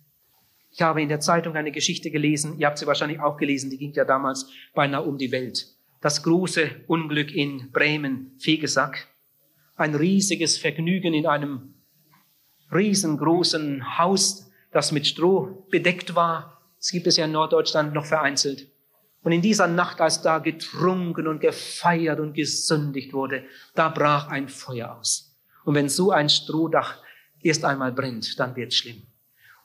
Ich 0.71 0.81
habe 0.81 1.01
in 1.01 1.09
der 1.09 1.21
Zeitung 1.21 1.55
eine 1.55 1.71
Geschichte 1.71 2.11
gelesen, 2.11 2.59
ihr 2.59 2.67
habt 2.67 2.77
sie 2.77 2.87
wahrscheinlich 2.87 3.19
auch 3.19 3.37
gelesen, 3.37 3.69
die 3.69 3.77
ging 3.77 3.93
ja 3.93 4.05
damals 4.05 4.49
beinahe 4.73 5.03
um 5.03 5.17
die 5.17 5.31
Welt. 5.31 5.75
das 6.05 6.21
große 6.21 6.69
Unglück 6.85 7.33
in 7.33 7.71
Bremen, 7.71 8.35
Fegesack. 8.37 9.07
Ein 9.75 9.95
riesiges 9.95 10.55
Vergnügen 10.55 11.15
in 11.15 11.25
einem 11.25 11.73
riesengroßen 12.71 13.97
Haus, 13.97 14.51
das 14.71 14.91
mit 14.91 15.07
Stroh 15.07 15.65
bedeckt 15.71 16.13
war. 16.13 16.61
Das 16.77 16.91
gibt 16.91 17.07
es 17.07 17.17
ja 17.17 17.25
in 17.25 17.31
Norddeutschland 17.31 17.95
noch 17.95 18.05
vereinzelt. 18.05 18.67
Und 19.25 19.31
in 19.31 19.41
dieser 19.41 19.65
Nacht, 19.65 20.01
als 20.01 20.21
da 20.21 20.37
getrunken 20.37 21.27
und 21.27 21.39
gefeiert 21.39 22.19
und 22.19 22.35
gesündigt 22.35 23.11
wurde, 23.11 23.43
da 23.73 23.89
brach 23.89 24.27
ein 24.27 24.47
Feuer 24.47 24.95
aus. 24.99 25.35
Und 25.63 25.73
wenn 25.73 25.89
so 25.89 26.11
ein 26.11 26.29
Strohdach 26.29 26.99
erst 27.41 27.65
einmal 27.65 27.91
brennt, 27.91 28.39
dann 28.39 28.55
wird 28.55 28.71
schlimm. 28.71 29.01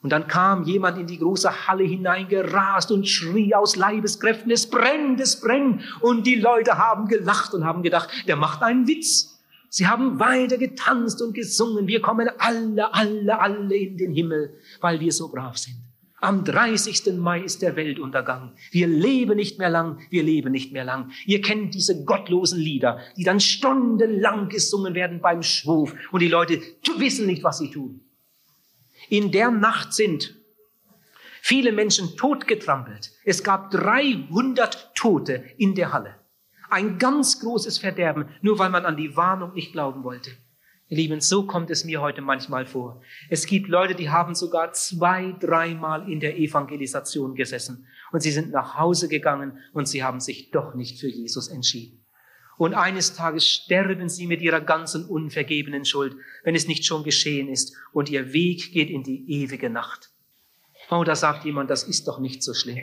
Und 0.00 0.12
dann 0.12 0.28
kam 0.28 0.64
jemand 0.64 0.96
in 0.96 1.06
die 1.06 1.18
große 1.18 1.68
Halle 1.68 1.84
hineingerast 1.84 2.90
und 2.90 3.06
schrie 3.06 3.54
aus 3.54 3.76
Leibeskräften, 3.76 4.50
es 4.50 4.70
brennt, 4.70 5.20
es 5.20 5.38
brennt. 5.38 5.82
Und 6.00 6.26
die 6.26 6.36
Leute 6.36 6.78
haben 6.78 7.06
gelacht 7.06 7.52
und 7.52 7.66
haben 7.66 7.82
gedacht, 7.82 8.08
der 8.26 8.36
macht 8.36 8.62
einen 8.62 8.88
Witz. 8.88 9.42
Sie 9.68 9.86
haben 9.86 10.18
weiter 10.18 10.56
getanzt 10.56 11.20
und 11.20 11.34
gesungen. 11.34 11.86
Wir 11.86 12.00
kommen 12.00 12.30
alle, 12.38 12.94
alle, 12.94 13.38
alle 13.38 13.76
in 13.76 13.98
den 13.98 14.14
Himmel, 14.14 14.54
weil 14.80 15.00
wir 15.00 15.12
so 15.12 15.28
brav 15.28 15.58
sind. 15.58 15.79
Am 16.22 16.44
30. 16.44 17.14
Mai 17.16 17.40
ist 17.40 17.62
der 17.62 17.76
Weltuntergang. 17.76 18.52
Wir 18.70 18.86
leben 18.86 19.36
nicht 19.36 19.58
mehr 19.58 19.70
lang, 19.70 20.00
wir 20.10 20.22
leben 20.22 20.52
nicht 20.52 20.70
mehr 20.70 20.84
lang. 20.84 21.12
Ihr 21.24 21.40
kennt 21.40 21.74
diese 21.74 22.04
gottlosen 22.04 22.60
Lieder, 22.60 22.98
die 23.16 23.24
dann 23.24 23.40
stundenlang 23.40 24.50
gesungen 24.50 24.94
werden 24.94 25.20
beim 25.22 25.42
Schwurf 25.42 25.94
und 26.12 26.20
die 26.20 26.28
Leute 26.28 26.60
wissen 26.98 27.26
nicht, 27.26 27.42
was 27.42 27.58
sie 27.58 27.70
tun. 27.70 28.02
In 29.08 29.32
der 29.32 29.50
Nacht 29.50 29.94
sind 29.94 30.36
viele 31.40 31.72
Menschen 31.72 32.16
totgetrampelt. 32.18 33.12
Es 33.24 33.42
gab 33.42 33.70
300 33.70 34.94
Tote 34.94 35.44
in 35.56 35.74
der 35.74 35.92
Halle. 35.94 36.16
Ein 36.68 36.98
ganz 36.98 37.40
großes 37.40 37.78
Verderben, 37.78 38.26
nur 38.42 38.58
weil 38.58 38.70
man 38.70 38.84
an 38.84 38.98
die 38.98 39.16
Warnung 39.16 39.54
nicht 39.54 39.72
glauben 39.72 40.04
wollte. 40.04 40.30
Ihr 40.90 40.96
Lieben, 40.96 41.20
so 41.20 41.46
kommt 41.46 41.70
es 41.70 41.84
mir 41.84 42.00
heute 42.00 42.20
manchmal 42.20 42.66
vor. 42.66 43.00
Es 43.28 43.46
gibt 43.46 43.68
Leute, 43.68 43.94
die 43.94 44.10
haben 44.10 44.34
sogar 44.34 44.72
zwei, 44.72 45.36
dreimal 45.38 46.10
in 46.10 46.18
der 46.18 46.36
Evangelisation 46.36 47.36
gesessen 47.36 47.86
und 48.10 48.22
sie 48.22 48.32
sind 48.32 48.50
nach 48.50 48.76
Hause 48.76 49.08
gegangen 49.08 49.58
und 49.72 49.86
sie 49.86 50.02
haben 50.02 50.18
sich 50.18 50.50
doch 50.50 50.74
nicht 50.74 50.98
für 50.98 51.06
Jesus 51.06 51.46
entschieden. 51.46 52.04
Und 52.58 52.74
eines 52.74 53.14
Tages 53.14 53.46
sterben 53.46 54.08
sie 54.08 54.26
mit 54.26 54.42
ihrer 54.42 54.60
ganzen 54.60 55.04
unvergebenen 55.04 55.84
Schuld, 55.84 56.16
wenn 56.42 56.56
es 56.56 56.66
nicht 56.66 56.84
schon 56.84 57.04
geschehen 57.04 57.48
ist. 57.48 57.76
Und 57.92 58.10
ihr 58.10 58.32
Weg 58.32 58.72
geht 58.72 58.90
in 58.90 59.04
die 59.04 59.30
ewige 59.30 59.70
Nacht. 59.70 60.10
Oh, 60.90 61.04
da 61.04 61.14
sagt 61.14 61.44
jemand, 61.44 61.70
das 61.70 61.84
ist 61.84 62.08
doch 62.08 62.18
nicht 62.18 62.42
so 62.42 62.52
schlimm. 62.52 62.80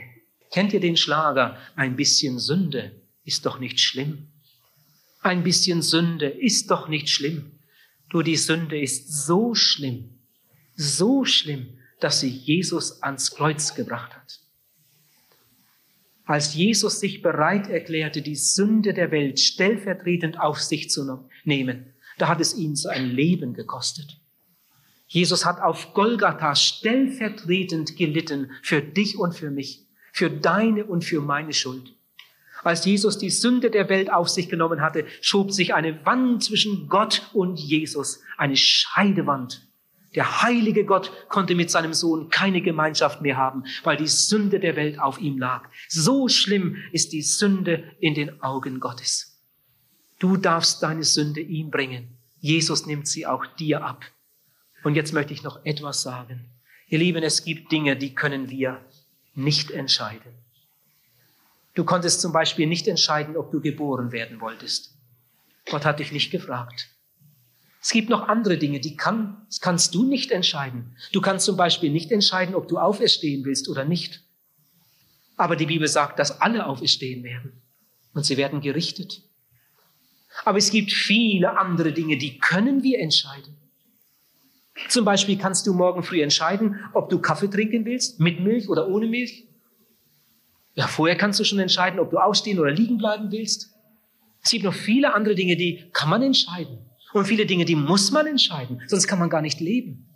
Kennt 0.49 0.71
ihr 0.71 0.79
den 0.79 0.95
Schlager? 0.95 1.57
Ein 1.75 1.97
bisschen 1.97 2.39
Sünde 2.39 3.01
ist 3.25 3.45
doch 3.45 3.59
nicht 3.59 3.81
schlimm. 3.81 4.29
Ein 5.21 5.43
bisschen 5.43 5.81
Sünde 5.81 6.27
ist 6.27 6.71
doch 6.71 6.87
nicht 6.87 7.09
schlimm. 7.09 7.56
Du, 8.09 8.21
die 8.21 8.37
Sünde 8.37 8.79
ist 8.79 9.25
so 9.25 9.53
schlimm, 9.53 10.09
so 10.75 11.25
schlimm, 11.25 11.77
dass 11.99 12.19
sie 12.19 12.29
Jesus 12.29 13.01
ans 13.01 13.31
Kreuz 13.31 13.75
gebracht 13.75 14.15
hat 14.15 14.27
als 16.27 16.53
Jesus 16.53 16.99
sich 16.99 17.21
bereit 17.21 17.69
erklärte, 17.69 18.21
die 18.21 18.35
Sünde 18.35 18.93
der 18.93 19.11
Welt 19.11 19.39
stellvertretend 19.39 20.39
auf 20.39 20.61
sich 20.61 20.89
zu 20.89 21.29
nehmen, 21.45 21.93
da 22.17 22.27
hat 22.27 22.41
es 22.41 22.55
ihn 22.55 22.75
sein 22.75 23.09
Leben 23.09 23.53
gekostet. 23.53 24.19
Jesus 25.07 25.45
hat 25.45 25.61
auf 25.61 25.93
Golgatha 25.93 26.53
stellvertretend 26.53 27.95
gelitten 27.95 28.51
für 28.61 28.81
dich 28.81 29.17
und 29.17 29.35
für 29.35 29.49
mich, 29.49 29.85
für 30.11 30.29
deine 30.29 30.83
und 30.83 31.05
für 31.05 31.21
meine 31.21 31.53
Schuld. 31.53 31.93
Als 32.67 32.83
Jesus 32.83 33.17
die 33.17 33.29
Sünde 33.29 33.71
der 33.71 33.87
Welt 33.87 34.11
auf 34.11 34.27
sich 34.27 34.49
genommen 34.49 34.81
hatte, 34.81 35.05
schob 35.21 35.53
sich 35.53 35.73
eine 35.73 36.05
Wand 36.05 36.43
zwischen 36.43 36.89
Gott 36.89 37.29
und 37.31 37.57
Jesus, 37.57 38.19
eine 38.37 38.57
Scheidewand. 38.57 39.65
Der 40.15 40.41
heilige 40.41 40.83
Gott 40.83 41.13
konnte 41.29 41.55
mit 41.55 41.71
seinem 41.71 41.93
Sohn 41.93 42.27
keine 42.27 42.61
Gemeinschaft 42.61 43.21
mehr 43.21 43.37
haben, 43.37 43.63
weil 43.83 43.95
die 43.95 44.07
Sünde 44.07 44.59
der 44.59 44.75
Welt 44.75 44.99
auf 44.99 45.17
ihm 45.21 45.37
lag. 45.37 45.69
So 45.87 46.27
schlimm 46.27 46.75
ist 46.91 47.13
die 47.13 47.21
Sünde 47.21 47.85
in 48.01 48.15
den 48.15 48.41
Augen 48.41 48.81
Gottes. 48.81 49.41
Du 50.19 50.35
darfst 50.35 50.83
deine 50.83 51.05
Sünde 51.05 51.39
ihm 51.39 51.71
bringen. 51.71 52.17
Jesus 52.41 52.85
nimmt 52.85 53.07
sie 53.07 53.25
auch 53.25 53.45
dir 53.45 53.85
ab. 53.85 54.03
Und 54.83 54.95
jetzt 54.95 55.13
möchte 55.13 55.31
ich 55.31 55.41
noch 55.41 55.63
etwas 55.63 56.01
sagen. 56.01 56.49
Ihr 56.89 56.99
Lieben, 56.99 57.23
es 57.23 57.45
gibt 57.45 57.71
Dinge, 57.71 57.95
die 57.95 58.13
können 58.13 58.49
wir 58.49 58.81
nicht 59.35 59.71
entscheiden. 59.71 60.46
Du 61.77 61.85
konntest 61.85 62.21
zum 62.21 62.31
Beispiel 62.31 62.65
nicht 62.65 62.87
entscheiden, 62.87 63.37
ob 63.37 63.51
du 63.51 63.61
geboren 63.61 64.11
werden 64.11 64.41
wolltest. 64.41 64.95
Gott 65.69 65.85
hat 65.85 65.99
dich 65.99 66.11
nicht 66.11 66.31
gefragt. 66.31 66.89
Es 67.83 67.91
gibt 67.91 68.09
noch 68.09 68.27
andere 68.27 68.57
Dinge, 68.57 68.79
die 68.79 68.95
kann, 68.95 69.45
kannst 69.61 69.93
du 69.93 70.03
nicht 70.03 70.31
entscheiden. 70.31 70.97
Du 71.13 71.21
kannst 71.21 71.45
zum 71.45 71.55
Beispiel 71.55 71.91
nicht 71.91 72.11
entscheiden, 72.11 72.55
ob 72.55 72.67
du 72.67 72.79
auferstehen 72.79 73.45
willst 73.45 73.69
oder 73.69 73.85
nicht. 73.85 74.23
Aber 75.35 75.55
die 75.55 75.67
Bibel 75.67 75.87
sagt, 75.87 76.17
dass 76.17 76.41
alle 76.41 76.65
auferstehen 76.65 77.23
werden 77.23 77.61
und 78.15 78.25
sie 78.25 78.37
werden 78.37 78.59
gerichtet. 78.59 79.21
Aber 80.45 80.57
es 80.57 80.71
gibt 80.71 80.91
viele 80.91 81.59
andere 81.59 81.93
Dinge, 81.93 82.17
die 82.17 82.39
können 82.39 82.81
wir 82.81 82.97
entscheiden. 82.97 83.55
Zum 84.89 85.05
Beispiel 85.05 85.37
kannst 85.37 85.67
du 85.67 85.75
morgen 85.75 86.01
früh 86.01 86.23
entscheiden, 86.23 86.79
ob 86.95 87.09
du 87.09 87.19
Kaffee 87.19 87.51
trinken 87.51 87.85
willst, 87.85 88.19
mit 88.19 88.39
Milch 88.39 88.67
oder 88.67 88.87
ohne 88.87 89.05
Milch. 89.05 89.47
Ja, 90.77 90.85
vorher 90.85 91.17
kannst 91.17 91.39
du 91.39 91.43
schon 91.43 91.57
entscheiden, 91.57 91.99
ob 91.99 92.11
du 92.11 92.19
aufstehen 92.19 92.59
oder 92.59 92.69
liegen 92.69 92.99
bleiben 92.99 93.31
willst. 93.31 93.73
Es 94.43 94.51
gibt 94.51 94.63
noch 94.63 94.75
viele 94.75 95.15
andere 95.15 95.33
Dinge, 95.33 95.57
die 95.57 95.89
kann 95.91 96.07
man 96.07 96.21
entscheiden. 96.21 96.77
Und 97.13 97.25
viele 97.25 97.47
Dinge, 97.47 97.65
die 97.65 97.75
muss 97.75 98.11
man 98.11 98.27
entscheiden, 98.27 98.83
sonst 98.85 99.07
kann 99.07 99.17
man 99.17 99.31
gar 99.31 99.41
nicht 99.41 99.59
leben. 99.59 100.07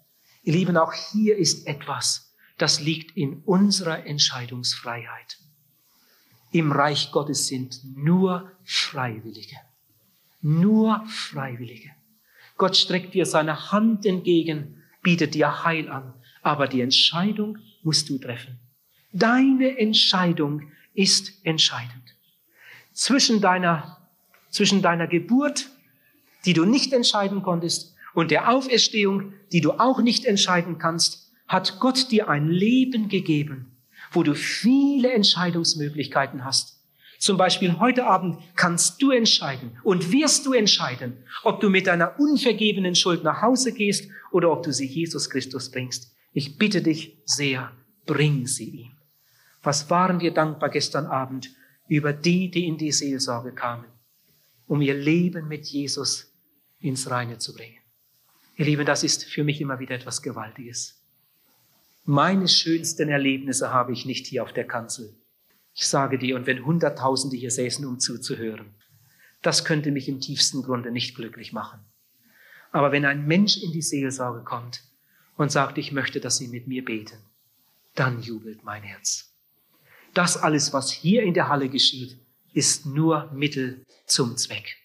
Ihr 0.44 0.54
Lieben, 0.54 0.78
auch 0.78 0.94
hier 0.94 1.36
ist 1.36 1.66
etwas, 1.66 2.36
das 2.60 2.80
liegt 2.80 3.18
in 3.18 3.42
unserer 3.44 4.06
Entscheidungsfreiheit. 4.06 5.40
Im 6.52 6.72
Reich 6.72 7.12
Gottes 7.12 7.48
sind 7.48 7.82
nur 7.96 8.52
Freiwillige. 8.64 9.56
Nur 10.42 11.04
Freiwillige. 11.08 11.90
Gott 12.58 12.78
streckt 12.78 13.16
dir 13.16 13.26
seine 13.26 13.72
Hand 13.72 14.06
entgegen, 14.06 14.84
bietet 15.02 15.34
dir 15.34 15.64
Heil 15.64 15.90
an, 15.90 16.14
aber 16.44 16.68
die 16.68 16.82
Entscheidung 16.82 17.58
musst 17.82 18.08
du 18.12 18.20
treffen. 18.20 18.60
Deine 19.14 19.78
Entscheidung 19.78 20.72
ist 20.94 21.34
entscheidend. 21.44 22.16
Zwischen 22.94 23.42
deiner, 23.42 23.98
zwischen 24.50 24.82
deiner 24.82 25.08
Geburt 25.08 25.70
die 26.46 26.54
du 26.54 26.66
nicht 26.66 26.94
entscheiden 26.94 27.44
konntest, 27.44 27.96
und 28.14 28.30
der 28.30 28.50
Auferstehung, 28.50 29.32
die 29.54 29.62
du 29.62 29.72
auch 29.72 30.02
nicht 30.02 30.26
entscheiden 30.26 30.78
kannst, 30.78 31.32
hat 31.48 31.80
Gott 31.80 32.12
dir 32.12 32.28
ein 32.28 32.50
Leben 32.50 33.08
gegeben, 33.08 33.78
wo 34.12 34.24
du 34.24 34.36
viele 34.36 35.14
Entscheidungsmöglichkeiten 35.14 36.44
hast. 36.44 36.78
Zum 37.20 37.38
Beispiel 37.38 37.80
heute 37.80 38.06
Abend 38.06 38.40
kannst 38.56 39.02
du 39.02 39.12
entscheiden 39.12 39.78
und 39.84 40.12
wirst 40.12 40.46
du 40.46 40.52
entscheiden, 40.52 41.24
ob 41.44 41.62
du 41.62 41.70
mit 41.70 41.88
deiner 41.88 42.20
unvergebenen 42.20 42.96
Schuld 42.96 43.24
nach 43.24 43.42
Hause 43.42 43.72
gehst 43.72 44.10
oder 44.32 44.52
ob 44.52 44.64
du 44.64 44.74
sie 44.74 44.88
Jesus 44.88 45.30
Christus 45.30 45.72
bringst. 45.72 46.14
Ich 46.34 46.58
bitte 46.58 46.82
dich 46.82 47.18
sehr, 47.24 47.72
bring 48.06 48.46
sie 48.46 48.70
ihm. 48.72 48.91
Was 49.64 49.90
waren 49.90 50.20
wir 50.20 50.34
dankbar 50.34 50.70
gestern 50.70 51.06
Abend 51.06 51.52
über 51.92 52.14
die, 52.14 52.50
die 52.50 52.68
in 52.68 52.78
die 52.78 52.94
Seelsorge 52.94 53.52
kamen, 53.52 53.86
um 54.66 54.82
ihr 54.82 54.94
Leben 54.94 55.50
mit 55.50 55.66
Jesus 55.66 56.32
ins 56.80 57.12
Reine 57.12 57.38
zu 57.38 57.54
bringen. 57.54 57.80
Ihr 58.56 58.64
Lieben, 58.64 58.86
das 58.86 59.04
ist 59.04 59.26
für 59.26 59.44
mich 59.44 59.60
immer 59.60 59.80
wieder 59.80 59.96
etwas 59.96 60.22
Gewaltiges. 60.22 61.02
Meine 62.06 62.48
schönsten 62.48 63.10
Erlebnisse 63.10 63.74
habe 63.74 63.92
ich 63.92 64.06
nicht 64.06 64.26
hier 64.26 64.44
auf 64.44 64.54
der 64.54 64.66
Kanzel. 64.66 65.14
Ich 65.74 65.86
sage 65.86 66.18
dir, 66.18 66.38
und 66.38 66.48
wenn 66.48 66.66
Hunderttausende 66.66 67.36
hier 67.36 67.52
säßen, 67.52 67.86
um 67.86 68.00
zuzuhören, 68.00 68.74
das 69.42 69.66
könnte 69.66 69.92
mich 69.92 70.08
im 70.08 70.22
tiefsten 70.22 70.64
Grunde 70.64 70.92
nicht 70.92 71.16
glücklich 71.16 71.52
machen. 71.52 71.82
Aber 72.72 72.94
wenn 72.94 73.04
ein 73.04 73.28
Mensch 73.28 73.58
in 73.58 73.74
die 73.74 73.82
Seelsorge 73.82 74.46
kommt 74.46 74.84
und 75.36 75.52
sagt, 75.52 75.78
ich 75.78 75.92
möchte, 75.92 76.22
dass 76.22 76.38
Sie 76.38 76.48
mit 76.48 76.68
mir 76.68 76.86
beten, 76.86 77.18
dann 77.96 78.22
jubelt 78.22 78.64
mein 78.64 78.84
Herz. 78.84 79.31
Das 80.14 80.38
alles, 80.38 80.74
was 80.74 80.92
hier 80.92 81.24
in 81.24 81.34
der 81.34 81.48
Halle 81.48 81.70
geschieht, 81.70 82.18
ist 82.54 82.86
nur 82.86 83.32
Mittel 83.34 83.86
zum 84.06 84.36
Zweck. 84.38 84.76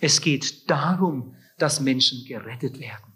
Es 0.00 0.20
geht 0.20 0.70
darum, 0.70 1.34
dass 1.58 1.80
Menschen 1.80 2.24
gerettet 2.24 2.78
werden. 2.78 3.12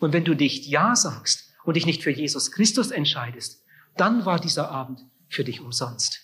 Und 0.00 0.12
wenn 0.12 0.24
du 0.24 0.34
nicht 0.34 0.66
Ja 0.66 0.96
sagst 0.96 1.52
und 1.64 1.74
dich 1.74 1.86
nicht 1.86 2.02
für 2.02 2.10
Jesus 2.10 2.50
Christus 2.50 2.90
entscheidest, 2.90 3.62
dann 3.96 4.24
war 4.26 4.40
dieser 4.40 4.70
Abend 4.70 5.04
für 5.28 5.44
dich 5.44 5.60
umsonst. 5.60 6.20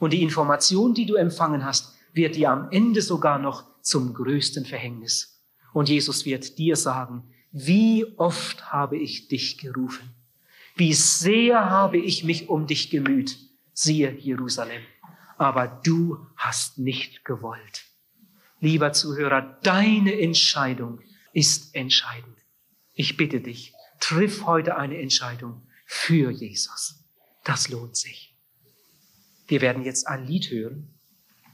Und 0.00 0.12
die 0.12 0.22
Information, 0.22 0.94
die 0.94 1.06
du 1.06 1.14
empfangen 1.14 1.64
hast, 1.64 1.94
wird 2.12 2.36
dir 2.36 2.50
am 2.50 2.70
Ende 2.70 3.02
sogar 3.02 3.38
noch 3.38 3.64
zum 3.82 4.14
größten 4.14 4.64
Verhängnis. 4.64 5.40
Und 5.72 5.88
Jesus 5.88 6.24
wird 6.24 6.58
dir 6.58 6.76
sagen, 6.76 7.22
wie 7.52 8.04
oft 8.16 8.72
habe 8.72 8.98
ich 8.98 9.28
dich 9.28 9.58
gerufen? 9.58 10.10
Wie 10.76 10.94
sehr 10.94 11.70
habe 11.70 11.98
ich 11.98 12.24
mich 12.24 12.48
um 12.48 12.66
dich 12.66 12.90
gemüht? 12.90 13.38
Siehe 13.80 14.10
Jerusalem. 14.18 14.82
aber 15.36 15.68
du 15.68 16.26
hast 16.34 16.78
nicht 16.78 17.24
gewollt. 17.24 17.84
Lieber 18.58 18.92
Zuhörer, 18.92 19.56
deine 19.62 20.20
Entscheidung 20.20 21.00
ist 21.32 21.76
entscheidend. 21.76 22.36
Ich 22.92 23.16
bitte 23.16 23.40
dich, 23.40 23.72
triff 24.00 24.46
heute 24.46 24.76
eine 24.76 24.98
Entscheidung 24.98 25.68
für 25.86 26.32
Jesus. 26.32 27.04
Das 27.44 27.68
lohnt 27.68 27.96
sich. 27.96 28.36
Wir 29.46 29.60
werden 29.60 29.84
jetzt 29.84 30.08
ein 30.08 30.26
Lied 30.26 30.50
hören. 30.50 30.98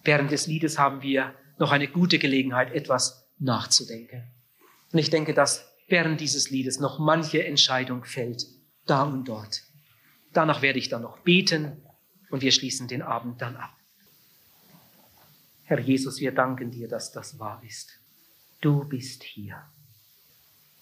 Während 0.03 0.31
des 0.31 0.47
Liedes 0.47 0.79
haben 0.79 1.03
wir 1.03 1.35
noch 1.59 1.73
eine 1.73 1.89
gute 1.89 2.19
Gelegenheit, 2.19 2.73
etwas 2.73 3.29
nachzudenken. 3.39 4.33
Und 4.93 4.99
ich 4.99 5.11
denke, 5.11 5.35
dass 5.35 5.71
während 5.89 6.23
dieses 6.23 6.49
Liedes 6.49 6.81
noch 6.81 6.99
manche 6.99 7.45
Entscheidung 7.45 8.03
fällt, 8.05 8.47
da 8.87 9.03
und 9.03 9.29
dort. 9.29 9.61
Danach 10.33 10.63
werde 10.63 10.79
ich 10.79 10.89
dann 10.89 11.03
noch 11.03 11.19
beten 11.19 11.84
und 12.35 12.43
wir 12.43 12.51
schließen 12.51 12.89
den 12.89 13.01
Abend 13.01 13.41
dann 13.41 13.55
ab. 13.55 13.73
Herr 15.67 15.79
Jesus, 15.79 16.19
wir 16.19 16.33
danken 16.33 16.73
dir, 16.73 16.89
dass 16.89 17.13
das 17.13 17.39
wahr 17.39 17.63
ist. 17.65 18.01
Du 18.61 18.83
bist 18.89 19.23
hier. 19.23 19.63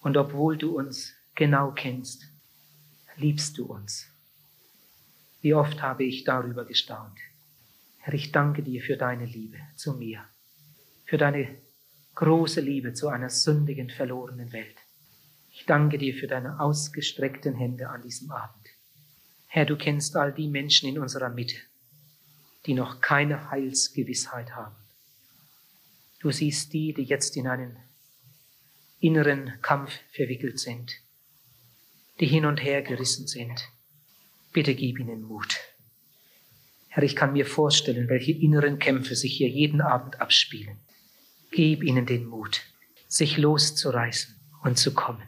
Und 0.01 0.17
obwohl 0.17 0.57
du 0.57 0.75
uns 0.75 1.13
genau 1.35 1.69
kennst, 1.69 2.27
liebst 3.17 3.59
du 3.59 3.65
uns. 3.65 4.07
Wie 5.41 5.53
oft 5.53 5.79
habe 5.83 6.03
ich 6.05 6.23
darüber 6.23 6.65
gestaunt. 6.65 7.19
Herr, 7.99 8.15
ich 8.15 8.31
danke 8.31 8.63
dir 8.63 8.81
für 8.81 8.97
deine 8.97 9.25
Liebe 9.25 9.59
zu 9.75 9.93
mir, 9.93 10.25
für 11.05 11.19
deine 11.19 11.55
große 12.15 12.61
Liebe 12.61 12.93
zu 12.93 13.09
einer 13.09 13.29
sündigen, 13.29 13.91
verlorenen 13.91 14.51
Welt. 14.53 14.77
Ich 15.51 15.67
danke 15.67 15.99
dir 15.99 16.15
für 16.15 16.25
deine 16.25 16.59
ausgestreckten 16.59 17.53
Hände 17.53 17.89
an 17.89 18.01
diesem 18.01 18.31
Abend. 18.31 18.62
Herr, 19.55 19.67
du 19.67 19.75
kennst 19.75 20.15
all 20.15 20.33
die 20.33 20.47
Menschen 20.47 20.89
in 20.89 20.97
unserer 20.97 21.29
Mitte, 21.29 21.57
die 22.65 22.73
noch 22.73 23.01
keine 23.01 23.51
Heilsgewissheit 23.51 24.55
haben. 24.55 24.73
Du 26.21 26.31
siehst 26.31 26.73
die, 26.73 26.91
die 26.91 27.03
jetzt 27.03 27.37
in 27.37 27.45
einen 27.45 27.77
inneren 28.99 29.53
Kampf 29.61 29.91
verwickelt 30.11 30.59
sind, 30.59 30.93
die 32.19 32.25
hin 32.25 32.47
und 32.47 32.63
her 32.63 32.81
gerissen 32.81 33.27
sind. 33.27 33.69
Bitte 34.53 34.73
gib 34.73 34.97
ihnen 34.97 35.21
Mut. 35.21 35.59
Herr, 36.87 37.03
ich 37.03 37.15
kann 37.15 37.33
mir 37.33 37.45
vorstellen, 37.45 38.09
welche 38.09 38.31
inneren 38.31 38.79
Kämpfe 38.79 39.15
sich 39.15 39.37
hier 39.37 39.49
jeden 39.49 39.81
Abend 39.81 40.19
abspielen. 40.19 40.79
Gib 41.51 41.83
ihnen 41.83 42.07
den 42.07 42.25
Mut, 42.25 42.63
sich 43.07 43.37
loszureißen 43.37 44.33
und 44.63 44.79
zu 44.79 44.95
kommen. 44.95 45.27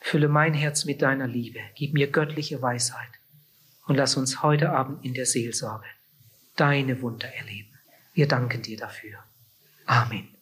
Fülle 0.00 0.28
mein 0.28 0.54
Herz 0.54 0.86
mit 0.86 1.02
deiner 1.02 1.26
Liebe, 1.26 1.60
gib 1.74 1.92
mir 1.92 2.10
göttliche 2.10 2.62
Weisheit 2.62 3.17
und 3.88 3.96
lass 3.96 4.16
uns 4.16 4.42
heute 4.42 4.70
Abend 4.70 5.04
in 5.04 5.14
der 5.14 5.26
Seelsorge 5.26 5.86
deine 6.56 7.00
Wunder 7.02 7.28
erleben. 7.34 7.72
Wir 8.14 8.28
danken 8.28 8.62
dir 8.62 8.76
dafür. 8.76 9.18
Amen. 9.86 10.37